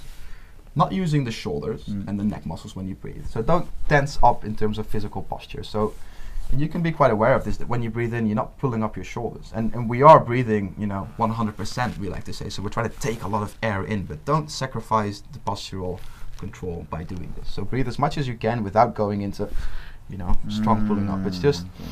not 0.76 0.92
using 0.92 1.24
the 1.24 1.32
shoulders 1.32 1.84
Mm. 1.86 2.06
and 2.08 2.20
the 2.20 2.24
neck 2.24 2.46
muscles 2.46 2.76
when 2.76 2.86
you 2.88 2.94
breathe. 2.94 3.26
So 3.26 3.42
don't 3.42 3.66
tense 3.88 4.18
up 4.22 4.44
in 4.44 4.54
terms 4.54 4.78
of 4.78 4.86
physical 4.86 5.22
posture. 5.22 5.64
So 5.64 5.94
and 6.50 6.60
you 6.60 6.68
can 6.68 6.82
be 6.82 6.92
quite 6.92 7.10
aware 7.10 7.34
of 7.34 7.44
this 7.44 7.56
that 7.58 7.68
when 7.68 7.82
you 7.82 7.90
breathe 7.90 8.14
in, 8.14 8.26
you're 8.26 8.34
not 8.36 8.56
pulling 8.58 8.82
up 8.82 8.96
your 8.96 9.04
shoulders. 9.04 9.52
And 9.54 9.72
and 9.74 9.88
we 9.88 10.02
are 10.02 10.18
breathing, 10.20 10.74
you 10.78 10.86
know, 10.86 11.08
100%. 11.18 11.98
We 11.98 12.08
like 12.08 12.24
to 12.24 12.32
say. 12.32 12.48
So 12.48 12.62
we're 12.62 12.70
trying 12.70 12.88
to 12.90 12.98
take 13.00 13.22
a 13.22 13.28
lot 13.28 13.42
of 13.42 13.56
air 13.62 13.84
in, 13.84 14.04
but 14.04 14.24
don't 14.24 14.50
sacrifice 14.50 15.22
the 15.32 15.38
postural 15.40 16.00
control 16.38 16.86
by 16.90 17.02
doing 17.04 17.32
this. 17.38 17.52
So 17.52 17.64
breathe 17.64 17.88
as 17.88 17.98
much 17.98 18.16
as 18.18 18.26
you 18.28 18.34
can 18.36 18.62
without 18.64 18.94
going 18.94 19.22
into, 19.22 19.48
you 20.08 20.16
know, 20.18 20.36
strong 20.48 20.86
pulling 20.86 21.10
up. 21.10 21.26
It's 21.26 21.38
Mm, 21.38 21.42
just 21.42 21.66
okay. 21.66 21.90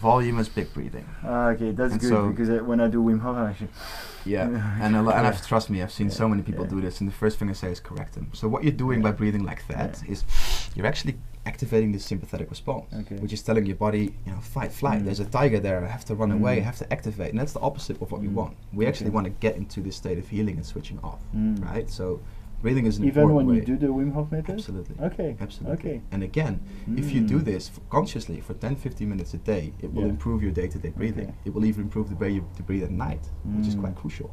volume 0.00 0.38
is 0.38 0.48
big 0.48 0.72
breathing. 0.72 1.06
Ah, 1.24 1.48
okay, 1.48 1.72
that's 1.72 1.92
And 1.92 2.00
good 2.00 2.08
so- 2.08 2.28
because 2.30 2.48
uh, 2.48 2.58
when 2.64 2.80
I 2.80 2.88
do 2.88 3.02
Wim 3.02 3.20
Hof, 3.20 3.36
I 3.36 3.50
actually 3.50 3.68
Yeah, 4.24 4.48
Yeah. 4.56 4.78
and 4.84 4.96
a 4.96 5.02
lo- 5.02 5.12
and 5.12 5.26
I've, 5.26 5.46
trust 5.46 5.70
me, 5.70 5.82
I've 5.82 5.92
seen 5.92 6.08
Yeah, 6.08 6.14
so 6.14 6.28
many 6.28 6.42
people 6.42 6.64
yeah. 6.64 6.70
do 6.70 6.80
this, 6.80 7.00
and 7.00 7.08
the 7.08 7.14
first 7.14 7.38
thing 7.38 7.50
I 7.50 7.52
say 7.54 7.70
is 7.70 7.80
correct 7.80 8.14
them. 8.14 8.28
So 8.32 8.48
what 8.48 8.62
you're 8.64 8.72
doing 8.86 9.02
by 9.02 9.12
breathing 9.12 9.44
like 9.44 9.66
that 9.68 10.02
is 10.08 10.24
Yeah. 10.24 10.72
you're 10.76 10.86
actually 10.86 11.16
activating 11.46 11.92
the 11.92 11.98
sympathetic 11.98 12.50
response, 12.50 12.84
Okay. 12.92 13.16
which 13.16 13.32
is 13.32 13.42
telling 13.42 13.64
your 13.66 13.76
body, 13.76 14.14
you 14.26 14.32
know, 14.32 14.38
fight, 14.40 14.72
flight. 14.72 15.00
Mm. 15.00 15.04
There's 15.06 15.20
a 15.20 15.24
tiger 15.24 15.58
there. 15.58 15.82
I 15.84 15.88
have 15.88 16.04
to 16.06 16.14
run 16.14 16.30
away. 16.32 16.58
I 16.58 16.60
Mm. 16.60 16.64
have 16.64 16.76
to 16.78 16.92
activate, 16.92 17.30
and 17.30 17.38
that's 17.40 17.52
the 17.54 17.60
opposite 17.60 18.00
of 18.02 18.12
what 18.12 18.20
we 18.20 18.28
Mm. 18.28 18.34
want. 18.34 18.56
We 18.72 18.86
actually 18.86 19.08
Okay. 19.08 19.14
want 19.14 19.26
to 19.26 19.32
get 19.40 19.56
into 19.56 19.80
this 19.80 19.96
state 19.96 20.18
of 20.18 20.28
healing 20.28 20.56
and 20.56 20.66
switching 20.66 20.98
off, 21.02 21.20
Mm. 21.34 21.64
right? 21.64 21.88
So 21.88 22.20
breathing 22.62 22.84
is 22.84 22.98
an 22.98 23.04
even 23.06 23.22
important 23.22 23.36
when 23.38 23.46
way. 23.46 23.60
you 23.60 23.66
do 23.66 23.78
the 23.78 23.86
Wim 23.86 24.12
Hof 24.12 24.30
method. 24.30 24.54
Absolutely. 24.56 24.94
Okay. 25.02 25.34
Absolutely. 25.40 25.78
Okay. 25.78 26.00
And 26.12 26.22
again, 26.22 26.60
if 26.94 27.10
you 27.14 27.22
do 27.22 27.38
Mm. 27.40 27.44
this 27.46 27.70
f- 27.70 27.80
consciously 27.88 28.40
for 28.40 28.52
10, 28.52 28.76
15 28.76 29.08
minutes 29.08 29.32
a 29.32 29.38
day, 29.38 29.72
it 29.80 29.94
will 29.94 30.02
Yeah. 30.02 30.10
improve 30.10 30.42
your 30.42 30.52
day-to-day 30.52 30.90
breathing. 30.94 31.28
Okay. 31.28 31.34
It 31.46 31.54
will 31.54 31.64
even 31.64 31.84
improve 31.84 32.10
the 32.10 32.16
way 32.16 32.30
you 32.30 32.44
to 32.56 32.62
breathe 32.62 32.82
at 32.82 32.90
night, 32.90 33.30
which 33.56 33.66
is 33.66 33.76
Mm. 33.76 33.80
quite 33.80 33.94
crucial. 33.96 34.30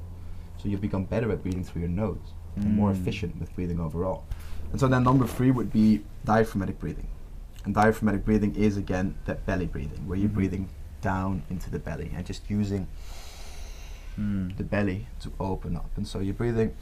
So 0.57 0.67
you 0.67 0.77
become 0.77 1.05
better 1.05 1.31
at 1.31 1.41
breathing 1.41 1.63
through 1.63 1.83
your 1.83 1.89
nose 1.91 2.33
and 2.57 2.75
more 2.75 2.89
Mm. 2.91 2.95
efficient 2.99 3.39
with 3.39 3.55
breathing 3.55 3.79
overall. 3.79 4.23
And 4.71 4.79
so 4.79 4.87
then 4.87 5.03
number 5.03 5.25
three 5.25 5.51
would 5.51 5.71
be 5.71 6.03
diaphragmatic 6.25 6.79
breathing. 6.79 7.07
And 7.65 7.73
diaphragmatic 7.73 8.25
breathing 8.25 8.55
is 8.55 8.77
again 8.77 9.15
that 9.25 9.45
belly 9.45 9.65
breathing, 9.65 10.07
where 10.07 10.17
you're 10.17 10.29
Mhm. 10.29 10.33
breathing 10.33 10.69
down 11.01 11.43
into 11.49 11.69
the 11.69 11.79
belly 11.79 12.11
and 12.15 12.25
just 12.25 12.49
using 12.49 12.87
Mm. 14.17 14.57
the 14.57 14.63
belly 14.63 15.07
to 15.19 15.31
open 15.39 15.75
up. 15.75 15.89
And 15.95 16.07
so 16.07 16.19
you're 16.19 16.33
breathing. 16.33 16.73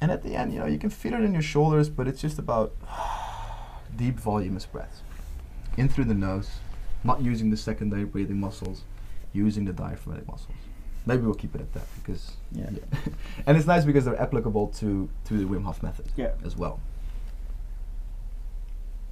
And 0.00 0.10
at 0.10 0.22
the 0.22 0.34
end, 0.36 0.52
you 0.52 0.60
know, 0.60 0.66
you 0.66 0.78
can 0.78 0.90
feel 0.90 1.14
it 1.14 1.22
in 1.22 1.32
your 1.32 1.42
shoulders, 1.42 1.88
but 1.88 2.06
it's 2.08 2.20
just 2.20 2.38
about 2.38 2.72
deep 3.96 4.18
voluminous 4.18 4.66
breaths. 4.66 5.02
In 5.76 5.88
through 5.88 6.04
the 6.06 6.14
nose, 6.14 6.50
not 7.04 7.20
using 7.20 7.50
the 7.50 7.56
secondary 7.56 8.04
breathing 8.04 8.40
muscles, 8.40 8.82
using 9.32 9.64
the 9.64 9.72
diaphragmatic 9.72 10.26
muscles. 10.28 10.56
Maybe 11.08 11.22
we'll 11.22 11.34
keep 11.44 11.54
it 11.54 11.60
at 11.62 11.72
that 11.72 11.86
because 11.98 12.32
Yeah. 12.52 12.68
and 13.46 13.56
it's 13.56 13.66
nice 13.66 13.84
because 13.86 14.04
they're 14.04 14.20
applicable 14.26 14.66
to 14.80 15.08
to 15.26 15.32
the 15.40 15.44
Wim 15.52 15.64
Hof 15.64 15.82
method 15.82 16.06
Yeah. 16.16 16.32
as 16.44 16.54
well. 16.62 16.80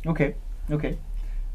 Okay. 0.06 0.34
Okay. 0.70 0.98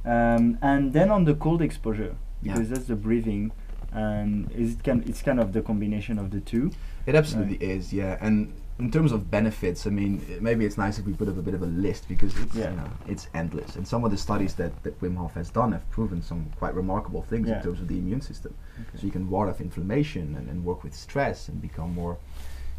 Um, 0.04 0.58
and 0.62 0.94
then 0.94 1.12
on 1.12 1.26
the 1.26 1.36
cold 1.36 1.62
exposure, 1.62 2.16
Yeah. 2.42 2.54
because 2.54 2.70
that's 2.70 2.86
the 2.88 2.96
breathing, 2.96 3.52
and 3.92 4.52
is 4.52 4.74
it 4.74 4.84
can 4.84 5.04
it's 5.08 5.22
kind 5.22 5.40
of 5.40 5.54
the 5.54 5.62
combination 5.62 6.18
of 6.18 6.32
the 6.32 6.40
two. 6.52 6.72
It 7.06 7.16
absolutely 7.16 7.58
is, 7.58 7.94
yeah. 7.94 8.18
And 8.20 8.54
in 8.82 8.90
terms 8.90 9.12
of 9.12 9.30
benefits, 9.30 9.86
I 9.86 9.92
mean, 9.92 10.26
maybe 10.42 10.66
it's 10.66 10.78
nice 10.78 10.98
if 10.98 11.06
we 11.06 11.14
put 11.14 11.30
up 11.30 11.38
a 11.38 11.42
bit 11.42 11.54
of 11.54 11.62
a 11.62 11.68
list 11.68 12.08
because 12.10 12.36
it's 12.40 12.56
Yeah. 12.56 12.72
you 12.72 12.78
know 12.78 12.90
it's 13.08 13.28
endless. 13.36 13.76
And 13.76 13.88
some 13.88 14.04
of 14.04 14.10
the 14.12 14.18
studies 14.18 14.56
that, 14.56 14.72
that 14.84 15.00
Wim 15.02 15.16
Hof 15.18 15.34
has 15.36 15.50
done 15.52 15.72
have 15.72 15.88
proven 15.92 16.22
some 16.24 16.46
quite 16.58 16.74
remarkable 16.74 17.22
things 17.22 17.48
Yeah. 17.48 17.58
in 17.58 17.64
terms 17.64 17.80
of 17.80 17.88
the 17.88 17.98
immune 18.00 18.22
system. 18.22 18.54
Okay. 18.82 18.98
So 18.98 19.06
you 19.06 19.12
can 19.12 19.30
ward 19.30 19.50
off 19.50 19.62
inflammation 19.62 20.36
and, 20.38 20.50
and 20.50 20.66
work 20.66 20.84
with 20.84 20.96
stress 20.96 21.48
and 21.48 21.62
become 21.62 21.94
more, 21.94 22.18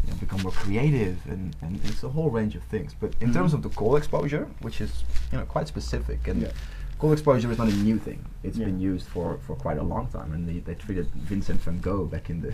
you 0.05 0.11
know, 0.11 0.17
become 0.19 0.43
more 0.43 0.53
creative 0.53 1.17
and, 1.27 1.55
and 1.62 1.81
it's 1.85 2.03
a 2.03 2.09
whole 2.09 2.31
range 2.31 2.57
of 2.57 2.65
things. 2.65 2.95
But 2.99 3.12
in 3.21 3.33
terms 3.33 3.53
Mhm. 3.53 3.57
of 3.57 3.62
the 3.62 3.69
cold 3.71 3.97
exposure, 3.97 4.49
which 4.61 4.81
is 4.81 5.05
you 5.31 5.38
know 5.38 5.45
quite 5.45 5.69
specific, 5.69 6.27
and 6.27 6.43
Yeah. 6.43 6.53
Cold 7.03 7.12
exposure 7.15 7.51
is 7.51 7.59
not 7.59 7.67
a 7.69 7.75
new 7.88 7.99
thing. 7.99 8.25
It's 8.45 8.57
Yeah. 8.57 8.67
been 8.67 8.79
used 8.93 9.09
for, 9.09 9.37
for 9.45 9.57
quite 9.57 9.79
a 9.79 9.83
long 9.83 10.07
time, 10.07 10.33
and 10.35 10.49
they, 10.49 10.59
they 10.61 10.77
treated 10.77 11.07
Vincent 11.31 11.61
van 11.61 11.81
Gogh 11.81 12.05
back 12.07 12.31
in 12.31 12.41
the. 12.41 12.51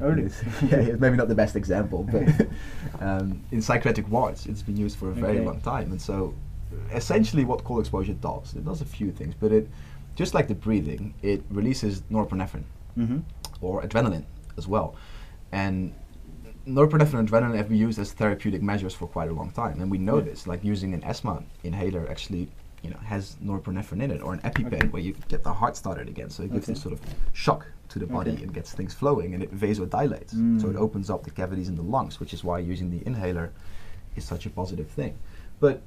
Oh, 0.00 0.10
really? 0.10 0.30
yeah, 0.70 0.90
it's 0.90 1.00
maybe 1.00 1.16
not 1.16 1.26
the 1.26 1.34
best 1.34 1.56
example, 1.56 2.00
but 2.04 2.26
um, 3.06 3.42
in 3.50 3.60
psychiatric 3.60 4.08
wards, 4.08 4.46
it's 4.46 4.62
been 4.62 4.76
used 4.76 4.96
for 5.00 5.08
a 5.10 5.12
very 5.26 5.38
Okay. 5.38 5.46
long 5.50 5.60
time, 5.60 5.90
and 5.90 6.00
so 6.00 6.32
essentially, 6.94 7.44
what 7.44 7.64
cold 7.64 7.80
exposure 7.80 8.14
does, 8.30 8.54
it 8.54 8.64
does 8.64 8.80
a 8.82 8.84
few 8.84 9.10
things, 9.10 9.34
but 9.42 9.50
it 9.50 9.68
just 10.14 10.32
like 10.32 10.46
the 10.46 10.54
breathing, 10.54 11.12
it 11.22 11.42
releases 11.50 12.02
norepinephrine 12.02 12.66
Mm-hmm. 12.96 13.18
or 13.60 13.82
adrenaline 13.82 14.24
as 14.56 14.66
well. 14.68 14.94
And 15.50 15.92
norepinephrine 16.66 17.18
and 17.20 17.28
adrenaline 17.30 17.56
have 17.56 17.68
been 17.68 17.78
used 17.88 17.98
as 17.98 18.12
therapeutic 18.12 18.62
measures 18.62 18.94
for 18.94 19.06
quite 19.08 19.28
a 19.28 19.32
long 19.32 19.50
time. 19.62 19.80
And 19.80 19.90
we 19.90 19.98
know 19.98 20.18
Yeah. 20.18 20.30
this, 20.30 20.46
like 20.46 20.62
using 20.74 20.94
an 20.94 21.02
asthma 21.04 21.42
inhaler 21.64 22.04
actually 22.10 22.44
you 22.82 22.90
know, 22.90 22.96
has 22.98 23.36
norepinephrine 23.42 24.02
in 24.02 24.10
it, 24.10 24.22
or 24.22 24.32
an 24.32 24.40
EpiPen 24.40 24.74
Okay. 24.74 24.86
where 24.88 25.02
you 25.02 25.14
get 25.28 25.42
the 25.42 25.52
heart 25.52 25.76
started 25.76 26.08
again. 26.08 26.30
So 26.30 26.42
it 26.44 26.52
gives 26.52 26.64
Okay. 26.66 26.74
this 26.74 26.82
sort 26.82 26.92
of 26.94 27.00
shock 27.32 27.66
to 27.88 27.98
the 27.98 28.06
body 28.06 28.32
Okay. 28.32 28.42
and 28.42 28.52
gets 28.54 28.72
things 28.72 28.94
flowing, 28.94 29.34
and 29.34 29.42
it 29.42 29.54
vasodilates. 29.54 30.32
So 30.60 30.68
it 30.68 30.76
Mm. 30.76 30.80
opens 30.86 31.10
up 31.10 31.24
the 31.24 31.30
cavities 31.30 31.68
in 31.68 31.76
the 31.76 31.82
lungs, 31.82 32.20
which 32.20 32.32
is 32.34 32.44
why 32.44 32.58
using 32.58 32.90
the 32.90 33.04
inhaler 33.06 33.50
is 34.16 34.24
such 34.24 34.46
a 34.46 34.50
positive 34.50 34.88
thing. 34.88 35.14
But 35.60 35.82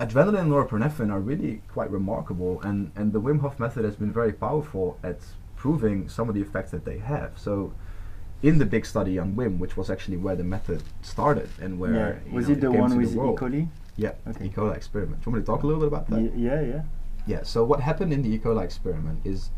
adrenaline 0.00 0.40
and 0.40 0.50
norepinephrine 0.50 1.12
are 1.12 1.20
really 1.20 1.62
quite 1.72 1.90
remarkable, 1.90 2.60
and, 2.62 2.90
and 2.96 3.12
the 3.12 3.20
Wim 3.20 3.40
Hof 3.40 3.58
method 3.60 3.84
has 3.84 3.96
been 3.96 4.12
very 4.12 4.32
powerful 4.32 4.98
at 5.02 5.18
proving 5.56 6.08
some 6.08 6.28
of 6.28 6.34
the 6.34 6.40
effects 6.40 6.72
that 6.72 6.84
they 6.84 6.98
have. 6.98 7.38
So, 7.38 7.72
in 8.42 8.58
the 8.58 8.66
big 8.66 8.84
study 8.84 9.18
on 9.20 9.34
Wim, 9.36 9.58
which 9.58 9.76
was 9.76 9.88
actually 9.88 10.16
where 10.16 10.34
the 10.34 10.42
method 10.42 10.82
started 11.02 11.48
and 11.60 11.78
where 11.78 12.20
yeah. 12.26 12.34
Was 12.34 12.48
know, 12.48 12.54
it 12.54 12.60
the 12.60 12.72
one 12.72 12.96
with 12.96 13.12
E. 13.14 13.16
coli? 13.16 13.68
Yeah, 14.02 14.12
Okay. 14.28 14.46
E. 14.46 14.48
coli 14.50 14.74
experiment. 14.76 15.22
Do 15.22 15.30
you 15.30 15.32
want 15.32 15.40
me 15.40 15.42
to 15.42 15.46
talk 15.46 15.62
a 15.62 15.66
little 15.66 15.80
bit 15.80 15.88
about 15.88 16.06
that? 16.10 16.20
Ye- 16.20 16.44
yeah, 16.46 16.60
yeah. 16.60 16.82
Yeah, 17.26 17.42
so 17.44 17.62
what 17.64 17.80
happened 17.80 18.12
in 18.12 18.22
the 18.22 18.30
E. 18.34 18.38
coli 18.38 18.64
experiment 18.64 19.20
is 19.24 19.50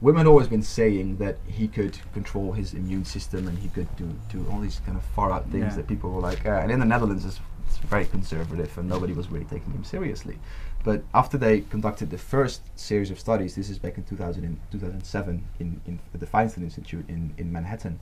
Wim's 0.00 0.26
always 0.26 0.48
been 0.48 0.62
saying 0.62 1.16
that 1.18 1.36
he 1.46 1.68
could 1.68 1.98
control 2.14 2.52
his 2.52 2.72
immune 2.72 3.04
system 3.04 3.46
and 3.48 3.58
he 3.58 3.68
could 3.68 3.88
do, 3.96 4.08
do 4.30 4.46
all 4.50 4.58
these 4.60 4.80
kind 4.86 4.96
of 4.96 5.04
far 5.16 5.30
out 5.30 5.44
things 5.50 5.72
Yeah. 5.72 5.76
that 5.76 5.88
people 5.88 6.10
were 6.10 6.22
like, 6.22 6.46
uh, 6.46 6.60
and 6.62 6.70
in 6.72 6.78
the 6.80 6.86
Netherlands, 6.86 7.24
as 7.26 7.38
it's 7.68 7.76
very 7.78 8.06
conservative, 8.06 8.76
and 8.78 8.88
nobody 8.88 9.12
was 9.12 9.28
really 9.30 9.44
taking 9.44 9.70
him 9.72 9.84
seriously. 9.84 10.38
But 10.84 11.02
after 11.12 11.36
they 11.36 11.60
conducted 11.60 12.08
the 12.10 12.16
first 12.18 12.62
series 12.76 13.10
of 13.10 13.18
studies, 13.20 13.54
this 13.54 13.68
is 13.68 13.78
back 13.78 13.98
in 13.98 14.04
2000 14.04 14.42
in 14.44 14.58
2007 14.72 15.44
in, 15.58 15.80
in 15.86 15.98
at 16.14 16.20
the 16.20 16.26
Feinstein 16.26 16.62
Institute 16.62 17.04
in, 17.08 17.34
in 17.36 17.52
Manhattan, 17.52 18.00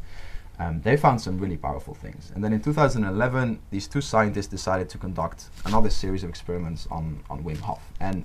um, 0.59 0.81
they 0.83 0.97
found 0.97 1.21
some 1.21 1.39
really 1.39 1.57
powerful 1.57 1.95
things. 1.95 2.33
And 2.35 2.43
then 2.43 2.53
in 2.53 2.61
2011, 2.61 3.61
these 3.71 3.87
two 3.87 4.01
scientists 4.01 4.49
decided 4.49 4.89
to 4.91 4.99
conduct 4.99 5.51
another 5.65 5.91
series 5.91 6.25
of 6.25 6.31
experiments 6.31 6.89
on, 6.91 7.23
on 7.31 7.45
Wim 7.45 7.59
Hof. 7.61 7.81
And 8.01 8.25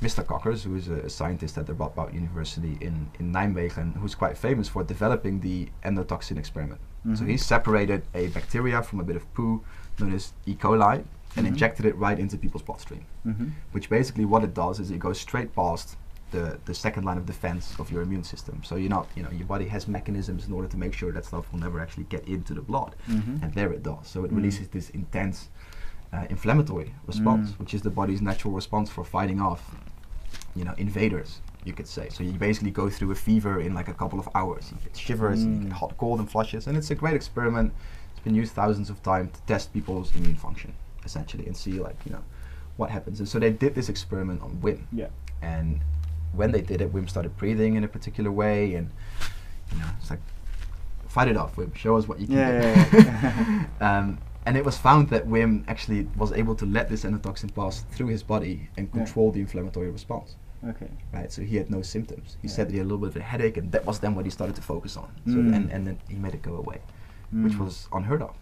Mr. 0.00 0.24
Pickkers, 0.24 0.62
who 0.64 0.74
is 0.76 0.88
a, 0.88 0.94
a 0.94 1.10
scientist 1.10 1.56
at 1.58 1.66
the 1.66 1.72
Radboud 1.74 2.12
University 2.14 2.76
in, 2.80 3.10
in 3.18 3.32
Nijmegen, 3.32 3.96
who's 3.96 4.14
quite 4.14 4.36
famous 4.36 4.68
for 4.68 4.84
developing 4.84 5.40
the 5.40 5.68
endotoxin 5.84 6.38
experiment. 6.38 6.80
So 7.14 7.22
Mhm. 7.22 7.28
he 7.28 7.36
separated 7.36 8.02
a 8.14 8.26
bacteria 8.28 8.82
from 8.82 8.98
a 8.98 9.04
bit 9.04 9.14
of 9.16 9.32
poo 9.32 9.62
known 10.00 10.12
as 10.12 10.32
E. 10.44 10.54
coli 10.56 11.04
and 11.36 11.46
Mhm. 11.46 11.50
injected 11.50 11.86
it 11.86 11.96
right 11.96 12.18
into 12.18 12.36
people's 12.36 12.62
bloodstream. 12.64 13.04
Mhm. 13.24 13.52
Which 13.72 13.88
basically 13.88 14.24
what 14.24 14.42
it 14.42 14.54
does 14.54 14.80
is 14.80 14.90
it 14.90 14.98
goes 14.98 15.20
straight 15.20 15.54
past 15.54 15.96
the, 16.32 16.58
the 16.64 16.74
second 16.74 17.04
line 17.04 17.16
of 17.18 17.24
defense 17.26 17.74
of 17.78 17.90
your 17.90 18.02
immune 18.02 18.24
system. 18.24 18.62
So 18.64 18.76
you're 18.76 18.90
not, 18.90 19.06
you 19.14 19.22
know, 19.22 19.30
your 19.30 19.46
body 19.46 19.66
has 19.68 19.86
mechanisms 19.86 20.46
in 20.46 20.52
order 20.52 20.68
to 20.68 20.76
make 20.76 20.92
sure 20.92 21.12
that 21.12 21.24
stuff 21.24 21.50
will 21.52 21.60
never 21.60 21.80
actually 21.80 22.04
get 22.04 22.26
into 22.28 22.52
the 22.54 22.60
blood. 22.62 22.96
Mhm. 23.08 23.42
And 23.42 23.54
there 23.54 23.72
it 23.72 23.82
does. 23.82 24.06
So 24.08 24.24
it 24.24 24.32
Mm. 24.32 24.36
releases 24.36 24.68
this 24.68 24.90
intense 24.90 25.48
uh, 26.12 26.24
inflammatory 26.30 26.94
response, 27.06 27.50
Mm. 27.50 27.58
which 27.58 27.74
is 27.74 27.82
the 27.82 27.90
body's 27.90 28.22
natural 28.22 28.54
response 28.54 28.88
for 28.88 29.02
fighting 29.04 29.40
off, 29.40 29.74
you 30.54 30.64
know, 30.64 30.72
invaders, 30.78 31.40
you 31.64 31.72
could 31.72 31.86
say. 31.88 32.08
So 32.10 32.22
you 32.22 32.32
basically 32.32 32.70
go 32.70 32.88
through 32.88 33.10
a 33.10 33.14
fever 33.16 33.60
in 33.60 33.74
like 33.74 33.88
a 33.88 33.92
couple 33.94 34.18
of 34.20 34.28
hours. 34.34 34.70
You 34.72 34.78
get 34.84 34.96
shivers 34.96 35.42
and 35.42 35.54
you 35.54 35.60
Mm. 35.60 35.64
get 35.64 35.72
hot, 35.72 35.96
cold, 35.98 36.20
and 36.20 36.30
flushes. 36.30 36.66
And 36.68 36.76
it's 36.76 36.90
a 36.90 36.94
great 36.94 37.14
experiment. 37.14 37.72
It's 38.12 38.20
been 38.20 38.36
used 38.36 38.52
thousands 38.54 38.88
of 38.88 39.02
times 39.02 39.32
to 39.32 39.40
test 39.42 39.72
people's 39.72 40.14
immune 40.14 40.36
function, 40.36 40.74
essentially, 41.04 41.44
and 41.46 41.56
see 41.56 41.78
like, 41.80 41.96
you 42.06 42.12
know, 42.12 42.22
what 42.76 42.90
happens. 42.90 43.18
And 43.18 43.28
so 43.28 43.38
they 43.40 43.50
did 43.50 43.74
this 43.74 43.88
experiment 43.88 44.42
on 44.42 44.58
Wim. 44.62 44.84
Yeah. 44.92 45.08
And 45.42 45.80
when 46.32 46.52
they 46.52 46.60
did 46.60 46.80
it, 46.80 46.92
Wim 46.92 47.08
started 47.08 47.36
breathing 47.36 47.76
in 47.76 47.84
a 47.84 47.88
particular 47.88 48.30
way, 48.30 48.74
and 48.74 48.90
you 49.72 49.78
know, 49.78 49.86
it's 50.00 50.10
like, 50.10 50.20
fight 51.08 51.28
it 51.28 51.36
off, 51.36 51.56
Wim. 51.56 51.74
Show 51.74 51.96
us 51.96 52.06
what 52.08 52.18
you 52.20 52.26
can 52.26 52.36
Yeah, 52.36 52.60
do. 52.60 52.96
yeah, 52.98 53.66
yeah. 53.80 53.98
um, 53.98 54.18
and 54.44 54.56
it 54.56 54.64
was 54.64 54.78
found 54.78 55.10
that 55.10 55.26
Wim 55.26 55.64
actually 55.66 56.08
was 56.16 56.32
able 56.32 56.54
to 56.56 56.66
let 56.66 56.88
this 56.88 57.04
endotoxin 57.04 57.52
pass 57.54 57.84
through 57.90 58.08
his 58.08 58.22
body 58.22 58.68
and 58.76 58.90
control 58.92 59.32
the 59.32 59.40
inflammatory 59.40 59.90
response. 59.90 60.36
Okay. 60.66 60.88
Right, 61.12 61.30
so 61.32 61.42
he 61.42 61.56
had 61.56 61.70
no 61.70 61.82
symptoms. 61.82 62.36
He 62.42 62.48
said 62.48 62.68
that 62.68 62.72
he 62.72 62.78
had 62.78 62.84
a 62.84 62.88
little 62.88 62.98
bit 62.98 63.10
of 63.10 63.16
a 63.16 63.22
headache, 63.22 63.56
and 63.56 63.70
that 63.72 63.84
was 63.84 63.98
then 63.98 64.14
what 64.14 64.24
he 64.24 64.30
started 64.30 64.56
to 64.56 64.62
focus 64.62 64.96
on. 64.96 65.08
So 65.26 65.32
Mm. 65.34 65.54
and, 65.56 65.70
and 65.72 65.86
then 65.86 65.98
he 66.08 66.16
made 66.16 66.34
it 66.34 66.42
go 66.42 66.56
away, 66.56 66.80
which 67.30 67.54
Mm. 67.54 67.58
was 67.64 67.88
unheard 67.92 68.22
of. 68.22 68.34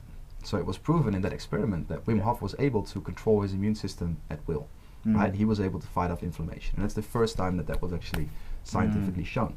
So 0.43 0.59
it 0.59 0.67
was 0.67 0.77
proven 0.79 1.15
in 1.15 1.23
that 1.23 1.33
experiment 1.33 1.89
that 1.89 2.05
Wim. 2.07 2.21
Hof 2.21 2.43
was 2.43 2.55
able 2.59 2.83
to 2.83 3.01
control 3.01 3.41
his 3.43 3.53
immune 3.55 3.75
system 3.75 4.19
at 4.31 4.41
will 4.47 4.69
Mm. 5.07 5.17
right? 5.17 5.35
He 5.35 5.45
was 5.45 5.61
able 5.61 5.81
to 5.81 5.87
fight 5.87 6.11
off 6.11 6.23
inflammation, 6.23 6.75
and 6.77 6.85
that's 6.85 6.95
the 6.95 7.03
first 7.03 7.37
time 7.37 7.57
that 7.59 7.67
that 7.67 7.83
was 7.83 7.93
actually 7.93 8.29
scientifically 8.63 9.23
Mm. 9.25 9.27
shown. 9.27 9.55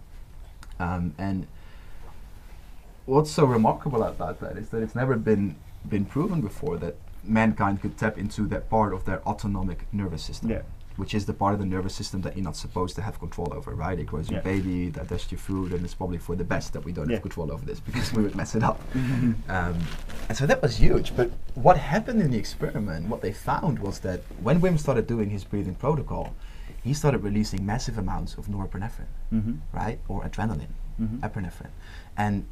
Um, 0.80 1.14
and 1.18 1.48
what's 3.06 3.32
so 3.32 3.46
remarkable 3.46 4.04
about 4.04 4.40
that 4.42 4.58
is 4.58 4.70
that 4.70 4.82
it's 4.84 4.96
never 4.96 5.16
been 5.16 5.56
been 5.88 6.04
proven 6.06 6.42
before 6.42 6.76
that 6.78 6.96
mankind 7.24 7.82
could 7.82 7.98
tap 7.98 8.18
into 8.18 8.46
that 8.48 8.70
part 8.70 8.94
of 8.94 9.06
their 9.06 9.26
autonomic 9.28 9.88
nervous 9.94 10.22
system, 10.24 10.50
Yeah. 10.50 10.62
Which 10.98 11.14
is 11.14 11.26
the 11.26 11.34
part 11.34 11.54
of 11.54 11.60
the 11.60 11.66
nervous 11.66 11.94
system 11.96 12.22
that 12.22 12.36
you're 12.36 12.44
not 12.44 12.56
supposed 12.56 12.96
to 12.96 13.02
have 13.02 13.20
control 13.20 13.54
over, 13.54 13.72
right? 13.74 13.98
It 14.00 14.06
grows 14.08 14.30
your 14.30 14.40
Yeah. 14.40 14.44
baby, 14.44 14.90
digests 14.90 15.32
your 15.32 15.40
food, 15.40 15.72
and 15.72 15.86
it's 15.86 15.94
probably 15.94 16.18
for 16.18 16.36
the 16.36 16.44
best 16.44 16.74
that 16.74 16.84
we 16.84 16.92
don't 16.92 17.08
Yeah. 17.10 17.16
have 17.16 17.22
control 17.22 17.52
over 17.52 17.64
this 17.66 17.80
because 17.80 18.12
we 18.14 18.24
would 18.24 18.36
mess 18.36 18.56
it 18.56 18.64
up. 18.64 18.82
Um, 18.96 19.76
and 20.28 20.36
so 20.38 20.46
that 20.48 20.62
was 20.62 20.78
huge. 20.78 21.16
But 21.16 21.32
what 21.54 21.78
happened 21.78 22.22
in 22.22 22.32
the 22.32 22.38
experiment, 22.38 23.08
what 23.08 23.22
they 23.22 23.32
found 23.32 23.80
was 23.80 24.00
that 24.00 24.22
when 24.42 24.60
Wim 24.60 24.78
started 24.80 25.08
doing 25.08 25.30
his 25.30 25.44
breathing 25.44 25.76
protocol, 25.76 26.34
he 26.84 26.94
started 26.94 27.24
releasing 27.24 27.66
massive 27.66 27.98
amounts 27.98 28.36
of 28.36 28.48
norepinephrine, 28.48 29.12
Mhm. 29.34 29.60
right? 29.72 30.00
Or 30.08 30.24
adrenaline, 30.24 30.74
Mhm. 31.00 31.20
epinephrine. 31.20 31.72
And 32.18 32.46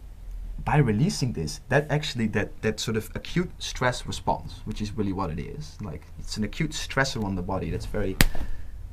by 0.64 0.78
releasing 0.78 1.34
this, 1.34 1.60
that 1.70 1.90
actually 1.92 2.28
that 2.28 2.62
that 2.62 2.80
sort 2.80 2.98
of 2.98 3.12
acute 3.16 3.52
stress 3.60 4.06
response, 4.08 4.62
which 4.66 4.82
is 4.82 4.92
really 4.98 5.14
what 5.14 5.30
it 5.30 5.40
is, 5.40 5.78
like 5.82 6.04
it's 6.20 6.38
an 6.38 6.44
acute 6.44 6.72
stressor 6.72 7.24
on 7.24 7.36
the 7.36 7.42
body 7.42 7.70
that's 7.70 7.86
very 7.86 8.16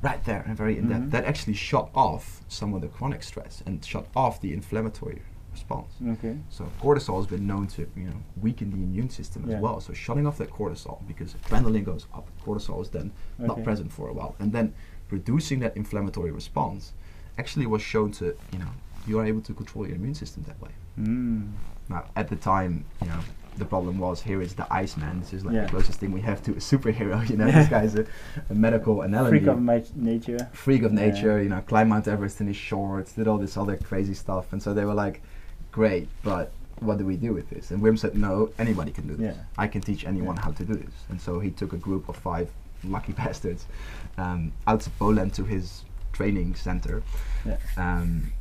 right 0.01 0.23
there 0.25 0.43
and 0.47 0.57
very 0.57 0.77
in 0.77 0.89
depth. 0.89 1.03
Mhm. 1.05 1.11
That 1.11 1.25
actually 1.25 1.53
shut 1.53 1.89
off 1.95 2.41
some 2.47 2.73
of 2.73 2.81
the 2.81 2.87
chronic 2.89 3.23
stress 3.23 3.63
and 3.65 3.83
shut 3.83 4.05
off 4.15 4.41
the 4.41 4.51
inflammatory 4.53 5.21
response. 5.51 5.93
Okay. 6.15 6.35
So 6.49 6.69
cortisol 6.81 7.17
has 7.17 7.27
been 7.27 7.47
known 7.47 7.67
to 7.67 7.87
you 7.95 8.05
know 8.09 8.17
weaken 8.41 8.69
the 8.71 8.77
immune 8.77 9.09
system 9.09 9.45
Yeah. 9.47 9.55
as 9.55 9.61
well. 9.61 9.79
So 9.79 9.93
shutting 9.93 10.27
off 10.27 10.37
that 10.39 10.49
cortisol 10.51 10.99
because 11.07 11.33
adrenaline 11.35 11.85
goes 11.85 12.05
up, 12.13 12.27
cortisol 12.45 12.81
is 12.81 12.89
then 12.89 13.11
not 13.39 13.63
present 13.63 13.91
for 13.91 14.09
a 14.09 14.13
while, 14.13 14.35
and 14.39 14.51
then 14.51 14.73
reducing 15.09 15.59
that 15.59 15.75
inflammatory 15.77 16.31
response 16.31 16.93
actually 17.37 17.65
was 17.65 17.81
shown 17.81 18.11
to 18.11 18.25
you 18.51 18.59
know 18.59 18.69
you 19.07 19.17
are 19.19 19.25
able 19.25 19.41
to 19.41 19.53
control 19.53 19.87
your 19.87 19.95
immune 19.95 20.15
system 20.15 20.43
that 20.47 20.59
way. 20.61 20.71
Mm. 20.99 21.51
Now 21.89 22.05
at 22.15 22.29
the 22.29 22.35
time 22.35 22.85
you 23.01 23.07
know 23.07 23.19
the 23.57 23.65
problem 23.65 23.99
was 23.99 24.21
here 24.21 24.41
is 24.41 24.55
the 24.55 24.65
Iceman. 24.73 25.19
This 25.19 25.33
is 25.33 25.45
like 25.45 25.53
Yeah. 25.55 25.65
the 25.65 25.69
closest 25.69 25.99
thing 25.99 26.11
we 26.11 26.21
have 26.21 26.41
to 26.43 26.51
a 26.51 26.55
superhero. 26.55 27.17
You 27.29 27.37
know 27.37 27.51
this 27.51 27.67
guy's 27.69 27.93
a, 27.95 28.05
a 28.49 28.53
medical 28.55 29.01
analogy 29.03 29.37
Freak 29.39 29.47
of 29.47 29.61
my 29.61 29.83
nature. 29.95 30.49
freak 30.53 30.81
of 30.83 30.91
Yeah. 30.93 31.05
nature, 31.05 31.41
you 31.41 31.49
know, 31.49 31.61
climbed 31.61 31.89
Mount 31.91 32.07
Everest 32.07 32.41
in 32.41 32.47
his 32.47 32.55
shorts, 32.57 33.13
did 33.13 33.27
all 33.27 33.37
this 33.37 33.55
other 33.57 33.77
crazy 33.77 34.15
stuff. 34.15 34.51
And 34.53 34.61
so 34.63 34.73
they 34.73 34.85
were 34.85 34.95
like, 34.95 35.21
great, 35.71 36.07
but 36.23 36.51
what 36.79 36.97
do 36.97 37.05
we 37.05 37.15
do 37.15 37.31
with 37.33 37.47
this? 37.51 37.69
And 37.71 37.81
Wim 37.83 37.97
said, 37.99 38.17
no, 38.17 38.49
anybody 38.57 38.91
can 38.91 39.07
do 39.07 39.15
this. 39.15 39.35
Yeah. 39.35 39.43
I 39.57 39.67
can 39.67 39.81
teach 39.81 40.03
anyone 40.05 40.35
Yeah. 40.37 40.41
how 40.45 40.51
to 40.51 40.65
do 40.65 40.73
this. 40.73 40.93
And 41.09 41.21
so 41.21 41.39
he 41.39 41.51
took 41.51 41.73
a 41.73 41.77
group 41.77 42.09
of 42.09 42.15
five 42.15 42.49
lucky 42.83 43.13
bastards 43.21 43.67
um, 44.17 44.51
out 44.65 44.81
to 44.81 44.89
Poland 44.91 45.33
to 45.35 45.43
his 45.43 45.83
training 46.11 46.55
center 46.55 47.03
Yeah. 47.45 47.57
um, 47.77 48.31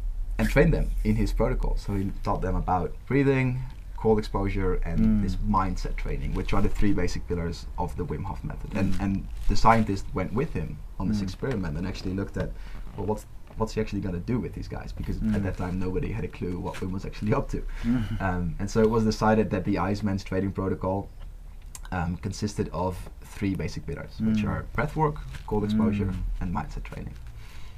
and 0.43 0.51
trained 0.51 0.73
them 0.75 0.91
in 1.05 1.17
his 1.17 1.33
protocol. 1.33 1.77
So 1.77 1.95
he 1.95 2.11
taught 2.23 2.43
them 2.43 2.57
about 2.57 2.95
breathing, 3.07 3.61
cold 3.97 4.19
exposure, 4.19 4.75
and 4.85 4.99
Mm. 5.01 5.23
this 5.23 5.37
mindset 5.37 5.95
training, 5.97 6.35
which 6.35 6.53
are 6.53 6.61
the 6.63 6.69
three 6.69 6.93
basic 6.93 7.27
pillars 7.29 7.67
of 7.79 7.97
the 7.97 8.05
Wim 8.05 8.25
Hof 8.25 8.43
method. 8.45 8.71
And 8.75 8.93
Mm. 8.95 9.01
and 9.05 9.29
the 9.49 9.57
scientist 9.57 10.05
went 10.15 10.33
with 10.33 10.53
him 10.53 10.79
on 10.99 11.09
this 11.09 11.21
Mm. 11.21 11.23
experiment 11.29 11.77
and 11.79 11.87
actually 11.87 12.15
looked 12.15 12.37
at, 12.37 12.51
well, 12.97 13.07
what's 13.07 13.27
what's 13.59 13.75
he 13.75 13.81
actually 13.83 14.01
going 14.01 14.15
to 14.15 14.27
do 14.33 14.41
with 14.41 14.55
these 14.55 14.67
guys? 14.67 14.93
Because 14.93 15.19
Mm. 15.19 15.35
at 15.37 15.43
that 15.43 15.57
time 15.59 15.79
nobody 15.79 16.11
had 16.11 16.25
a 16.25 16.29
clue 16.39 16.59
what 16.59 16.75
Wim 16.77 16.91
was 16.91 17.05
actually 17.05 17.35
up 17.35 17.47
to. 17.51 17.63
Mhm. 17.85 18.21
Um, 18.23 18.55
and 18.59 18.69
so 18.71 18.81
it 18.81 18.89
was 18.89 19.05
decided 19.05 19.51
that 19.51 19.65
the 19.65 19.77
Iceman's 19.79 20.25
training 20.25 20.53
protocol 20.53 21.09
um, 21.99 22.17
consisted 22.17 22.71
of 22.73 23.11
three 23.21 23.55
basic 23.55 23.85
pillars, 23.87 24.13
which 24.19 24.43
Mm. 24.43 24.49
are 24.49 24.65
breath 24.73 24.97
work, 24.97 25.17
cold 25.47 25.63
exposure, 25.65 26.07
Mm. 26.07 26.17
and 26.41 26.55
mindset 26.55 26.83
training. 26.85 27.13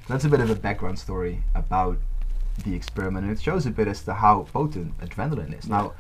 So 0.07 0.13
that's 0.15 0.25
a 0.25 0.29
bit 0.29 0.39
of 0.41 0.51
a 0.51 0.55
background 0.55 1.01
story 1.01 1.43
about 1.57 1.99
the 2.63 2.75
experiment, 2.75 3.27
and 3.27 3.37
it 3.37 3.43
shows 3.43 3.67
a 3.67 3.71
bit 3.71 3.89
as 3.89 4.03
to 4.03 4.15
how 4.15 4.47
potent 4.53 4.99
adrenaline 5.01 5.59
is. 5.59 5.67
Yeah. 5.67 5.77
Now, 5.77 5.93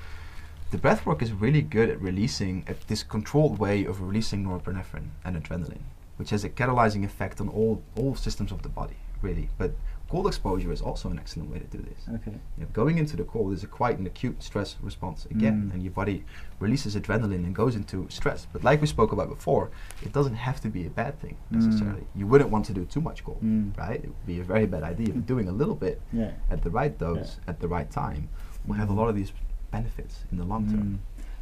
the 0.70 0.78
breath 0.78 1.06
work 1.06 1.22
is 1.22 1.32
really 1.32 1.62
good 1.62 1.88
at 1.88 2.00
releasing 2.00 2.66
this 2.88 3.02
controlled 3.02 3.58
way 3.58 3.84
of 3.84 4.00
releasing 4.00 4.44
norepinephrine 4.44 5.10
and 5.24 5.36
adrenaline, 5.36 5.82
which 6.16 6.30
has 6.30 6.44
a 6.44 6.48
catalyzing 6.48 7.04
effect 7.04 7.40
on 7.40 7.48
all 7.48 7.82
all 7.96 8.14
systems 8.14 8.50
of 8.50 8.62
the 8.62 8.68
body, 8.68 8.96
really. 9.22 9.48
But 9.58 9.72
cold 10.14 10.28
exposure 10.28 10.70
is 10.70 10.80
also 10.80 11.10
an 11.10 11.18
excellent 11.18 11.50
way 11.50 11.58
to 11.58 11.66
do 11.76 11.78
this. 11.90 12.02
Okay. 12.16 12.30
You 12.56 12.62
know, 12.62 12.68
going 12.72 12.98
into 12.98 13.16
the 13.16 13.24
cold 13.24 13.52
is 13.52 13.64
a 13.64 13.66
quite 13.66 13.98
an 13.98 14.06
acute 14.06 14.40
stress 14.44 14.76
response 14.80 15.26
again, 15.26 15.56
Mm. 15.64 15.74
and 15.74 15.82
your 15.82 15.90
body 15.90 16.24
releases 16.60 16.94
adrenaline 16.94 17.44
and 17.46 17.52
goes 17.52 17.74
into 17.74 18.06
stress. 18.10 18.46
But 18.52 18.62
like 18.62 18.80
we 18.80 18.86
spoke 18.86 19.10
about 19.10 19.28
before, 19.28 19.70
it 20.06 20.12
doesn't 20.12 20.36
have 20.36 20.60
to 20.60 20.68
be 20.68 20.86
a 20.86 20.90
bad 21.02 21.18
thing 21.18 21.36
Mm. 21.50 21.56
necessarily. 21.56 22.04
You 22.14 22.28
wouldn't 22.28 22.50
want 22.50 22.64
to 22.66 22.72
do 22.72 22.84
too 22.84 23.00
much 23.00 23.24
cold, 23.24 23.42
Mm. 23.42 23.76
right? 23.76 24.00
It 24.04 24.06
would 24.06 24.26
be 24.34 24.38
a 24.38 24.44
very 24.44 24.66
bad 24.66 24.84
idea. 24.84 25.08
But 25.16 25.26
doing 25.26 25.48
a 25.48 25.52
little 25.60 25.74
bit 25.86 26.00
Yeah. 26.12 26.30
at 26.48 26.62
the 26.62 26.70
right 26.70 26.96
dose 26.96 27.40
at 27.48 27.58
the 27.58 27.66
right 27.66 27.90
time 27.90 28.28
will 28.66 28.76
have 28.82 28.90
a 28.90 28.92
Mm. 28.94 28.98
lot 29.00 29.08
of 29.08 29.16
these 29.16 29.32
benefits 29.72 30.14
in 30.30 30.38
the 30.38 30.44
long 30.44 30.64
term. 30.70 30.86
Mm. 30.86 30.98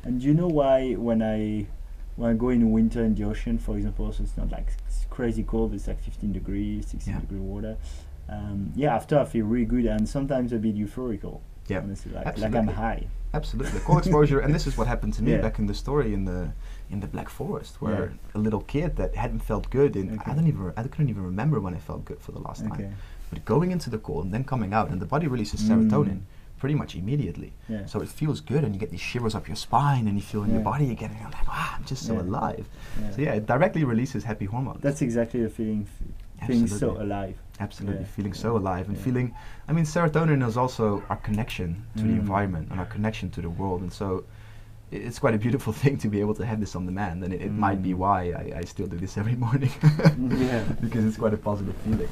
And 0.06 0.12
do 0.20 0.26
you 0.28 0.34
know 0.40 0.48
why 0.48 0.94
when 0.94 1.20
I 1.20 1.66
when 2.16 2.28
I 2.30 2.34
go 2.34 2.48
in 2.50 2.72
winter 2.72 3.02
in 3.02 3.14
the 3.14 3.24
ocean, 3.24 3.56
for 3.58 3.74
example, 3.78 4.12
so 4.12 4.22
it's 4.22 4.36
not 4.36 4.50
like 4.50 4.68
crazy 5.08 5.42
cold, 5.42 5.72
it's 5.72 5.88
like 5.88 5.98
15 5.98 6.30
degrees, 6.30 6.86
16 6.88 7.14
Yeah. 7.14 7.20
degree 7.20 7.38
water. 7.38 7.76
Um, 8.32 8.72
yeah, 8.74 8.94
after 8.94 9.18
I 9.18 9.24
feel 9.24 9.46
really 9.46 9.64
good 9.66 9.84
and 9.86 10.08
sometimes 10.08 10.52
a 10.52 10.56
bit 10.56 10.74
euphorical. 10.76 11.40
Yeah, 11.68 11.78
honestly, 11.80 12.12
like, 12.12 12.24
like 12.26 12.36
I'm 12.38 12.44
absolutely. 12.68 12.74
high. 12.74 13.06
Absolutely, 13.34 13.80
cold 13.80 13.98
exposure, 14.00 14.40
and 14.40 14.54
this 14.54 14.66
is 14.66 14.76
what 14.76 14.86
happened 14.86 15.14
to 15.14 15.22
me 15.22 15.32
Yeah. 15.36 15.40
back 15.40 15.58
in 15.58 15.66
the 15.66 15.74
story 15.74 16.12
in 16.14 16.24
the 16.24 16.50
in 16.90 17.00
the 17.00 17.06
Black 17.06 17.28
Forest, 17.30 17.80
where 17.80 18.04
Yeah. 18.34 18.38
a 18.38 18.40
little 18.46 18.60
kid 18.62 18.96
that 18.96 19.14
hadn't 19.14 19.40
felt 19.40 19.70
good, 19.70 19.96
and 19.96 20.20
I 20.26 20.34
don't 20.34 20.46
even 20.46 20.72
I 20.76 20.82
couldn't 20.82 21.08
even 21.08 21.24
remember 21.24 21.58
when 21.60 21.74
I 21.74 21.78
felt 21.78 22.04
good 22.04 22.20
for 22.20 22.32
the 22.32 22.40
last 22.40 22.64
time. 22.66 22.94
But 23.30 23.44
going 23.46 23.70
into 23.70 23.88
the 23.88 23.98
cold 23.98 24.24
and 24.26 24.34
then 24.34 24.44
coming 24.44 24.74
out, 24.74 24.90
and 24.90 25.00
the 25.00 25.06
body 25.14 25.26
releases 25.28 25.60
Mm. 25.62 25.68
serotonin 25.88 26.20
pretty 26.58 26.74
much 26.74 26.94
immediately. 26.94 27.52
Yeah. 27.68 27.86
So 27.86 28.00
it 28.02 28.08
feels 28.08 28.40
good, 28.40 28.62
and 28.64 28.74
you 28.74 28.78
get 28.84 28.90
these 28.90 29.00
shivers 29.00 29.34
up 29.34 29.48
your 29.48 29.56
spine, 29.56 30.06
and 30.08 30.14
you 30.16 30.22
feel 30.22 30.42
in 30.44 30.50
your 30.52 30.60
body 30.72 30.90
again, 30.90 31.10
and 31.10 31.18
you're 31.20 31.30
like, 31.30 31.48
wow, 31.48 31.70
I'm 31.76 31.84
just 31.84 32.02
so 32.06 32.14
Yeah. 32.14 32.22
alive. 32.22 32.66
Yeah. 33.00 33.10
So 33.12 33.22
yeah, 33.22 33.32
it 33.34 33.46
directly 33.46 33.84
releases 33.84 34.24
happy 34.24 34.44
hormones. 34.44 34.80
That's 34.82 35.00
exactly 35.02 35.40
the 35.42 35.48
feeling, 35.48 35.86
f- 36.42 36.48
feeling 36.48 36.66
so 36.66 36.90
alive. 37.00 37.36
Absolutely, 37.60 38.00
Yeah. 38.02 38.06
feeling 38.16 38.32
Yeah. 38.34 38.38
so 38.46 38.56
alive 38.56 38.88
and 38.88 38.96
Yeah. 38.96 39.02
feeling. 39.04 39.34
I 39.68 39.72
mean, 39.72 39.84
serotonin 39.84 40.46
is 40.46 40.56
also 40.56 41.02
our 41.10 41.16
connection 41.16 41.84
to 41.96 42.02
the 42.02 42.08
Mm. 42.14 42.18
environment 42.24 42.68
and 42.70 42.78
our 42.80 42.86
connection 42.86 43.30
to 43.30 43.40
the 43.42 43.50
world, 43.50 43.80
and 43.82 43.92
so 43.92 44.24
it's 44.90 45.18
quite 45.18 45.34
a 45.34 45.38
beautiful 45.38 45.72
thing 45.82 45.96
to 45.98 46.08
be 46.08 46.20
able 46.20 46.34
to 46.34 46.44
have 46.44 46.60
this 46.60 46.74
on 46.76 46.84
demand, 46.86 47.24
and 47.24 47.32
it, 47.32 47.40
it 47.42 47.52
might 47.52 47.80
be 47.82 47.92
Mm. 47.94 47.98
why 48.04 48.18
I, 48.42 48.58
I 48.60 48.64
still 48.64 48.86
do 48.86 48.98
this 48.98 49.16
every 49.22 49.36
morning. 49.36 49.70
Yeah. 50.18 50.64
because 50.80 51.04
it's 51.04 51.16
quite 51.16 51.34
a 51.34 51.42
positive 51.50 51.76
feeling. 51.84 52.08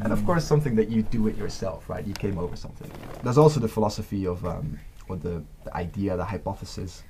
And 0.00 0.12
of 0.12 0.20
Mm. 0.20 0.26
course, 0.26 0.44
something 0.44 0.74
that 0.76 0.88
you 0.88 1.02
do 1.02 1.26
it 1.28 1.36
yourself, 1.36 1.88
right? 1.90 2.04
You 2.06 2.14
came 2.14 2.38
over 2.38 2.56
something. 2.56 2.90
There's 3.22 3.38
also 3.38 3.60
the 3.60 3.68
philosophy 3.68 4.26
of, 4.26 4.44
um, 4.46 4.78
or 5.08 5.16
the, 5.16 5.42
the 5.64 5.76
idea, 5.76 6.16
the 6.16 6.24
hypothesis 6.24 7.02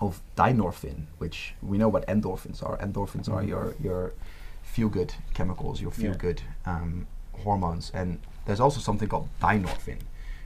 of 0.00 0.20
dynorphin, 0.36 0.98
which 1.18 1.54
we 1.62 1.76
know 1.78 1.88
what 1.88 2.06
endorphins 2.06 2.62
are. 2.62 2.76
Endorphins 2.78 3.28
are 3.28 3.42
your 3.42 3.74
your 3.82 4.12
feel 4.74 4.88
good 4.88 5.12
chemicals, 5.34 5.80
your 5.80 5.90
feel 5.90 6.12
Yeah. 6.12 6.26
good 6.28 6.42
um, 6.66 7.06
hormones, 7.44 7.90
and 7.94 8.18
there's 8.46 8.60
also 8.60 8.80
something 8.80 9.08
called 9.08 9.28
dynorphin, 9.40 9.98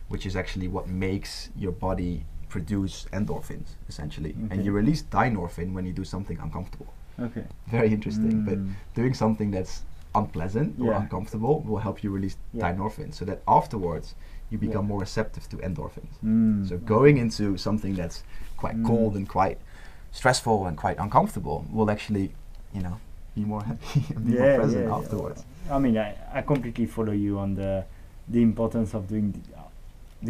which 0.09 0.25
is 0.27 0.35
actually 0.37 0.69
what 0.69 0.89
makes 0.89 1.51
your 1.57 1.73
body 1.73 2.25
produce 2.49 3.07
endorphins, 3.13 3.69
essentially. 3.89 4.35
And 4.51 4.65
you 4.65 4.73
release 4.73 5.03
dynorphin 5.03 5.73
when 5.75 5.85
you 5.87 5.93
do 5.93 6.05
something 6.05 6.39
uncomfortable. 6.39 6.87
Okay. 7.19 7.45
Very 7.67 7.91
interesting, 7.93 8.45
but 8.45 8.59
Mm. 8.59 8.73
doing 8.95 9.15
something 9.15 9.51
that's 9.51 9.83
unpleasant 10.15 10.81
or 10.81 10.93
uncomfortable 10.93 11.61
will 11.67 11.79
help 11.89 12.03
you 12.05 12.11
release 12.11 12.37
Yeah. 12.53 12.63
dynorphin, 12.65 13.13
so 13.13 13.25
that 13.25 13.43
afterwards 13.47 14.15
you 14.51 14.59
become 14.59 14.85
Yeah. 14.85 14.89
more 14.93 15.01
receptive 15.01 15.49
to 15.49 15.57
endorphins. 15.59 16.15
Mm. 16.25 16.69
So 16.69 16.79
going 16.79 17.17
into 17.19 17.57
something 17.57 17.95
that's 18.01 18.23
quite 18.57 18.77
Mm. 18.77 18.85
cold 18.87 19.17
and 19.17 19.29
quite 19.29 19.59
stressful 20.13 20.67
and 20.67 20.77
quite 20.77 20.97
uncomfortable 20.99 21.67
will 21.73 21.91
actually, 21.91 22.27
you 22.73 22.83
know, 22.87 22.97
be 23.35 23.45
more 23.45 23.63
happy 23.63 24.05
and 24.15 24.27
be 24.27 24.39
more 24.39 24.57
present 24.57 24.87
yeah. 24.89 24.95
afterwards. 24.95 25.45
I 25.71 25.79
mean, 25.79 25.97
I, 25.99 26.17
I 26.33 26.43
completely 26.43 26.87
follow 26.87 27.13
you 27.13 27.39
on 27.39 27.55
the 27.55 27.85
the 28.29 28.41
importance 28.43 28.95
of 28.95 29.07
doing 29.09 29.33
the, 29.33 29.41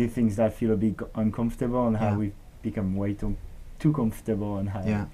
the 0.03 0.09
things 0.09 0.35
that 0.37 0.53
feel 0.55 0.73
a 0.73 0.77
bit 0.77 0.97
uncomfortable 1.15 1.87
and 1.87 1.95
Yeah. 1.97 2.11
how 2.11 2.19
we 2.19 2.33
become 2.63 2.97
way 2.97 3.15
too 3.15 3.37
too 3.79 3.93
comfortable 3.93 4.57
and 4.59 4.69
how 4.71 4.83
Yeah. 4.85 5.07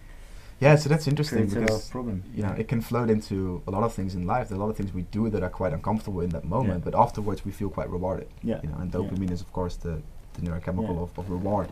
Yeah, 0.61 0.76
so 0.76 0.91
that's 0.91 1.09
interesting 1.09 1.47
because 1.49 1.88
problem. 1.88 2.22
you 2.34 2.43
know 2.43 2.53
it 2.53 2.68
can 2.68 2.80
float 2.82 3.09
into 3.11 3.62
a 3.66 3.70
lot 3.70 3.82
of 3.82 3.93
things 3.95 4.14
in 4.14 4.26
life. 4.26 4.49
There 4.49 4.57
are 4.59 4.61
a 4.61 4.64
lot 4.64 4.70
of 4.70 4.76
things 4.76 4.93
we 4.93 5.03
do 5.11 5.30
that 5.30 5.43
are 5.43 5.49
quite 5.51 5.72
uncomfortable 5.72 6.20
in 6.20 6.30
that 6.30 6.45
moment, 6.45 6.80
Yeah. 6.84 6.91
but 6.91 6.95
afterwards 6.99 7.45
we 7.45 7.51
feel 7.53 7.70
quite 7.70 7.91
rewarded. 7.91 8.28
Yeah. 8.43 8.61
You 8.62 8.68
know, 8.70 8.76
and 8.78 8.93
Yeah. 8.93 9.01
dopamine 9.01 9.30
is 9.32 9.41
of 9.41 9.51
course 9.53 9.76
the, 9.76 10.01
the 10.34 10.43
neurochemical 10.43 10.95
Yeah. 10.97 11.03
of, 11.07 11.18
of 11.18 11.30
reward. 11.30 11.68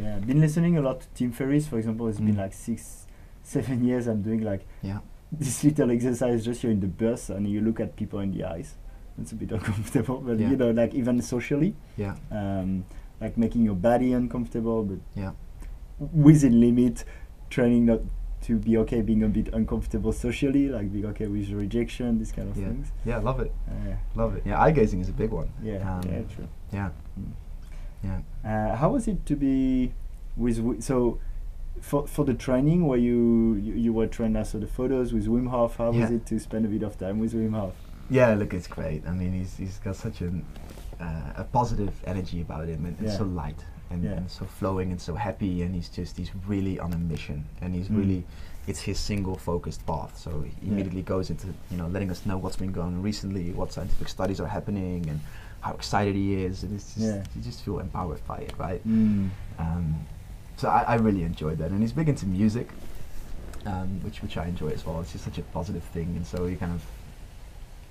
Yeah, 0.00 0.16
I've 0.16 0.26
been 0.26 0.40
listening 0.40 0.76
a 0.78 0.80
lot 0.82 1.00
to 1.02 1.06
Tim 1.14 1.32
Ferriss, 1.32 1.66
for 1.66 1.76
example. 1.78 2.08
It's 2.08 2.18
been 2.20 2.34
Mm. 2.36 2.44
like 2.44 2.54
six, 2.54 3.06
seven 3.42 3.84
years. 3.84 4.06
I'm 4.06 4.22
doing 4.22 4.42
like 4.42 4.64
Yeah. 4.82 4.98
This 5.32 5.62
little 5.64 5.90
exercise 5.90 6.44
just 6.44 6.62
here 6.62 6.70
in 6.70 6.80
the 6.80 6.86
bus, 6.88 7.30
and 7.30 7.48
you 7.48 7.60
look 7.60 7.80
at 7.80 7.96
people 7.96 8.18
in 8.20 8.32
the 8.32 8.44
eyes. 8.44 8.74
It's 9.20 9.32
a 9.32 9.34
bit 9.36 9.52
uncomfortable, 9.58 10.18
but 10.20 10.38
Yeah. 10.38 10.50
you 10.50 10.56
know, 10.56 10.70
like 10.70 10.94
even 10.94 11.20
socially, 11.22 11.74
Yeah. 11.96 12.16
um, 12.30 12.84
like 13.20 13.36
making 13.36 13.62
your 13.64 13.74
body 13.76 14.12
uncomfortable, 14.12 14.82
but 14.84 14.98
Yeah. 15.14 15.32
within 15.98 16.60
limit, 16.60 17.04
training 17.50 17.86
not 17.86 18.00
to 18.42 18.56
be 18.56 18.78
okay 18.78 19.02
being 19.02 19.22
a 19.22 19.28
bit 19.28 19.48
uncomfortable 19.52 20.12
socially, 20.12 20.68
like 20.70 20.90
being 20.90 21.04
okay 21.04 21.26
with 21.26 21.50
rejection, 21.50 22.18
these 22.18 22.32
kind 22.32 22.48
of 22.48 22.56
Yeah. 22.56 22.68
things. 22.68 22.90
Yeah, 23.04 23.18
love 23.18 23.40
it. 23.40 23.52
Uh, 23.68 23.94
Love 24.16 24.36
it. 24.36 24.42
Yeah, 24.46 24.60
eye 24.60 24.70
gazing 24.72 25.00
is 25.00 25.10
a 25.10 25.12
big 25.12 25.30
one. 25.30 25.50
Yeah, 25.62 25.96
Um, 25.96 26.00
yeah, 26.10 26.22
true. 26.34 26.48
Yeah. 26.72 26.90
Mm. 27.20 27.32
Yeah. 28.02 28.20
Uh, 28.72 28.76
how 28.76 28.92
was 28.92 29.06
it 29.06 29.26
to 29.26 29.36
be 29.36 29.92
with 30.36 30.56
Wi- 30.56 30.80
so 30.80 31.18
for 31.80 32.06
for 32.06 32.24
the 32.24 32.34
training 32.34 32.86
where 32.86 32.98
you 32.98 33.54
you, 33.62 33.74
you 33.74 33.92
were 33.92 34.06
trained 34.06 34.36
as 34.36 34.50
so 34.50 34.58
the 34.58 34.66
photos 34.66 35.12
with 35.12 35.26
Wim 35.26 35.48
Hof? 35.48 35.76
How 35.76 35.90
was 35.90 36.10
it 36.10 36.26
to 36.26 36.38
spend 36.38 36.64
a 36.64 36.68
bit 36.68 36.82
of 36.82 36.98
time 36.98 37.18
with 37.18 37.32
Wim 37.34 37.54
Hof? 37.54 37.74
Yeah, 38.10 38.34
look, 38.34 38.52
it's 38.54 38.66
great. 38.66 39.06
I 39.06 39.12
mean, 39.12 39.32
he's 39.32 39.56
he's 39.56 39.78
got 39.78 39.96
such 39.96 40.20
an 40.20 40.44
uh, 41.00 41.32
a 41.36 41.44
positive 41.44 41.94
energy 42.06 42.40
about 42.42 42.66
him, 42.68 42.84
and, 42.86 42.98
and 42.98 43.08
Yeah. 43.08 43.16
so 43.16 43.24
light, 43.24 43.64
and, 43.90 44.04
Yeah. 44.04 44.10
and 44.18 44.30
so 44.30 44.44
flowing, 44.44 44.90
and 44.90 45.00
so 45.00 45.14
happy, 45.14 45.62
and 45.62 45.74
he's 45.74 45.88
just 45.88 46.16
he's 46.16 46.30
really 46.46 46.78
on 46.78 46.92
a 46.92 46.98
mission, 46.98 47.44
and 47.62 47.74
he's 47.74 47.88
Mm. 47.88 47.98
really 47.98 48.24
it's 48.66 48.80
his 48.82 48.98
single 48.98 49.36
focused 49.36 49.86
path. 49.86 50.18
So 50.18 50.42
he 50.42 50.50
Yeah. 50.62 50.72
immediately 50.72 51.02
goes 51.02 51.30
into 51.30 51.46
you 51.70 51.76
know 51.78 51.86
letting 51.88 52.10
us 52.10 52.26
know 52.26 52.36
what's 52.36 52.56
been 52.56 52.72
going 52.72 52.88
on 52.96 53.02
recently, 53.02 53.52
what 53.52 53.72
scientific 53.72 54.08
studies 54.08 54.40
are 54.40 54.48
happening, 54.48 55.08
and 55.08 55.20
how 55.60 55.72
excited 55.72 56.14
he 56.14 56.34
is, 56.44 56.62
and 56.64 56.74
it's 56.74 56.94
just 56.94 57.06
Yeah. 57.06 57.22
you 57.34 57.42
just 57.42 57.62
feel 57.62 57.78
empowered 57.78 58.20
by 58.26 58.38
it, 58.38 58.52
right? 58.58 58.82
Mm. 58.86 59.30
Um, 59.58 59.94
so 60.60 60.68
I, 60.68 60.82
I 60.82 60.94
really 60.96 61.22
enjoyed 61.22 61.58
that, 61.58 61.70
and 61.70 61.80
he's 61.80 61.92
big 62.00 62.08
into 62.08 62.26
music, 62.26 62.68
um, 63.66 63.88
which 64.04 64.22
which 64.22 64.36
I 64.36 64.44
enjoy 64.46 64.68
as 64.78 64.84
well. 64.84 65.00
It's 65.00 65.12
just 65.12 65.24
such 65.24 65.38
a 65.38 65.42
positive 65.58 65.82
thing, 65.94 66.08
and 66.16 66.26
so 66.26 66.46
he 66.46 66.54
kind 66.56 66.72
of, 66.72 66.82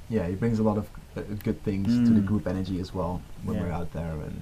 yeah, 0.09 0.27
he 0.27 0.35
brings 0.35 0.59
a 0.59 0.63
lot 0.63 0.77
of 0.77 0.85
uh, 1.17 1.21
good 1.43 1.59
things 1.63 1.87
to 2.07 2.13
the 2.13 2.21
Mm. 2.21 2.25
group 2.31 2.47
energy 2.47 2.79
as 2.79 2.93
well 2.93 3.21
when 3.43 3.59
we're 3.59 3.71
out 3.79 3.91
there, 3.93 4.11
and 4.27 4.41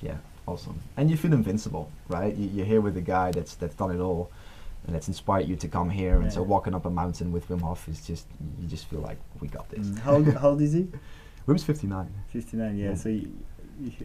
yeah, 0.00 0.16
awesome. 0.46 0.78
And 0.96 1.10
you 1.10 1.16
feel 1.16 1.32
invincible, 1.32 1.90
right? 2.08 2.34
You, 2.36 2.48
you're 2.54 2.66
here 2.74 2.80
with 2.80 2.96
a 2.96 3.06
guy 3.16 3.30
that's 3.36 3.54
that's 3.54 3.74
done 3.76 3.92
it 3.96 4.00
all, 4.00 4.30
and 4.86 4.94
that's 4.94 5.08
inspired 5.08 5.46
you 5.48 5.56
to 5.56 5.68
come 5.68 5.90
here, 5.90 6.16
and 6.20 6.32
so 6.32 6.42
walking 6.42 6.74
up 6.74 6.84
a 6.86 6.90
mountain 6.90 7.30
with 7.32 7.48
Wim 7.48 7.60
Hof 7.62 7.88
is 7.88 8.04
just 8.10 8.26
you 8.60 8.66
just 8.68 8.86
feel 8.86 9.00
like 9.08 9.18
we 9.40 9.46
got 9.48 9.68
this. 9.70 9.86
Mm. 9.86 9.98
How 10.00 10.14
old, 10.16 10.26
how 10.34 10.48
old 10.50 10.60
is 10.62 10.72
he? 10.72 10.88
Wim's 11.46 11.64
59. 11.64 12.08
Fifty 12.28 12.56
nine. 12.56 12.76
Yeah. 12.78 12.88
Yeah. 12.90 12.94
So 12.94 13.08
you 13.08 13.30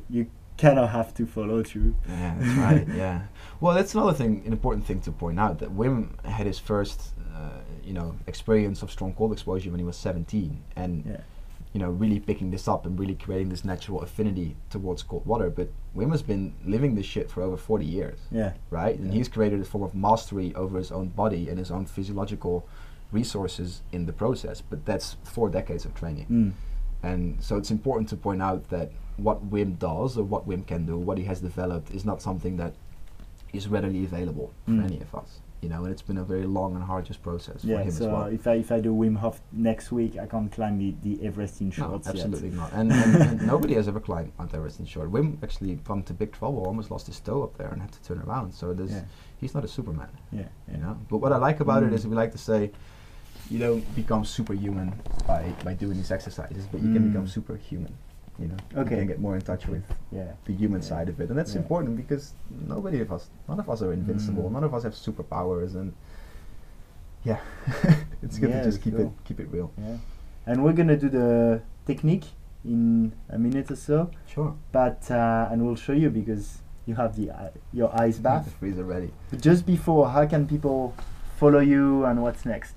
you 0.10 0.26
kind 0.58 0.80
of 0.80 0.90
have 0.90 1.14
to 1.16 1.26
follow 1.26 1.64
through. 1.64 1.96
Yeah, 2.08 2.36
that's 2.40 2.58
right. 2.58 2.88
Yeah. 2.96 3.22
Well, 3.60 3.76
that's 3.76 3.94
another 3.96 4.14
thing, 4.14 4.44
an 4.46 4.52
important 4.54 4.86
thing 4.86 5.02
to 5.02 5.12
point 5.12 5.40
out 5.40 5.60
that 5.60 5.76
Wim 5.76 6.24
had 6.26 6.46
his 6.48 6.60
first, 6.60 7.12
uh, 7.36 7.60
you 7.84 7.94
know, 7.94 8.16
experience 8.28 8.82
of 8.84 8.92
strong 8.92 9.14
cold 9.14 9.32
exposure 9.34 9.70
when 9.72 9.80
he 9.80 9.86
was 9.86 9.98
17, 9.98 10.62
and 10.76 11.04
Yeah. 11.06 11.22
you 11.74 11.80
know, 11.80 11.90
really 11.92 12.20
picking 12.20 12.50
this 12.52 12.68
up 12.68 12.86
and 12.86 12.98
really 13.00 13.16
creating 13.16 13.50
this 13.50 13.64
natural 13.66 14.02
affinity 14.02 14.56
towards 14.70 15.04
cold 15.04 15.26
water. 15.26 15.50
But 15.50 15.70
Wim 15.96 16.12
has 16.12 16.22
been 16.24 16.54
living 16.66 16.96
this 16.96 17.06
shit 17.06 17.30
for 17.30 17.42
over 17.44 17.58
40 17.58 17.86
years, 17.86 18.20
Yeah. 18.32 18.54
right? 18.72 18.98
And 18.98 19.08
Yeah. 19.08 19.14
he's 19.18 19.28
created 19.28 19.60
a 19.62 19.66
form 19.66 19.84
of 19.84 19.94
mastery 19.94 20.54
over 20.56 20.78
his 20.78 20.92
own 20.92 21.10
body 21.10 21.50
and 21.50 21.58
his 21.60 21.70
own 21.72 21.86
physiological 21.86 22.66
resources 23.12 23.82
in 23.92 24.06
the 24.06 24.14
process. 24.14 24.62
But 24.62 24.86
that's 24.86 25.18
four 25.24 25.50
decades 25.50 25.86
of 25.86 25.94
training. 25.96 26.26
Mm. 26.30 26.52
And 27.04 27.38
so 27.44 27.58
it's 27.58 27.72
important 27.72 28.10
to 28.10 28.16
point 28.18 28.42
out 28.42 28.70
that 28.70 28.92
what 29.18 29.50
Wim 29.50 29.78
does 29.80 30.18
or 30.18 30.24
what 30.24 30.48
Wim 30.48 30.66
can 30.66 30.86
do, 30.86 30.98
what 30.98 31.18
he 31.18 31.24
has 31.26 31.40
developed, 31.42 31.92
is 31.92 32.06
not 32.06 32.22
something 32.22 32.58
that 32.58 32.74
is 33.54 33.68
readily 33.68 34.04
available 34.06 34.52
for 34.66 34.72
Mm. 34.72 34.84
any 34.86 35.00
of 35.02 35.14
us. 35.16 35.40
You 35.62 35.70
know, 35.70 35.84
and 35.86 35.92
it's 35.92 36.04
been 36.04 36.20
a 36.20 36.24
very 36.24 36.46
long 36.46 36.76
and 36.76 36.84
arduous 36.84 37.18
process 37.18 37.62
for 37.62 37.68
Yeah. 37.68 37.82
him 37.82 37.90
So 37.92 38.06
as 38.06 38.12
well. 38.12 38.26
if 38.26 38.46
I 38.46 38.54
if 38.56 38.72
I 38.72 38.80
do 38.80 38.94
Wim 38.94 39.18
Hof 39.18 39.42
next 39.52 39.92
week, 39.92 40.16
I 40.20 40.28
can't 40.28 40.52
climb 40.52 40.78
the, 40.78 40.94
the 41.02 41.26
Everest 41.26 41.62
in 41.62 41.74
no, 41.80 41.96
absolutely 41.96 42.50
yet. 42.50 42.58
not. 42.58 42.72
And, 42.74 42.92
and, 42.94 43.16
and 43.30 43.48
nobody 43.48 43.74
has 43.74 43.88
ever 43.88 44.00
climbed 44.00 44.34
Mount 44.38 44.54
Everest 44.54 44.80
in 44.80 44.86
short. 44.86 45.12
Wim 45.12 45.42
actually 45.42 45.74
got 45.88 45.96
into 45.98 46.14
big 46.14 46.32
trouble, 46.32 46.64
almost 46.68 46.92
lost 46.92 47.08
his 47.08 47.20
toe 47.20 47.42
up 47.42 47.58
there 47.58 47.70
and 47.70 47.82
had 47.82 47.92
to 47.92 48.02
turn 48.04 48.20
around. 48.20 48.54
So 48.54 48.72
there's, 48.72 48.92
Yeah. 48.92 49.06
he's 49.42 49.56
not 49.56 49.66
a 49.66 49.68
Superman, 49.68 50.10
Yeah. 50.32 50.44
you 50.72 50.78
know. 50.78 50.96
But 51.10 51.18
what 51.18 51.34
I 51.34 51.38
like 51.38 51.60
about 51.60 51.82
it 51.82 51.90
Mm. 51.90 51.94
is 51.96 52.06
we 52.06 52.16
like 52.16 52.34
to 52.34 52.38
say, 52.38 52.70
you 53.50 53.58
don't 53.58 53.96
become 53.96 54.26
superhuman 54.26 54.94
by, 55.26 55.54
by 55.64 55.74
doing 55.74 55.98
these 55.98 56.12
exercises, 56.12 56.68
but 56.72 56.82
you 56.84 56.94
can 56.94 57.08
become 57.10 57.26
Mm. 57.26 57.30
superhuman. 57.30 57.94
You 58.40 58.48
know, 58.50 58.56
Okay. 58.82 58.92
you 58.92 58.98
can 59.02 59.08
get 59.08 59.20
more 59.20 59.36
in 59.36 59.42
touch 59.42 59.68
with 59.68 59.84
Yeah. 60.12 60.34
the 60.46 60.54
human 60.54 60.82
Yeah. 60.82 60.88
side 60.88 61.10
of 61.10 61.20
it, 61.20 61.30
and 61.30 61.38
that's 61.38 61.54
Yeah. 61.56 61.62
important 61.62 61.98
because 61.98 62.34
nobody 62.68 63.00
of 63.02 63.12
us, 63.12 63.30
none 63.50 63.60
of 63.60 63.68
us 63.70 63.82
are 63.82 63.92
invincible. 63.94 64.50
Mm. 64.50 64.54
None 64.54 64.64
of 64.64 64.74
us 64.76 64.84
have 64.84 64.94
superpowers, 64.94 65.76
and 65.76 65.94
yeah, 67.24 67.40
it's 68.24 68.38
good 68.40 68.50
Yeah, 68.52 68.60
to 68.60 68.66
just 68.66 68.82
keep 68.82 68.96
cool. 68.96 69.08
it 69.08 69.12
keep 69.26 69.40
it 69.40 69.48
real. 69.52 69.72
Yeah. 69.78 69.98
And 70.46 70.64
we're 70.64 70.74
gonna 70.74 70.96
do 70.98 71.10
the 71.10 71.62
technique 71.86 72.26
in 72.64 73.12
a 73.30 73.38
minute 73.40 73.72
or 73.72 73.76
so, 73.76 74.10
Sure. 74.28 74.54
but 74.72 75.10
uh, 75.12 75.50
and 75.52 75.66
we'll 75.66 75.76
show 75.76 75.94
you 75.94 76.10
because 76.10 76.62
you 76.86 76.96
have 76.96 77.16
the 77.16 77.32
eye 77.32 77.52
your 77.74 77.90
eyes 78.00 78.18
The 78.22 78.24
bath. 78.24 78.54
freezer 78.60 78.84
ready. 78.84 79.12
But 79.32 79.42
just 79.42 79.66
before, 79.66 80.10
how 80.10 80.26
can 80.28 80.48
people 80.48 80.94
follow 81.38 81.60
you 81.60 82.06
and 82.06 82.22
what's 82.22 82.46
next? 82.46 82.76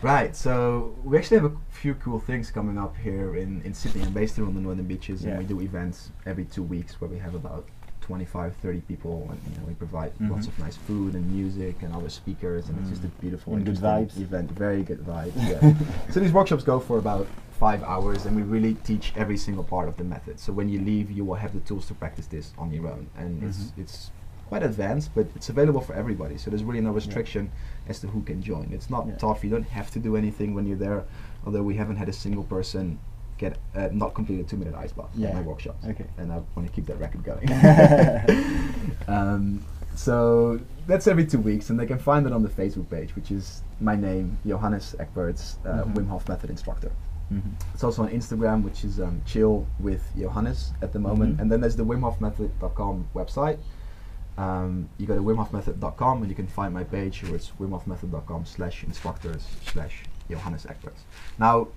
Right. 0.00 0.34
So 0.36 0.94
we 1.04 1.18
actually 1.18 1.38
have 1.40 1.52
a 1.52 1.56
few 1.70 1.94
cool 1.94 2.20
things 2.20 2.50
coming 2.50 2.78
up 2.78 2.96
here 2.96 3.34
in 3.36 3.62
in 3.62 3.74
Sydney. 3.74 4.02
I'm 4.02 4.12
based 4.12 4.36
here 4.36 4.46
on 4.46 4.54
the 4.54 4.60
northern 4.60 4.86
beaches, 4.86 5.24
Yeah. 5.24 5.30
and 5.30 5.38
we 5.40 5.44
do 5.44 5.60
events 5.60 6.10
every 6.26 6.44
two 6.44 6.62
weeks 6.62 7.00
where 7.00 7.10
we 7.10 7.18
have 7.18 7.34
about 7.34 7.66
25, 8.00 8.54
30 8.62 8.80
people, 8.82 9.26
and 9.30 9.38
you 9.52 9.60
know, 9.60 9.66
we 9.66 9.74
provide 9.74 10.12
lots 10.20 10.46
Mhm. 10.46 10.50
of 10.52 10.58
nice 10.60 10.76
food 10.76 11.14
and 11.14 11.30
music 11.30 11.82
and 11.82 11.92
other 11.94 12.08
speakers, 12.08 12.68
and 12.68 12.78
it's 12.80 12.88
just 12.90 13.04
a 13.04 13.08
Mm. 13.08 13.20
beautiful, 13.20 13.54
And 13.54 13.66
good 13.66 13.76
vibes. 13.76 14.16
event. 14.18 14.50
Very 14.52 14.82
good 14.82 15.00
vibes. 15.04 15.32
Yeah. 15.50 15.74
so 16.10 16.20
these 16.20 16.32
workshops 16.32 16.64
go 16.64 16.78
for 16.80 16.96
about 16.98 17.26
five 17.50 17.82
hours, 17.82 18.24
and 18.24 18.34
we 18.36 18.42
really 18.42 18.74
teach 18.84 19.12
every 19.16 19.36
single 19.36 19.64
part 19.64 19.88
of 19.88 19.96
the 19.98 20.04
method. 20.04 20.38
So 20.38 20.52
when 20.54 20.68
you 20.70 20.80
leave, 20.80 21.10
you 21.10 21.24
will 21.24 21.34
have 21.44 21.52
the 21.52 21.60
tools 21.60 21.86
to 21.88 21.94
practice 21.94 22.26
this 22.28 22.52
on 22.56 22.70
your 22.72 22.86
own, 22.86 23.08
and 23.18 23.42
it's 23.42 23.72
Mhm. 23.72 23.78
it's 23.82 24.10
quite 24.48 24.62
advanced, 24.62 25.10
but 25.14 25.26
it's 25.36 25.48
available 25.50 25.80
for 25.80 25.94
everybody. 25.94 26.36
So 26.38 26.50
there's 26.50 26.64
really 26.64 26.80
no 26.80 26.90
restriction 26.92 27.50
as 27.88 28.00
to 28.00 28.06
who 28.08 28.22
can 28.22 28.42
join. 28.42 28.70
It's 28.72 28.90
not 28.90 29.06
Yeah. 29.06 29.16
tough. 29.16 29.44
You 29.44 29.50
don't 29.50 29.68
have 29.68 29.90
to 29.92 29.98
do 29.98 30.16
anything 30.16 30.54
when 30.54 30.66
you're 30.66 30.78
there. 30.78 31.04
Although 31.46 31.62
we 31.62 31.74
haven't 31.76 31.96
had 31.96 32.08
a 32.08 32.12
single 32.12 32.44
person 32.44 32.98
get 33.36 33.56
uh, 33.76 33.88
not 33.92 34.14
complete 34.14 34.40
a 34.40 34.42
two 34.44 34.56
minute 34.56 34.74
ice 34.74 34.90
bath 34.92 35.10
Yeah. 35.14 35.28
at 35.28 35.34
my 35.34 35.42
workshops. 35.42 35.84
Okay. 35.86 36.06
And 36.16 36.32
I 36.32 36.40
want 36.56 36.66
to 36.66 36.72
keep 36.74 36.86
that 36.86 36.98
record 36.98 37.22
going. 37.22 37.48
um, 39.08 39.64
so 39.94 40.58
that's 40.86 41.06
every 41.06 41.26
two 41.26 41.38
weeks, 41.40 41.70
and 41.70 41.78
they 41.78 41.86
can 41.86 41.98
find 41.98 42.26
it 42.26 42.32
on 42.32 42.42
the 42.42 42.48
Facebook 42.48 42.88
page, 42.90 43.14
which 43.16 43.30
is 43.30 43.62
my 43.80 43.94
name, 43.96 44.38
Johannes 44.46 44.94
Egberts, 44.98 45.56
uh, 45.66 45.84
Mhm. 45.84 45.94
Wim 45.94 46.08
Hof 46.08 46.28
Method 46.28 46.50
Instructor. 46.50 46.90
Mhm. 47.32 47.42
It's 47.74 47.84
also 47.84 48.02
on 48.04 48.08
Instagram, 48.08 48.62
which 48.64 48.84
is 48.84 48.98
um, 49.00 49.20
chill 49.26 49.66
with 49.80 50.02
Johannes 50.16 50.72
at 50.82 50.92
the 50.92 50.98
moment. 50.98 51.36
Mhm. 51.36 51.40
And 51.42 51.52
then 51.52 51.60
there's 51.60 51.76
the 51.76 51.84
WimHofMethod.com 51.84 53.06
website. 53.14 53.58
Um, 54.38 54.88
you 54.98 55.06
go 55.06 55.14
to 55.16 55.22
wimhofmethod.com 55.22 56.22
and 56.22 56.28
you 56.30 56.34
can 56.36 56.46
find 56.46 56.72
my 56.72 56.84
page 56.84 57.22
where 57.24 57.34
it's 57.34 57.50
wimhofmethod.com 57.60 58.46
slash 58.46 58.84
instructors 58.84 59.44
slash 59.72 60.04
Johannes 60.30 60.64
Egberts. 60.64 61.02
Now, 61.38 61.68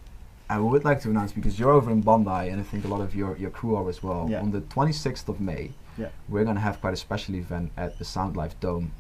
I 0.50 0.60
would 0.60 0.84
like 0.86 1.02
to 1.02 1.10
announce 1.10 1.32
because 1.32 1.58
you're 1.60 1.72
over 1.72 1.90
in 1.92 2.02
Bondi 2.02 2.50
and 2.50 2.60
I 2.60 2.64
think 2.64 2.86
a 2.86 2.88
lot 2.88 3.02
of 3.02 3.16
your, 3.16 3.36
your 3.38 3.50
crew 3.50 3.76
are 3.76 3.90
as 3.90 4.04
well. 4.04 4.28
Yeah. 4.30 4.42
On 4.42 4.52
the 4.52 4.62
26th 4.62 5.28
of 5.30 5.40
May, 5.42 5.72
Yeah. 5.98 6.10
we're 6.30 6.44
going 6.44 6.56
to 6.56 6.62
have 6.62 6.80
quite 6.82 6.94
a 6.94 6.98
special 6.98 7.36
event 7.36 7.72
at 7.78 7.98
the 7.98 8.06
Sound 8.06 8.36
Life 8.38 8.60
Dome, 8.60 8.92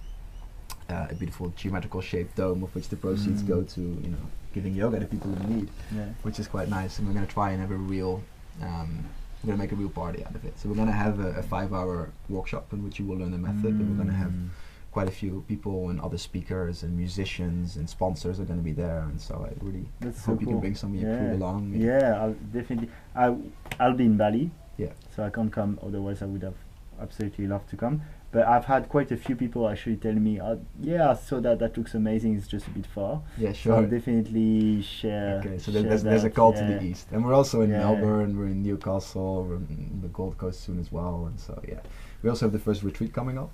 uh, 0.89 1.07
a 1.09 1.15
beautiful 1.15 1.53
geometrical 1.55 2.01
shaped 2.01 2.35
dome 2.37 2.63
of 2.63 2.73
which 2.73 2.87
the 2.89 2.95
proceeds 2.95 3.43
Mm. 3.43 3.47
go 3.47 3.61
to, 3.63 3.81
you 3.81 4.09
know, 4.09 4.25
giving 4.53 4.73
yoga 4.75 4.99
to 4.99 5.05
people 5.05 5.31
in 5.33 5.55
need 5.57 5.69
Yeah. 5.95 6.05
which 6.23 6.39
is 6.39 6.47
quite 6.47 6.69
nice. 6.69 6.97
And 6.97 7.07
we're 7.07 7.13
going 7.13 7.27
to 7.27 7.31
try 7.33 7.51
and 7.51 7.61
have 7.61 7.71
a 7.71 7.75
real, 7.75 8.23
um, 8.61 9.05
we're 9.43 9.47
going 9.47 9.57
to 9.57 9.63
make 9.63 9.71
a 9.71 9.75
real 9.75 9.89
party 9.89 10.23
out 10.25 10.35
of 10.35 10.45
it. 10.45 10.57
So 10.59 10.69
we're 10.69 10.75
going 10.75 10.87
to 10.87 10.93
have 10.93 11.19
a, 11.19 11.29
a 11.39 11.43
five-hour 11.43 12.11
workshop 12.29 12.71
in 12.73 12.83
which 12.83 12.99
you 12.99 13.05
will 13.05 13.17
learn 13.17 13.31
the 13.31 13.37
method, 13.37 13.73
and 13.73 13.89
we're 13.89 13.95
going 14.03 14.07
to 14.09 14.13
have 14.13 14.31
Mm. 14.31 14.49
quite 14.91 15.07
a 15.07 15.11
few 15.11 15.43
people 15.47 15.89
and 15.89 15.99
other 16.01 16.17
speakers 16.17 16.83
and 16.83 16.95
musicians 16.97 17.77
and 17.77 17.89
sponsors 17.89 18.39
are 18.39 18.45
going 18.45 18.59
to 18.59 18.63
be 18.63 18.73
there. 18.73 18.99
And 19.09 19.19
so 19.19 19.47
I 19.49 19.53
really 19.63 19.85
That's 20.01 20.19
so 20.23 20.31
hope 20.31 20.41
you 20.41 20.47
cool. 20.47 20.53
can 20.55 20.59
bring 20.61 20.75
some 20.75 20.93
of 20.93 21.01
your 21.01 21.17
crew 21.17 21.33
along. 21.37 21.73
Yeah, 21.73 22.21
I'll 22.21 22.33
definitely. 22.53 22.89
I 23.15 23.35
I'll 23.79 23.93
be 23.93 24.05
in 24.05 24.17
Bali. 24.17 24.51
Yeah. 24.77 24.91
So 25.15 25.23
I 25.23 25.29
can't 25.29 25.51
come. 25.51 25.79
Otherwise, 25.81 26.21
I 26.21 26.25
would 26.25 26.43
have 26.43 26.55
absolutely 27.01 27.47
loved 27.47 27.69
to 27.69 27.77
come. 27.77 28.01
But 28.33 28.47
I've 28.47 28.63
had 28.65 28.87
quite 28.87 29.11
a 29.11 29.17
few 29.17 29.35
people 29.35 29.67
actually 29.67 29.97
tell 29.97 30.13
me, 30.13 30.39
uh, 30.39 30.55
"Yeah, 30.81 31.09
I 31.11 31.15
saw 31.15 31.41
that. 31.41 31.59
That 31.59 31.77
looks 31.77 31.93
amazing. 31.95 32.35
It's 32.37 32.47
just 32.47 32.65
a 32.67 32.69
bit 32.69 32.85
far." 32.85 33.21
Yeah, 33.37 33.51
So 33.51 33.73
I'll 33.73 33.81
sure. 33.81 33.87
definitely 33.87 34.81
share. 34.81 35.39
Okay, 35.39 35.57
so 35.57 35.71
share 35.71 35.81
there- 35.81 35.89
there's, 35.89 36.03
there's 36.03 36.23
a 36.23 36.29
call 36.29 36.53
to 36.53 36.63
the 36.63 36.81
east, 36.81 37.07
and 37.11 37.25
we're 37.25 37.33
also 37.33 37.59
in 37.61 37.71
Yeah. 37.71 37.79
Melbourne, 37.79 38.37
we're 38.37 38.47
in 38.47 38.63
Newcastle, 38.63 39.43
we're 39.43 39.55
in 39.57 39.99
the 40.01 40.07
Gold 40.09 40.37
Coast 40.37 40.61
soon 40.61 40.79
as 40.79 40.91
well, 40.93 41.25
and 41.25 41.37
so 41.39 41.61
yeah, 41.67 41.81
we 42.23 42.29
also 42.29 42.45
have 42.45 42.53
the 42.53 42.59
first 42.59 42.83
retreat 42.83 43.11
coming 43.13 43.37
up 43.37 43.51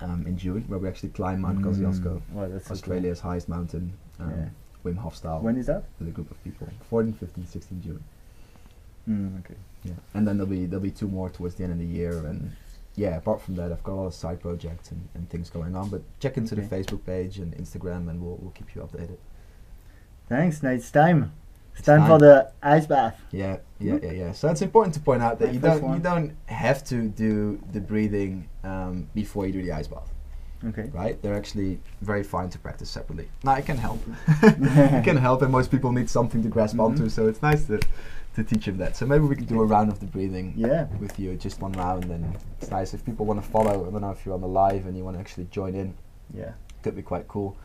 um, 0.00 0.26
in 0.26 0.36
June, 0.38 0.64
where 0.68 0.78
we 0.78 0.88
actually 0.88 1.10
climb 1.10 1.42
Mount 1.42 1.60
Kosciuszko, 1.60 2.12
Mm. 2.20 2.22
So 2.34 2.48
cool. 2.48 2.72
Australia's 2.72 3.20
highest 3.20 3.48
mountain, 3.48 3.92
um, 4.18 4.30
Yeah. 4.30 4.48
Wim 4.84 4.96
Hof 4.96 5.14
style, 5.14 5.40
When 5.42 5.56
is 5.56 5.66
that? 5.66 5.84
with 5.98 6.08
a 6.08 6.10
group 6.10 6.30
of 6.30 6.42
people, 6.42 6.66
14, 6.88 7.12
15, 7.12 7.46
16 7.46 7.80
June. 7.82 8.02
Mm, 9.08 9.38
okay. 9.40 9.54
Yeah, 9.84 9.92
and 10.14 10.26
then 10.26 10.38
there'll 10.38 10.50
be 10.50 10.64
there'll 10.66 10.82
be 10.82 10.90
two 10.90 11.08
more 11.08 11.28
towards 11.28 11.56
the 11.56 11.64
end 11.64 11.72
of 11.74 11.78
the 11.78 11.84
year, 12.00 12.24
and 12.26 12.52
yeah, 12.94 13.16
apart 13.16 13.40
from 13.40 13.56
that, 13.56 13.72
I've 13.72 13.82
got 13.82 13.92
a 13.92 13.96
lot 13.96 14.06
of 14.06 14.14
side 14.14 14.40
projects 14.40 14.90
and, 14.90 15.08
and 15.14 15.28
things 15.30 15.48
going 15.50 15.74
on. 15.74 15.88
But 15.88 16.02
check 16.20 16.36
into 16.36 16.54
the 16.54 16.62
Facebook 16.62 17.04
page 17.06 17.38
and 17.38 17.54
Instagram, 17.56 18.08
and 18.10 18.22
we'll 18.22 18.36
we'll 18.36 18.50
keep 18.52 18.74
you 18.74 18.82
updated. 18.82 19.16
Thanks. 20.28 20.62
Now 20.62 20.70
it's 20.70 20.90
time. 20.90 21.32
It's, 21.70 21.80
It's 21.80 21.86
time, 21.86 22.00
time. 22.00 22.08
for 22.08 22.18
the 22.18 22.52
ice 22.62 22.86
bath. 22.86 23.18
Yeah, 23.30 23.58
yeah, 23.80 23.98
yeah, 24.02 24.12
yeah. 24.12 24.32
So 24.32 24.48
it's 24.48 24.60
important 24.60 24.94
to 24.94 25.00
point 25.00 25.22
out 25.22 25.38
that 25.38 25.46
My 25.46 25.52
you 25.52 25.58
don't 25.58 25.94
you 25.94 26.00
don't 26.00 26.36
have 26.46 26.84
to 26.84 27.08
do 27.08 27.60
the 27.72 27.80
breathing 27.80 28.48
um, 28.62 29.08
before 29.14 29.46
you 29.46 29.52
do 29.52 29.62
the 29.62 29.72
ice 29.72 29.88
bath, 29.88 30.11
Okay. 30.68 30.90
right? 30.92 31.20
They're 31.22 31.34
actually 31.34 31.80
very 32.02 32.22
fine 32.22 32.48
to 32.50 32.58
practice 32.58 32.88
separately. 32.90 33.28
Now 33.44 33.54
it 33.54 33.66
can 33.66 33.76
help. 33.78 34.00
it 34.42 35.04
can 35.04 35.16
help, 35.16 35.42
and 35.42 35.50
most 35.50 35.70
people 35.70 35.92
need 35.92 36.08
something 36.08 36.42
to 36.42 36.48
grasp 36.48 36.76
Mhm. 36.76 36.84
onto. 36.84 37.08
So 37.08 37.26
it's 37.28 37.42
nice 37.42 37.64
to 37.64 37.80
to 38.34 38.42
teach 38.42 38.64
them 38.64 38.78
that. 38.78 38.96
So 38.96 39.04
maybe 39.04 39.24
we 39.26 39.36
could 39.36 39.46
do 39.46 39.60
a 39.60 39.66
round 39.66 39.90
of 39.90 40.00
the 40.00 40.06
breathing 40.06 40.54
Yeah. 40.56 40.86
with 40.98 41.18
you, 41.18 41.36
just 41.36 41.60
one 41.60 41.72
round, 41.72 42.04
and 42.06 42.34
it's 42.58 42.70
nice 42.70 42.94
if 42.94 43.04
people 43.04 43.26
want 43.26 43.42
to 43.42 43.46
follow. 43.46 43.86
I 43.86 43.90
don't 43.90 44.00
know 44.00 44.10
if 44.10 44.24
you're 44.24 44.34
on 44.34 44.40
the 44.40 44.48
live 44.48 44.86
and 44.86 44.96
you 44.96 45.04
want 45.04 45.16
to 45.16 45.20
actually 45.20 45.48
join 45.50 45.74
in. 45.74 45.92
Yeah. 46.32 46.52
Could 46.82 46.96
be 46.96 47.02
quite 47.02 47.28
cool. 47.28 47.56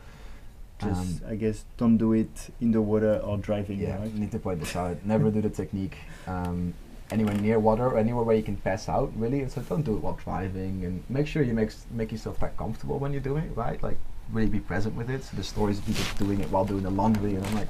Just 0.78 1.22
Um, 1.24 1.30
I 1.32 1.36
guess 1.36 1.64
don't 1.78 1.96
do 1.96 2.12
it 2.12 2.50
in 2.60 2.72
the 2.72 2.82
water 2.82 3.14
or 3.24 3.38
driving. 3.38 3.78
Yeah, 3.80 3.98
Right? 3.98 4.14
need 4.14 4.30
to 4.32 4.38
point 4.38 4.60
this 4.60 4.76
out. 4.76 4.98
Never 5.06 5.30
do 5.30 5.40
the 5.40 5.48
technique 5.48 5.96
um, 6.26 6.74
anywhere 7.10 7.34
near 7.34 7.58
water 7.58 7.86
or 7.86 7.98
anywhere 7.98 8.22
where 8.24 8.36
you 8.36 8.42
can 8.42 8.56
pass 8.56 8.88
out, 8.88 9.10
really. 9.16 9.40
And 9.40 9.50
so 9.50 9.60
don't 9.62 9.82
do 9.82 9.94
it 9.96 10.02
while 10.02 10.18
driving, 10.24 10.84
and 10.84 11.02
make 11.08 11.26
sure 11.26 11.42
you 11.42 11.54
make 11.54 11.70
make 11.90 12.12
yourself 12.12 12.38
quite 12.38 12.56
comfortable 12.56 12.98
when 12.98 13.12
you're 13.12 13.22
doing 13.22 13.44
it, 13.44 13.56
right? 13.56 13.82
Like 13.82 13.98
really 14.32 14.48
be 14.48 14.60
present 14.60 14.94
with 14.94 15.08
it. 15.08 15.24
So 15.24 15.36
the 15.36 15.42
stories 15.42 15.78
of 15.78 15.86
people 15.86 16.04
doing 16.26 16.40
it 16.40 16.50
while 16.50 16.64
doing 16.64 16.82
the 16.82 16.90
laundry, 16.90 17.34
and 17.34 17.44
I'm 17.46 17.54
like, 17.54 17.68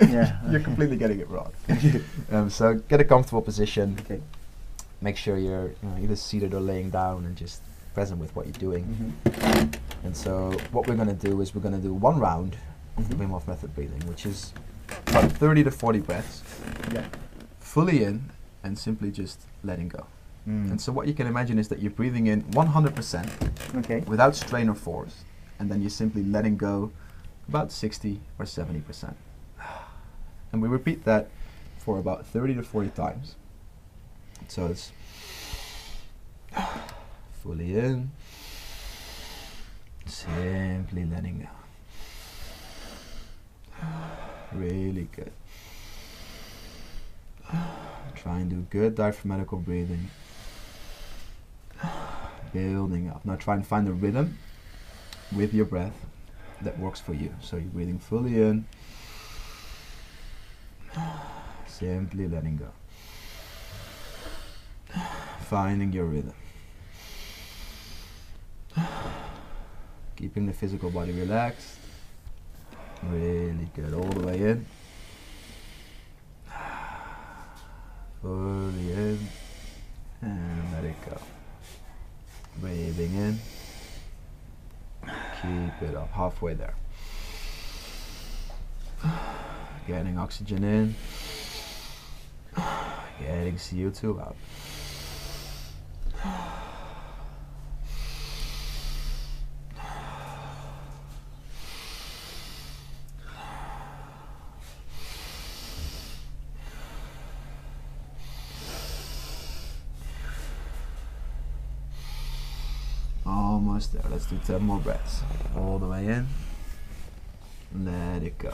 Yeah. 0.08 0.38
you're 0.50 0.60
completely 0.60 0.96
getting 0.96 1.20
it 1.20 1.28
wrong. 1.28 1.52
um, 2.32 2.48
so 2.50 2.74
get 2.88 3.00
a 3.00 3.04
comfortable 3.04 3.42
position. 3.42 3.96
Okay. 4.00 4.20
Make 5.02 5.16
sure 5.16 5.36
you're 5.38 5.68
you 5.68 5.76
know, 5.82 5.96
either 6.02 6.16
seated 6.16 6.54
or 6.54 6.60
laying 6.60 6.90
down, 6.90 7.24
and 7.26 7.36
just 7.36 7.62
present 7.94 8.20
with 8.20 8.34
what 8.36 8.46
you're 8.46 8.52
doing. 8.52 9.14
Mhm. 9.24 9.78
And 10.04 10.16
so 10.16 10.52
what 10.72 10.86
we're 10.86 10.94
going 10.96 11.08
to 11.08 11.26
do 11.28 11.40
is 11.42 11.54
we're 11.54 11.60
going 11.60 11.74
to 11.74 11.80
do 11.80 11.92
one 11.92 12.18
round 12.18 12.56
of 12.96 13.08
the. 13.08 13.14
Wim 13.16 13.30
Hof 13.30 13.46
method 13.48 13.74
breathing, 13.74 14.00
which 14.08 14.24
is 14.26 14.52
about 15.08 15.30
30 15.32 15.64
to 15.64 15.70
40 15.70 16.00
breaths, 16.00 16.42
Yeah. 16.92 17.04
fully 17.58 18.04
in 18.04 18.30
and 18.62 18.78
simply 18.78 19.10
just 19.10 19.40
letting 19.64 19.88
go. 19.88 20.06
Mm. 20.48 20.70
And 20.70 20.80
so 20.80 20.92
what 20.92 21.06
you 21.06 21.14
can 21.14 21.26
imagine 21.26 21.58
is 21.58 21.68
that 21.68 21.80
you're 21.80 21.90
breathing 21.90 22.26
in 22.26 22.42
100% 22.44 23.76
Okay. 23.76 24.00
without 24.06 24.34
strain 24.34 24.68
or 24.68 24.74
force, 24.74 25.24
and 25.58 25.70
then 25.70 25.80
you're 25.80 25.90
simply 25.90 26.22
letting 26.24 26.56
go 26.56 26.92
about 27.48 27.72
60 27.72 28.20
or 28.38 28.44
70%. 28.44 29.14
And 30.52 30.60
we 30.60 30.66
repeat 30.68 31.04
that 31.04 31.28
for 31.78 31.98
about 31.98 32.26
30 32.26 32.54
to 32.54 32.62
40 32.62 32.88
times. 32.90 33.36
So 34.48 34.66
it's 34.66 34.90
fully 37.42 37.78
in, 37.78 38.10
simply 40.06 41.04
letting 41.04 41.48
go. 43.80 43.86
Really 44.52 45.08
good. 45.14 45.30
Try 48.22 48.40
and 48.40 48.50
do 48.50 48.66
good 48.68 48.96
diaphragmatical 48.96 49.58
breathing. 49.58 50.10
Building 52.52 53.08
up. 53.08 53.24
Now 53.24 53.36
try 53.36 53.54
and 53.54 53.66
find 53.66 53.88
a 53.88 53.92
rhythm 53.92 54.36
with 55.34 55.54
your 55.54 55.64
breath 55.64 56.04
that 56.60 56.78
works 56.78 57.00
for 57.00 57.14
you. 57.14 57.34
So 57.40 57.56
you're 57.56 57.70
breathing 57.70 57.98
fully 57.98 58.42
in, 58.42 58.66
simply 61.66 62.28
letting 62.28 62.58
go. 62.58 62.68
Finding 65.40 65.92
your 65.92 66.04
rhythm. 66.04 66.34
Keeping 70.16 70.44
the 70.46 70.52
physical 70.52 70.90
body 70.90 71.12
relaxed. 71.12 71.78
Really 73.04 73.70
good. 73.74 73.94
All 73.94 74.10
the 74.10 74.26
way 74.26 74.42
in. 74.42 74.66
Fully 78.22 78.92
in. 78.92 79.18
And 80.22 80.72
let 80.72 80.84
it 80.84 80.96
go. 81.08 81.18
Breathing 82.58 83.14
in. 83.14 83.38
Keep 85.02 85.82
it 85.88 85.94
up. 85.96 86.10
Halfway 86.10 86.54
there. 86.54 86.74
Getting 89.86 90.18
oxygen 90.18 90.62
in. 90.64 90.94
Getting 93.18 93.54
CO2 93.54 94.20
out. 94.20 94.36
Almost 113.26 113.92
there. 113.92 114.09
Let's 114.20 114.32
do 114.32 114.52
10 114.52 114.62
more 114.62 114.78
breaths. 114.78 115.22
All 115.56 115.78
the 115.78 115.86
way 115.86 116.06
in. 116.06 116.26
Let 117.74 118.22
it 118.22 118.36
go. 118.36 118.52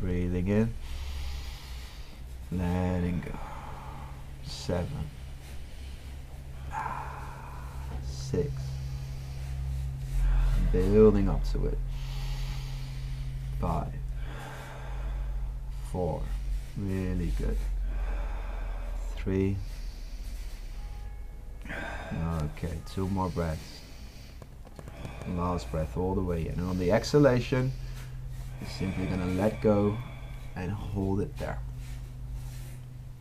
Breathing 0.00 0.48
in. 0.48 0.72
Letting 2.50 3.20
go. 3.20 3.38
Seven. 4.44 5.10
Six. 8.02 8.50
Building 10.72 11.28
up 11.28 11.44
to 11.52 11.66
it. 11.66 11.78
Five. 13.60 13.92
Four. 15.92 16.22
Really 16.78 17.30
good. 17.36 17.58
Three. 19.16 19.58
Okay, 21.68 22.78
two 22.94 23.06
more 23.08 23.28
breaths. 23.28 23.85
Last 25.34 25.70
breath 25.70 25.96
all 25.96 26.14
the 26.14 26.22
way 26.22 26.46
in. 26.46 26.54
And 26.58 26.68
on 26.68 26.78
the 26.78 26.92
exhalation, 26.92 27.72
you're 28.60 28.70
simply 28.70 29.06
going 29.06 29.20
to 29.20 29.40
let 29.40 29.60
go 29.60 29.96
and 30.54 30.70
hold 30.70 31.20
it 31.20 31.36
there. 31.38 31.58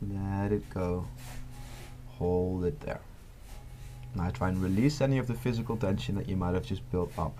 Let 0.01 0.51
it 0.51 0.69
go. 0.69 1.07
Hold 2.17 2.65
it 2.65 2.79
there. 2.81 3.01
Now 4.15 4.29
try 4.29 4.49
and 4.49 4.61
release 4.61 5.01
any 5.01 5.17
of 5.17 5.27
the 5.27 5.33
physical 5.33 5.75
tension 5.75 6.15
that 6.15 6.29
you 6.29 6.37
might 6.37 6.53
have 6.53 6.65
just 6.65 6.89
built 6.91 7.11
up. 7.17 7.37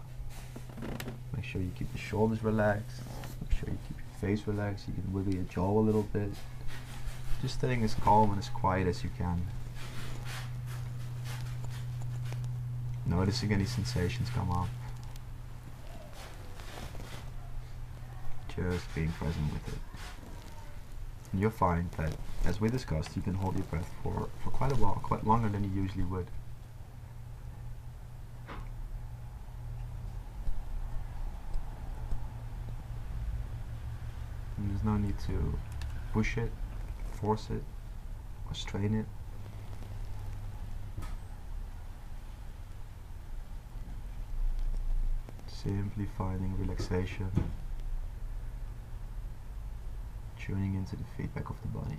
Make 1.35 1.45
sure 1.45 1.61
you 1.61 1.71
keep 1.77 1.91
the 1.93 1.97
shoulders 1.97 2.43
relaxed. 2.43 3.01
Make 3.41 3.57
sure 3.57 3.69
you 3.69 3.77
keep 3.87 3.97
your 3.97 4.29
face 4.29 4.45
relaxed. 4.47 4.87
You 4.87 4.93
can 4.95 5.13
wiggle 5.13 5.33
your 5.35 5.43
jaw 5.43 5.79
a 5.79 5.79
little 5.79 6.03
bit. 6.03 6.29
Just 7.41 7.55
staying 7.55 7.83
as 7.83 7.93
calm 7.93 8.31
and 8.31 8.39
as 8.39 8.49
quiet 8.49 8.87
as 8.87 9.03
you 9.03 9.09
can. 9.17 9.45
Noticing 13.15 13.53
any 13.53 13.63
sensations 13.63 14.29
come 14.29 14.51
up. 14.51 14.67
Just 18.53 18.93
being 18.93 19.09
present 19.13 19.53
with 19.53 19.65
it. 19.69 19.79
And 21.31 21.39
you'll 21.39 21.49
find 21.49 21.89
that, 21.91 22.13
as 22.43 22.59
we 22.59 22.67
discussed, 22.67 23.15
you 23.15 23.21
can 23.21 23.33
hold 23.33 23.55
your 23.55 23.63
breath 23.63 23.89
for, 24.03 24.27
for 24.43 24.49
quite 24.49 24.73
a 24.73 24.75
while, 24.75 24.95
quite 25.01 25.25
longer 25.25 25.47
than 25.47 25.63
you 25.63 25.81
usually 25.81 26.03
would. 26.03 26.27
And 34.57 34.69
there's 34.69 34.83
no 34.83 34.97
need 34.97 35.17
to 35.27 35.57
push 36.11 36.37
it, 36.37 36.51
force 37.13 37.49
it, 37.49 37.63
or 38.49 38.53
strain 38.53 38.93
it. 38.93 39.05
Finding 46.17 46.55
relaxation, 46.57 47.29
tuning 50.39 50.75
into 50.75 50.95
the 50.95 51.03
feedback 51.17 51.49
of 51.49 51.61
the 51.61 51.67
body. 51.67 51.97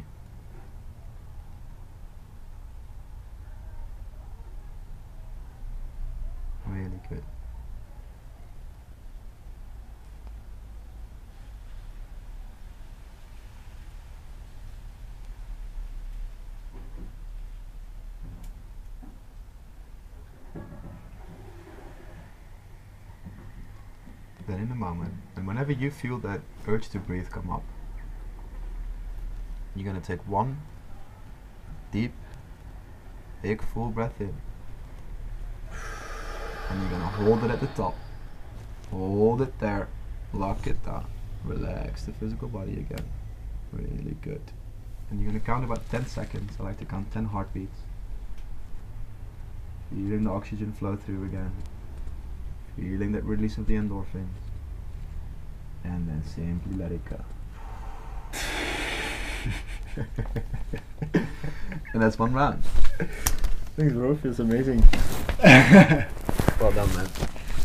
Really 6.67 7.01
good. 7.11 7.23
Then 24.47 24.61
in 24.61 24.71
a 24.71 24.75
moment, 24.77 25.13
and 25.35 25.45
whenever 25.67 25.83
you 25.85 25.91
feel 25.91 26.19
that 26.19 26.41
urge 26.69 26.89
to 26.91 26.99
breathe 26.99 27.29
come 27.29 27.51
up, 27.51 27.65
you're 29.75 29.85
gonna 29.85 30.01
take 30.01 30.21
one 30.29 30.59
deep, 31.91 32.13
big, 33.43 33.61
full 33.63 33.89
breath 33.89 34.21
in. 34.21 34.35
And 36.71 36.81
you're 36.81 36.91
gonna 36.91 37.07
hold 37.07 37.43
it 37.43 37.51
at 37.51 37.61
the 37.61 37.67
top. 37.69 37.97
Hold 38.91 39.43
it 39.43 39.59
there. 39.59 39.89
Lock 40.33 40.67
it 40.69 40.85
down. 40.85 41.07
Relax 41.45 42.05
the 42.05 42.13
physical 42.13 42.49
body 42.49 42.75
again. 42.75 43.05
Really 43.73 44.17
good. 44.23 44.43
And 45.11 45.21
you're 45.21 45.29
gonna 45.29 45.41
count 45.41 45.65
about 45.65 45.89
10 45.91 46.07
seconds. 46.07 46.57
I 46.61 46.63
like 46.63 46.79
to 46.79 46.85
count 46.85 47.13
10 47.13 47.27
heartbeats. 47.27 47.81
Feeling 49.91 50.25
the 50.25 50.31
oxygen 50.31 50.73
flow 50.73 50.97
through 50.97 51.25
again. 51.25 51.53
Feeling 52.77 53.13
that 53.13 53.25
release 53.25 53.59
of 53.59 53.67
the 53.67 53.75
endorphins. 53.75 54.47
And 55.87 56.09
then 56.09 56.23
simply 56.25 56.77
let 56.77 56.91
it 56.93 57.05
go. 57.05 57.21
and 61.93 62.03
that's 62.03 62.19
one 62.19 62.33
round. 62.33 62.63
Thanks, 63.77 63.93
bro. 63.95 64.17
Feels 64.17 64.41
amazing. 64.41 64.83
Well 66.59 66.73
done, 66.73 66.89
man. 66.97 67.07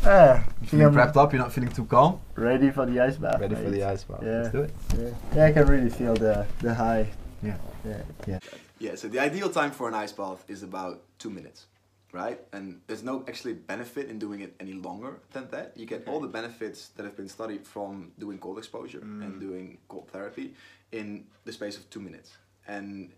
ah, 0.04 0.44
You 0.62 0.68
feeling 0.68 0.94
prepped 0.94 1.16
up? 1.16 1.32
You're 1.32 1.42
not 1.42 1.54
feeling 1.54 1.72
too 1.72 1.86
calm? 1.86 2.20
ready 2.36 2.72
for 2.72 2.86
the 2.86 3.00
ice 3.00 3.16
bath. 3.16 3.40
Ready 3.40 3.56
for 3.56 3.70
the 3.70 3.86
ice 3.86 4.04
bath. 4.04 4.20
Yeah. 4.22 4.30
Let's 4.42 4.52
do 4.52 4.62
it. 4.64 4.74
Yeah. 5.00 5.10
yeah, 5.34 5.46
I 5.46 5.52
can 5.54 5.66
really 5.68 5.90
feel 5.90 6.14
the 6.14 6.46
the 6.60 6.74
high. 6.74 7.08
Yeah. 7.42 7.56
Yeah. 7.86 8.02
Yeah. 8.28 8.40
Yeah, 8.80 8.96
so 8.96 9.08
the 9.08 9.20
ideal 9.20 9.50
time 9.50 9.72
for 9.72 9.88
an 9.88 9.94
ice 9.94 10.12
bath 10.12 10.44
is 10.50 10.62
about 10.62 11.02
two 11.20 11.30
minutes, 11.30 11.68
right? 12.14 12.40
And 12.54 12.82
there's 12.88 13.04
no 13.04 13.24
actually 13.28 13.54
benefit 13.54 14.10
in 14.10 14.20
doing 14.20 14.42
it 14.42 14.56
any 14.60 14.74
longer 14.74 15.20
than 15.32 15.50
that. 15.52 15.74
You 15.76 15.86
get 15.86 16.08
all 16.08 16.20
the 16.20 16.28
benefits 16.28 16.90
that 16.96 17.04
have 17.04 17.16
been 17.16 17.30
studied 17.30 17.66
from 17.66 18.12
doing 18.20 18.38
cold 18.40 18.58
exposure 18.58 19.00
and 19.02 19.40
doing 19.40 19.78
cold 19.88 20.10
therapy 20.10 20.54
in 20.92 21.26
the 21.46 21.52
space 21.54 21.78
of 21.78 21.90
two 21.90 22.00
minutes. 22.00 22.38
And 22.68 23.12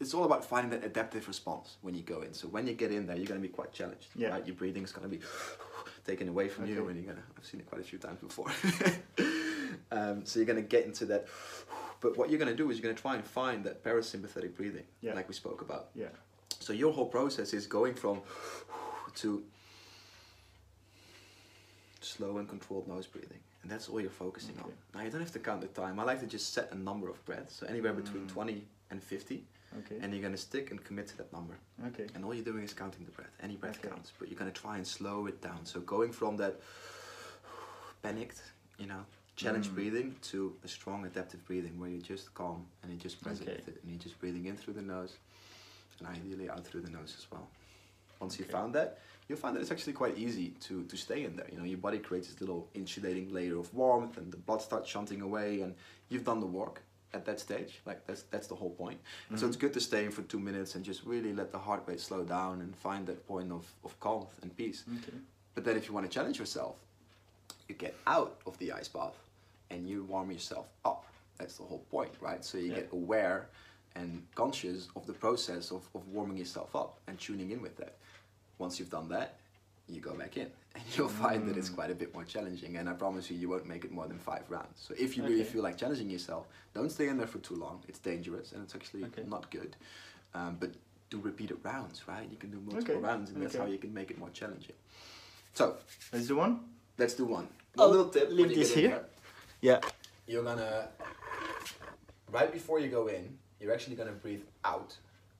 it's, 0.00 0.14
all 0.14 0.24
about 0.24 0.44
finding 0.44 0.70
that 0.70 0.84
adaptive 0.86 1.26
response 1.26 1.76
when 1.82 1.94
you 1.94 2.02
go 2.02 2.22
in. 2.22 2.32
So 2.32 2.46
when 2.48 2.66
you 2.68 2.74
get 2.74 2.92
in 2.92 3.06
there, 3.06 3.16
you're 3.16 3.26
going 3.26 3.40
to 3.40 3.46
be 3.46 3.52
quite 3.52 3.72
challenged, 3.72 4.06
Yeah. 4.14 4.28
right? 4.30 4.46
Your 4.46 4.54
breathing 4.54 4.84
is 4.84 4.92
going 4.92 5.10
to 5.10 5.16
be 5.16 5.20
taken 6.06 6.28
away 6.28 6.48
from 6.48 6.66
you, 6.66 6.80
Okay. 6.82 6.90
and 6.92 6.96
you're 7.04 7.12
gonna. 7.12 7.24
I've 7.36 7.44
seen 7.44 7.60
it 7.60 7.66
quite 7.66 7.80
a 7.80 7.84
few 7.84 7.98
times 7.98 8.20
before. 8.20 8.50
um, 9.90 10.24
so 10.24 10.38
you're 10.38 10.46
gonna 10.46 10.62
get 10.62 10.84
into 10.86 11.04
that. 11.06 11.26
But 12.02 12.16
what 12.16 12.30
you're 12.30 12.38
gonna 12.38 12.54
do 12.56 12.70
is 12.70 12.78
you're 12.78 12.82
gonna 12.90 12.94
try 12.98 13.14
and 13.16 13.22
find 13.22 13.62
that 13.64 13.84
parasympathetic 13.84 14.56
breathing, 14.56 14.84
Yeah. 15.02 15.12
like 15.12 15.28
we 15.28 15.34
spoke 15.34 15.60
about. 15.60 15.88
Yeah. 15.94 16.06
So 16.70 16.74
your 16.74 16.92
whole 16.92 17.06
process 17.06 17.52
is 17.52 17.66
going 17.66 17.94
from 17.94 18.20
to 19.16 19.42
slow 22.00 22.38
and 22.38 22.48
controlled 22.48 22.86
nose 22.86 23.08
breathing, 23.08 23.40
and 23.62 23.68
that's 23.72 23.88
all 23.88 24.00
you're 24.00 24.08
focusing 24.08 24.54
on. 24.62 24.70
Now 24.94 25.00
you 25.02 25.10
don't 25.10 25.20
have 25.20 25.32
to 25.32 25.40
count 25.40 25.62
the 25.62 25.66
time. 25.66 25.98
I 25.98 26.04
like 26.04 26.20
to 26.20 26.28
just 26.28 26.52
set 26.54 26.70
a 26.70 26.78
number 26.78 27.08
of 27.10 27.18
breaths, 27.24 27.56
so 27.56 27.66
anywhere 27.66 27.92
between 27.92 28.22
Mm. 28.26 28.28
20 28.28 28.68
and 28.92 29.02
50, 29.02 29.44
Okay. 29.80 29.98
and 30.00 30.12
you're 30.12 30.22
gonna 30.22 30.36
stick 30.36 30.70
and 30.70 30.78
commit 30.84 31.08
to 31.08 31.16
that 31.16 31.32
number. 31.32 31.58
okay. 31.88 32.06
And 32.14 32.24
all 32.24 32.32
you're 32.32 32.44
doing 32.44 32.62
is 32.62 32.72
counting 32.72 33.04
the 33.04 33.10
breath. 33.10 33.34
Any 33.42 33.56
breath 33.56 33.80
Okay. 33.80 33.88
counts, 33.88 34.12
but 34.16 34.28
you're 34.28 34.38
gonna 34.38 34.52
try 34.52 34.76
and 34.76 34.86
slow 34.86 35.26
it 35.26 35.40
down. 35.40 35.66
So 35.66 35.80
going 35.80 36.12
from 36.12 36.36
that 36.36 36.60
panicked, 38.00 38.42
you 38.78 38.86
know, 38.86 39.04
challenge 39.34 39.70
Mm. 39.70 39.74
breathing 39.74 40.16
to 40.30 40.56
a 40.62 40.68
strong 40.68 41.04
adaptive 41.04 41.44
breathing 41.46 41.80
where 41.80 41.90
you're 41.90 42.00
just 42.14 42.32
calm 42.34 42.68
and 42.84 42.92
you're 42.92 43.00
just 43.00 43.20
present 43.20 43.48
Okay. 43.48 43.58
with 43.58 43.68
it, 43.74 43.82
and 43.82 43.90
you're 43.90 44.00
just 44.08 44.20
breathing 44.20 44.46
in 44.46 44.56
through 44.56 44.74
the 44.74 44.82
nose, 44.82 45.16
and 46.00 46.08
ideally 46.08 46.48
out 46.50 46.66
through 46.66 46.80
the 46.82 46.90
nose 46.90 47.14
as 47.18 47.30
well. 47.30 47.48
Once 48.20 48.38
you 48.38 48.44
Okay. 48.44 48.52
found 48.52 48.74
that, 48.74 48.98
you'll 49.28 49.38
find 49.38 49.56
that 49.56 49.60
it's 49.60 49.70
actually 49.70 49.92
quite 49.94 50.18
easy 50.18 50.50
to 50.60 50.84
to 50.84 50.96
stay 50.96 51.24
in 51.24 51.36
there. 51.36 51.48
You 51.50 51.58
know, 51.58 51.64
your 51.64 51.78
body 51.78 51.98
creates 51.98 52.28
this 52.28 52.40
little 52.40 52.68
insulating 52.74 53.32
layer 53.32 53.56
of 53.58 53.72
warmth, 53.74 54.18
and 54.18 54.30
the 54.32 54.36
blood 54.36 54.60
starts 54.62 54.88
shunting 54.88 55.20
away, 55.22 55.60
and 55.62 55.74
you've 56.08 56.24
done 56.24 56.40
the 56.40 56.46
work 56.46 56.82
at 57.12 57.24
that 57.24 57.40
stage. 57.40 57.80
Like 57.86 58.06
that's 58.06 58.22
that's 58.24 58.46
the 58.46 58.54
whole 58.54 58.70
point. 58.70 59.00
And 59.28 59.38
So 59.38 59.44
mm-hmm. 59.44 59.50
it's 59.50 59.56
good 59.56 59.72
to 59.74 59.80
stay 59.80 60.04
in 60.04 60.10
for 60.10 60.22
two 60.22 60.38
minutes 60.38 60.74
and 60.74 60.84
just 60.84 61.04
really 61.04 61.32
let 61.32 61.50
the 61.52 61.58
heart 61.58 61.82
rate 61.86 62.00
slow 62.00 62.24
down 62.24 62.60
and 62.60 62.76
find 62.76 63.06
that 63.06 63.26
point 63.26 63.50
of, 63.52 63.66
of 63.84 63.98
calm 64.00 64.26
and 64.42 64.54
peace. 64.56 64.84
Okay. 64.98 65.16
But 65.54 65.64
then 65.64 65.76
if 65.76 65.88
you 65.88 65.94
want 65.94 66.06
to 66.08 66.12
challenge 66.12 66.38
yourself, 66.38 66.76
you 67.68 67.74
get 67.74 67.96
out 68.06 68.40
of 68.46 68.56
the 68.58 68.70
ice 68.72 68.88
bath 68.88 69.16
and 69.70 69.88
you 69.88 70.04
warm 70.04 70.30
yourself 70.30 70.66
up. 70.84 71.04
That's 71.38 71.56
the 71.56 71.64
whole 71.64 71.84
point, 71.90 72.12
right? 72.20 72.44
So 72.44 72.58
you 72.58 72.68
Yeah. 72.70 72.76
get 72.80 72.92
aware 72.92 73.48
and 73.96 74.22
conscious 74.34 74.88
of 74.96 75.06
the 75.06 75.12
process 75.12 75.70
of, 75.70 75.82
of 75.94 76.06
warming 76.08 76.36
yourself 76.36 76.74
up 76.76 76.98
and 77.06 77.18
tuning 77.18 77.50
in 77.50 77.60
with 77.62 77.76
that. 77.76 77.96
Once 78.58 78.78
you've 78.78 78.90
done 78.90 79.08
that, 79.08 79.36
you 79.88 80.00
go 80.00 80.14
back 80.14 80.36
in 80.36 80.46
and 80.74 80.84
you'll 80.96 81.08
find 81.08 81.48
that 81.48 81.56
it's 81.56 81.68
Mm. 81.70 81.74
quite 81.74 81.90
a 81.90 81.94
bit 81.94 82.14
more 82.14 82.24
challenging 82.24 82.76
and 82.76 82.88
I 82.88 82.92
promise 82.92 83.30
you 83.30 83.36
you 83.36 83.48
won't 83.48 83.66
make 83.66 83.84
it 83.84 83.90
more 83.90 84.06
than 84.06 84.18
five 84.18 84.42
rounds. 84.48 84.76
So 84.86 84.94
if 84.96 85.16
you 85.16 85.24
really 85.24 85.42
feel 85.44 85.62
like 85.62 85.76
challenging 85.76 86.08
yourself, 86.10 86.46
don't 86.74 86.90
stay 86.90 87.08
in 87.08 87.18
there 87.18 87.26
for 87.26 87.38
too 87.38 87.56
long. 87.56 87.82
It's 87.88 87.98
dangerous 87.98 88.52
and 88.52 88.62
it's 88.62 88.74
actually 88.74 89.04
Okay. 89.06 89.24
not 89.26 89.50
good. 89.50 89.74
Um, 90.34 90.56
but 90.60 90.70
do 91.10 91.18
repeated 91.18 91.58
rounds, 91.64 92.06
right? 92.06 92.28
You 92.30 92.36
can 92.36 92.50
do 92.52 92.60
multiple 92.60 92.94
Okay. 92.94 93.04
rounds 93.04 93.30
and 93.30 93.42
that's 93.42 93.56
how 93.56 93.66
you 93.66 93.78
can 93.78 93.92
make 93.92 94.12
it 94.12 94.18
more 94.18 94.30
challenging. 94.30 94.76
So 95.54 95.76
Let's 96.12 96.28
do 96.28 96.36
one. 96.36 96.60
Let's 96.96 97.14
do 97.14 97.24
one. 97.24 97.48
I'll 97.76 97.88
little 97.88 98.08
tip. 98.10 98.28
when 98.28 98.36
leave 98.36 98.54
this 98.54 98.72
here. 98.74 99.04
Yeah. 99.60 99.80
you're 100.26 100.44
gonna 100.44 100.88
right 102.30 102.52
before 102.52 102.78
you 102.78 102.88
go 102.88 103.08
in, 103.08 103.36
you're 103.60 103.72
actually 103.72 103.96
gonna 103.96 104.12
breathe 104.12 104.42
out. 104.64 104.96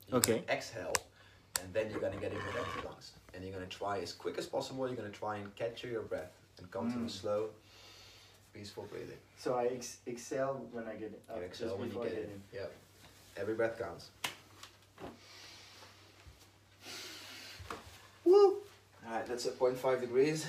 You're 0.07 0.17
Okay. 0.17 0.43
exhale, 0.49 0.93
and 1.61 1.73
then 1.73 1.89
you're 1.89 1.99
gonna 1.99 2.17
get 2.17 2.31
in 2.31 2.37
with 2.37 2.55
empty 2.55 2.87
lungs. 2.87 3.11
And 3.33 3.43
you're 3.43 3.53
gonna 3.53 3.65
try 3.67 3.99
as 3.99 4.13
quick 4.13 4.37
as 4.37 4.45
possible. 4.45 4.87
You're 4.87 4.95
gonna 4.97 5.09
try 5.09 5.37
and 5.37 5.53
capture 5.55 5.87
your 5.87 6.01
breath 6.03 6.31
and 6.57 6.69
come 6.71 6.91
to 6.91 6.97
Mm. 6.99 7.05
a 7.05 7.09
slow, 7.09 7.49
peaceful 8.53 8.83
breathing. 8.83 9.17
So 9.37 9.55
I 9.55 9.65
ex- 9.67 9.97
exhale 10.07 10.67
when 10.71 10.85
I 10.87 10.95
get 10.95 11.11
up. 11.29 11.37
You 11.37 11.43
exhale 11.43 11.69
just 11.69 11.79
when 11.79 11.87
you 11.89 11.93
before 11.93 12.07
I 12.07 12.09
get 12.09 12.23
in. 12.25 12.43
Yep. 12.53 12.71
Every 13.37 13.55
breath 13.55 13.79
counts. 13.79 14.09
Woo! 18.25 18.61
All 19.07 19.13
right, 19.13 19.25
that's 19.25 19.45
at 19.45 19.57
0.5 19.57 19.99
degrees. 20.01 20.45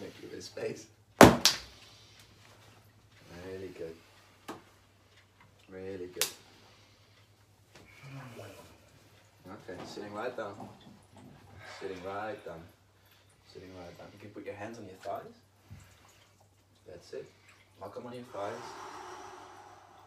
Make 0.00 0.12
you 0.20 0.28
a 0.28 0.30
bit 0.30 0.38
of 0.38 0.41
space. 0.54 0.86
Really 3.50 3.72
good. 3.78 3.96
Really 5.70 6.08
good. 6.12 6.26
Okay, 9.48 9.80
sitting 9.86 10.12
right 10.12 10.36
down. 10.36 10.54
Sitting 11.80 11.96
right 12.04 12.44
down. 12.44 12.60
Sitting 13.52 13.70
right 13.78 13.96
down. 13.98 14.08
You 14.12 14.18
can 14.20 14.30
put 14.30 14.44
your 14.44 14.54
hands 14.54 14.78
on 14.78 14.84
your 14.84 14.94
thighs. 15.02 15.32
That's 16.86 17.12
it. 17.14 17.26
Lock 17.80 17.94
them 17.94 18.06
on 18.06 18.12
your 18.12 18.24
thighs. 18.24 18.52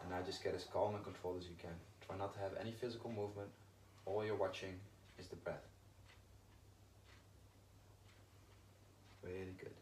And 0.02 0.10
now 0.10 0.24
just 0.24 0.44
get 0.44 0.54
as 0.54 0.64
calm 0.72 0.94
and 0.94 1.02
controlled 1.02 1.38
as 1.40 1.44
you 1.44 1.56
can. 1.60 1.74
Try 2.06 2.16
not 2.16 2.32
to 2.34 2.40
have 2.40 2.52
any 2.60 2.70
physical 2.70 3.10
movement. 3.10 3.48
All 4.04 4.24
you're 4.24 4.36
watching 4.36 4.74
is 5.18 5.26
the 5.26 5.36
breath. 5.36 5.66
Really 9.24 9.56
good. 9.58 9.72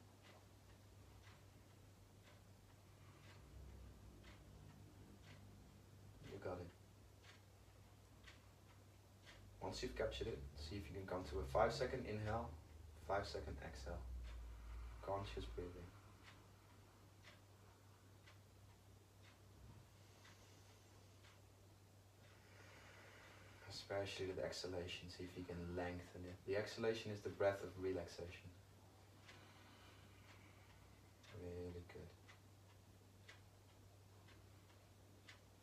got 6.45 6.59
it. 6.61 6.69
Once 9.75 9.83
you've 9.83 9.99
captured 9.99 10.29
it, 10.29 10.39
see 10.55 10.77
if 10.77 10.87
you 10.87 10.95
can 10.95 11.05
come 11.05 11.25
to 11.29 11.41
a 11.41 11.43
five 11.51 11.73
second 11.73 12.07
inhale, 12.07 12.49
five 13.09 13.27
second 13.27 13.57
exhale. 13.67 13.99
Conscious 15.03 15.45
breathing. 15.57 15.83
Especially 23.69 24.31
the 24.31 24.45
exhalation, 24.45 25.11
see 25.11 25.25
if 25.25 25.37
you 25.37 25.43
can 25.43 25.59
lengthen 25.77 26.23
it. 26.23 26.39
The 26.47 26.57
exhalation 26.57 27.11
is 27.11 27.19
the 27.19 27.31
breath 27.31 27.59
of 27.65 27.71
relaxation. 27.83 28.47
Really 31.43 31.83
good. 31.91 32.15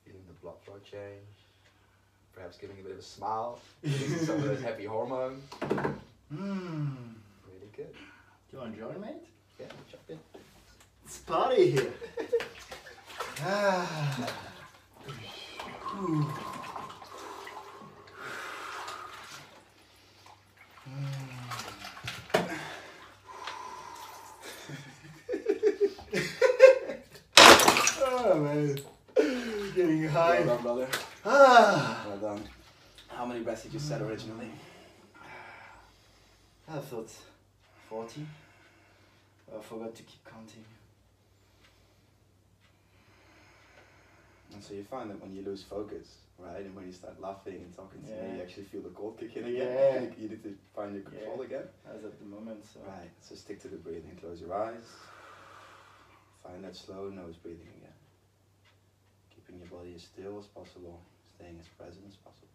Feeling 0.04 0.26
the 0.28 0.36
blood 0.44 0.60
flow 0.66 0.76
change. 0.84 1.48
Perhaps 2.34 2.58
giving 2.58 2.80
a 2.80 2.84
bit 2.84 2.94
of 2.94 3.00
a 3.00 3.02
smile. 3.02 3.60
Some 4.26 4.36
of 4.38 4.44
those 4.44 4.62
happy 4.62 4.86
hormones. 4.86 5.44
Mm. 6.34 6.96
Really 7.46 7.70
good. 7.76 7.94
Do 7.94 7.98
you 8.54 8.60
want 8.60 8.74
to 8.74 8.80
join, 8.80 9.02
mate? 9.02 9.16
Yeah, 9.60 9.66
jump 9.90 10.04
in. 10.10 10.20
It's 11.06 11.18
party 11.20 11.72
here. 11.72 11.94
ah. 13.44 14.28
Ooh. 16.00 16.34
oh 28.04 28.40
man, 28.40 28.80
getting 29.76 30.08
high. 30.08 30.40
Well 30.40 30.48
done, 30.48 30.62
brother. 30.64 30.88
Ah, 31.26 32.06
Well 32.08 32.18
done. 32.18 32.44
How 33.52 33.56
many 33.56 33.64
breaths 33.64 33.64
did 33.64 33.74
you 33.74 33.80
set 33.80 34.02
originally? 34.02 34.52
I 36.70 36.78
thought 36.80 37.12
forty. 37.90 38.26
I 39.54 39.62
forgot 39.62 39.94
to 39.94 40.04
keep 40.04 40.24
counting. 40.24 40.64
And 44.54 44.64
so 44.64 44.74
you 44.74 44.84
find 44.84 45.10
that 45.10 45.22
when 45.22 45.34
you 45.36 45.44
lose 45.44 45.64
focus, 45.64 46.20
right, 46.38 46.62
and 46.64 46.74
when 46.74 46.86
you 46.86 46.94
start 46.94 47.20
laughing 47.20 47.56
and 47.56 47.76
talking 47.76 48.02
to 48.04 48.10
me, 48.10 48.38
you 48.38 48.42
actually 48.42 48.64
feel 48.64 48.82
the 48.82 48.90
cold 48.90 49.18
kick 49.20 49.36
in 49.36 49.44
again. 49.44 49.68
Yeah. 49.68 50.16
You 50.22 50.30
need 50.30 50.44
to 50.44 50.56
find 50.74 50.94
your 50.94 51.04
control 51.04 51.40
Yeah. 51.40 51.46
again. 51.46 51.68
As 51.94 52.06
at 52.06 52.20
the 52.20 52.26
moment, 52.26 52.64
so. 52.66 52.80
Right. 52.88 53.12
So 53.20 53.36
stick 53.36 53.60
to 53.64 53.68
the 53.68 53.78
breathing. 53.78 54.16
Close 54.22 54.40
your 54.40 54.54
eyes. 54.54 54.88
Find 56.42 56.64
that 56.64 56.76
slow 56.78 57.10
nose 57.10 57.36
breathing 57.36 57.68
again. 57.76 57.98
Keeping 59.36 59.60
your 59.60 59.68
body 59.68 59.92
as 59.96 60.04
still 60.04 60.40
as 60.40 60.46
possible, 60.48 61.02
staying 61.36 61.58
as 61.60 61.68
present 61.68 62.06
as 62.08 62.16
possible. 62.16 62.48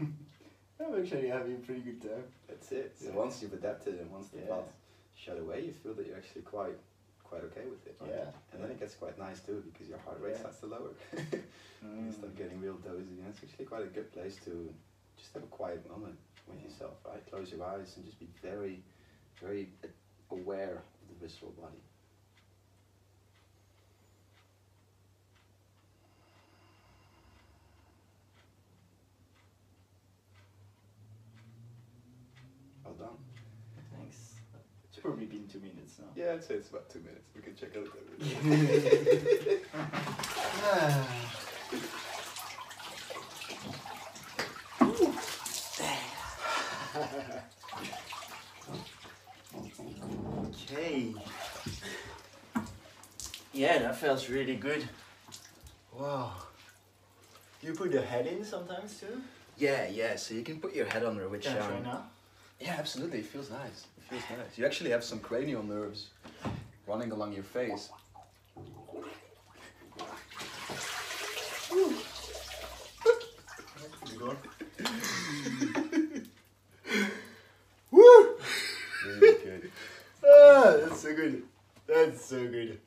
I'm 0.00 1.00
actually 1.00 1.28
having 1.28 1.54
a 1.54 1.58
pretty 1.58 1.80
good 1.82 2.02
time. 2.02 2.24
That's 2.48 2.72
it. 2.72 2.96
So 2.98 3.06
Yeah. 3.10 3.14
once 3.16 3.40
you've 3.42 3.52
adapted 3.52 4.00
and 4.00 4.10
once 4.10 4.28
the 4.28 4.38
Yeah. 4.40 4.46
thoughts 4.46 4.72
shut 5.14 5.38
away, 5.38 5.64
you 5.66 5.72
feel 5.72 5.94
that 5.94 6.06
you're 6.06 6.16
actually 6.16 6.42
quite 6.42 6.78
quite 7.24 7.44
okay 7.44 7.64
with 7.66 7.86
it. 7.86 7.96
Right? 7.98 8.10
Yeah. 8.10 8.30
And 8.52 8.62
then 8.62 8.70
it 8.72 8.78
gets 8.78 8.94
quite 8.94 9.16
nice 9.18 9.40
too 9.40 9.62
because 9.72 9.88
your 9.88 9.96
heart 9.98 10.20
rate 10.20 10.32
Yeah. 10.32 10.40
starts 10.40 10.60
to 10.60 10.66
lower. 10.66 10.90
Mm. 11.82 12.06
you 12.06 12.12
start 12.12 12.36
getting 12.36 12.60
real 12.60 12.74
dozy 12.76 13.18
and 13.20 13.26
it's 13.28 13.42
actually 13.42 13.64
quite 13.64 13.82
a 13.82 13.86
good 13.88 14.12
place 14.12 14.36
to 14.44 14.72
just 15.16 15.32
have 15.34 15.42
a 15.42 15.46
quiet 15.46 15.88
moment 15.88 16.16
with 16.46 16.58
Yeah. 16.60 16.64
yourself, 16.68 16.94
right? 17.06 17.24
Close 17.30 17.50
your 17.50 17.64
eyes 17.64 17.96
and 17.96 18.04
just 18.04 18.18
be 18.20 18.28
very, 18.42 18.84
very 19.40 19.72
aware 20.30 20.76
of 20.76 21.08
the 21.08 21.14
visceral 21.26 21.52
body. 21.52 21.82
Done. 33.02 33.16
Thanks. 33.96 34.34
It's 34.88 34.98
probably 35.00 35.26
been 35.26 35.46
two 35.48 35.60
minutes 35.60 35.98
now. 35.98 36.06
Yeah, 36.14 36.32
I'd 36.34 36.44
say 36.44 36.54
it's 36.54 36.70
about 36.70 36.88
two 36.90 37.00
minutes. 37.00 37.28
We 37.34 37.42
can 37.42 37.54
check 37.56 37.76
out 37.76 37.86
everything. 37.86 39.60
okay. 50.46 51.14
Yeah, 53.52 53.78
that 53.78 53.96
feels 53.96 54.28
really 54.28 54.56
good. 54.56 54.88
Wow. 55.98 56.32
You 57.62 57.72
put 57.74 57.92
your 57.92 58.02
head 58.02 58.26
in 58.26 58.44
sometimes 58.44 58.98
too? 58.98 59.22
yeah, 59.58 59.86
yeah. 59.88 60.16
So 60.16 60.34
you 60.34 60.42
can 60.42 60.58
put 60.58 60.74
your 60.74 60.86
head 60.86 61.04
under, 61.04 61.28
which 61.28 61.44
Can 61.44 61.56
I 61.56 61.60
um, 61.60 61.68
try 61.68 61.80
now? 61.80 62.04
Yeah, 62.62 62.76
absolutely. 62.78 63.18
It 63.18 63.26
feels 63.26 63.50
nice. 63.50 63.86
It 63.98 64.04
feels 64.08 64.22
nice. 64.38 64.56
You 64.56 64.64
actually 64.64 64.90
have 64.90 65.02
some 65.02 65.18
cranial 65.18 65.64
nerves 65.64 66.10
running 66.86 67.10
along 67.10 67.32
your 67.32 67.42
face. 67.42 67.90
Woo! 77.90 78.36
Really 79.06 79.38
good. 79.44 79.70
Ah, 80.24 80.76
that's 80.78 81.00
so 81.00 81.14
good. 81.16 81.42
That's 81.88 82.24
so 82.24 82.46
good. 82.46 82.78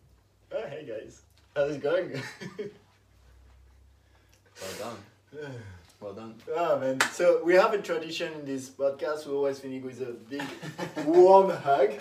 Oh, 0.54 0.66
hey 0.70 0.86
guys. 0.88 1.22
How's 1.54 1.72
it 1.72 1.84
going? 1.84 2.14
Well 4.62 4.94
done. 5.34 5.52
Well 6.00 6.14
done. 6.14 6.36
Ah 6.56 6.78
man, 6.80 7.00
so 7.12 7.44
we 7.44 7.54
have 7.56 7.74
a 7.74 7.82
tradition 7.82 8.34
in 8.34 8.46
this 8.46 8.70
podcast. 8.70 9.26
We 9.26 9.34
always 9.34 9.60
finish 9.60 9.84
with 9.84 10.02
a 10.02 10.14
big 10.14 10.44
warm 11.06 11.50
hug. 11.50 11.92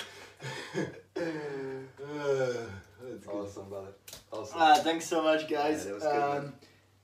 Ah, 1.17 2.67
that's. 3.03 3.27
Awesome, 3.29 3.69
brother. 3.69 3.89
Awesome. 4.33 4.57
Ah, 4.59 4.75
thanks 4.83 5.07
so 5.07 5.23
much, 5.23 5.49
guys. 5.49 5.85
Yeah, 5.85 5.85
that 5.85 5.95
was 5.95 6.03
good, 6.03 6.23
um, 6.23 6.53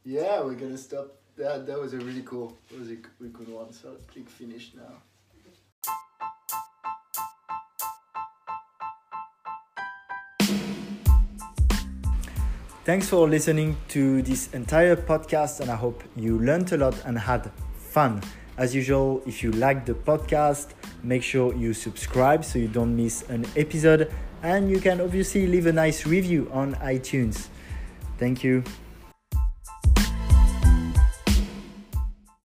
yeah, 0.04 0.40
we're 0.42 0.54
gonna 0.54 0.76
stop. 0.78 1.08
That 1.36 1.66
that 1.66 1.80
was 1.80 1.94
a 1.94 1.98
really 1.98 2.22
cool. 2.22 2.56
That 2.70 2.80
was 2.80 2.90
a 2.90 2.96
really 3.18 3.32
cool 3.32 3.56
one. 3.56 3.72
So 3.72 3.96
click 4.12 4.28
finish 4.28 4.72
now. 4.76 4.94
Thanks 12.90 13.08
for 13.08 13.28
listening 13.28 13.76
to 13.90 14.20
this 14.22 14.52
entire 14.52 14.96
podcast, 14.96 15.60
and 15.60 15.70
I 15.70 15.76
hope 15.76 16.02
you 16.16 16.40
learned 16.40 16.72
a 16.72 16.76
lot 16.76 17.00
and 17.04 17.16
had 17.16 17.48
fun. 17.76 18.20
As 18.56 18.74
usual, 18.74 19.22
if 19.26 19.44
you 19.44 19.52
like 19.52 19.86
the 19.86 19.94
podcast, 19.94 20.70
make 21.04 21.22
sure 21.22 21.54
you 21.54 21.72
subscribe 21.72 22.44
so 22.44 22.58
you 22.58 22.66
don't 22.66 22.96
miss 22.96 23.22
an 23.28 23.46
episode, 23.54 24.12
and 24.42 24.68
you 24.68 24.80
can 24.80 25.00
obviously 25.00 25.46
leave 25.46 25.66
a 25.66 25.72
nice 25.72 26.04
review 26.04 26.50
on 26.52 26.74
iTunes. 26.82 27.46
Thank 28.18 28.42
you. 28.42 28.64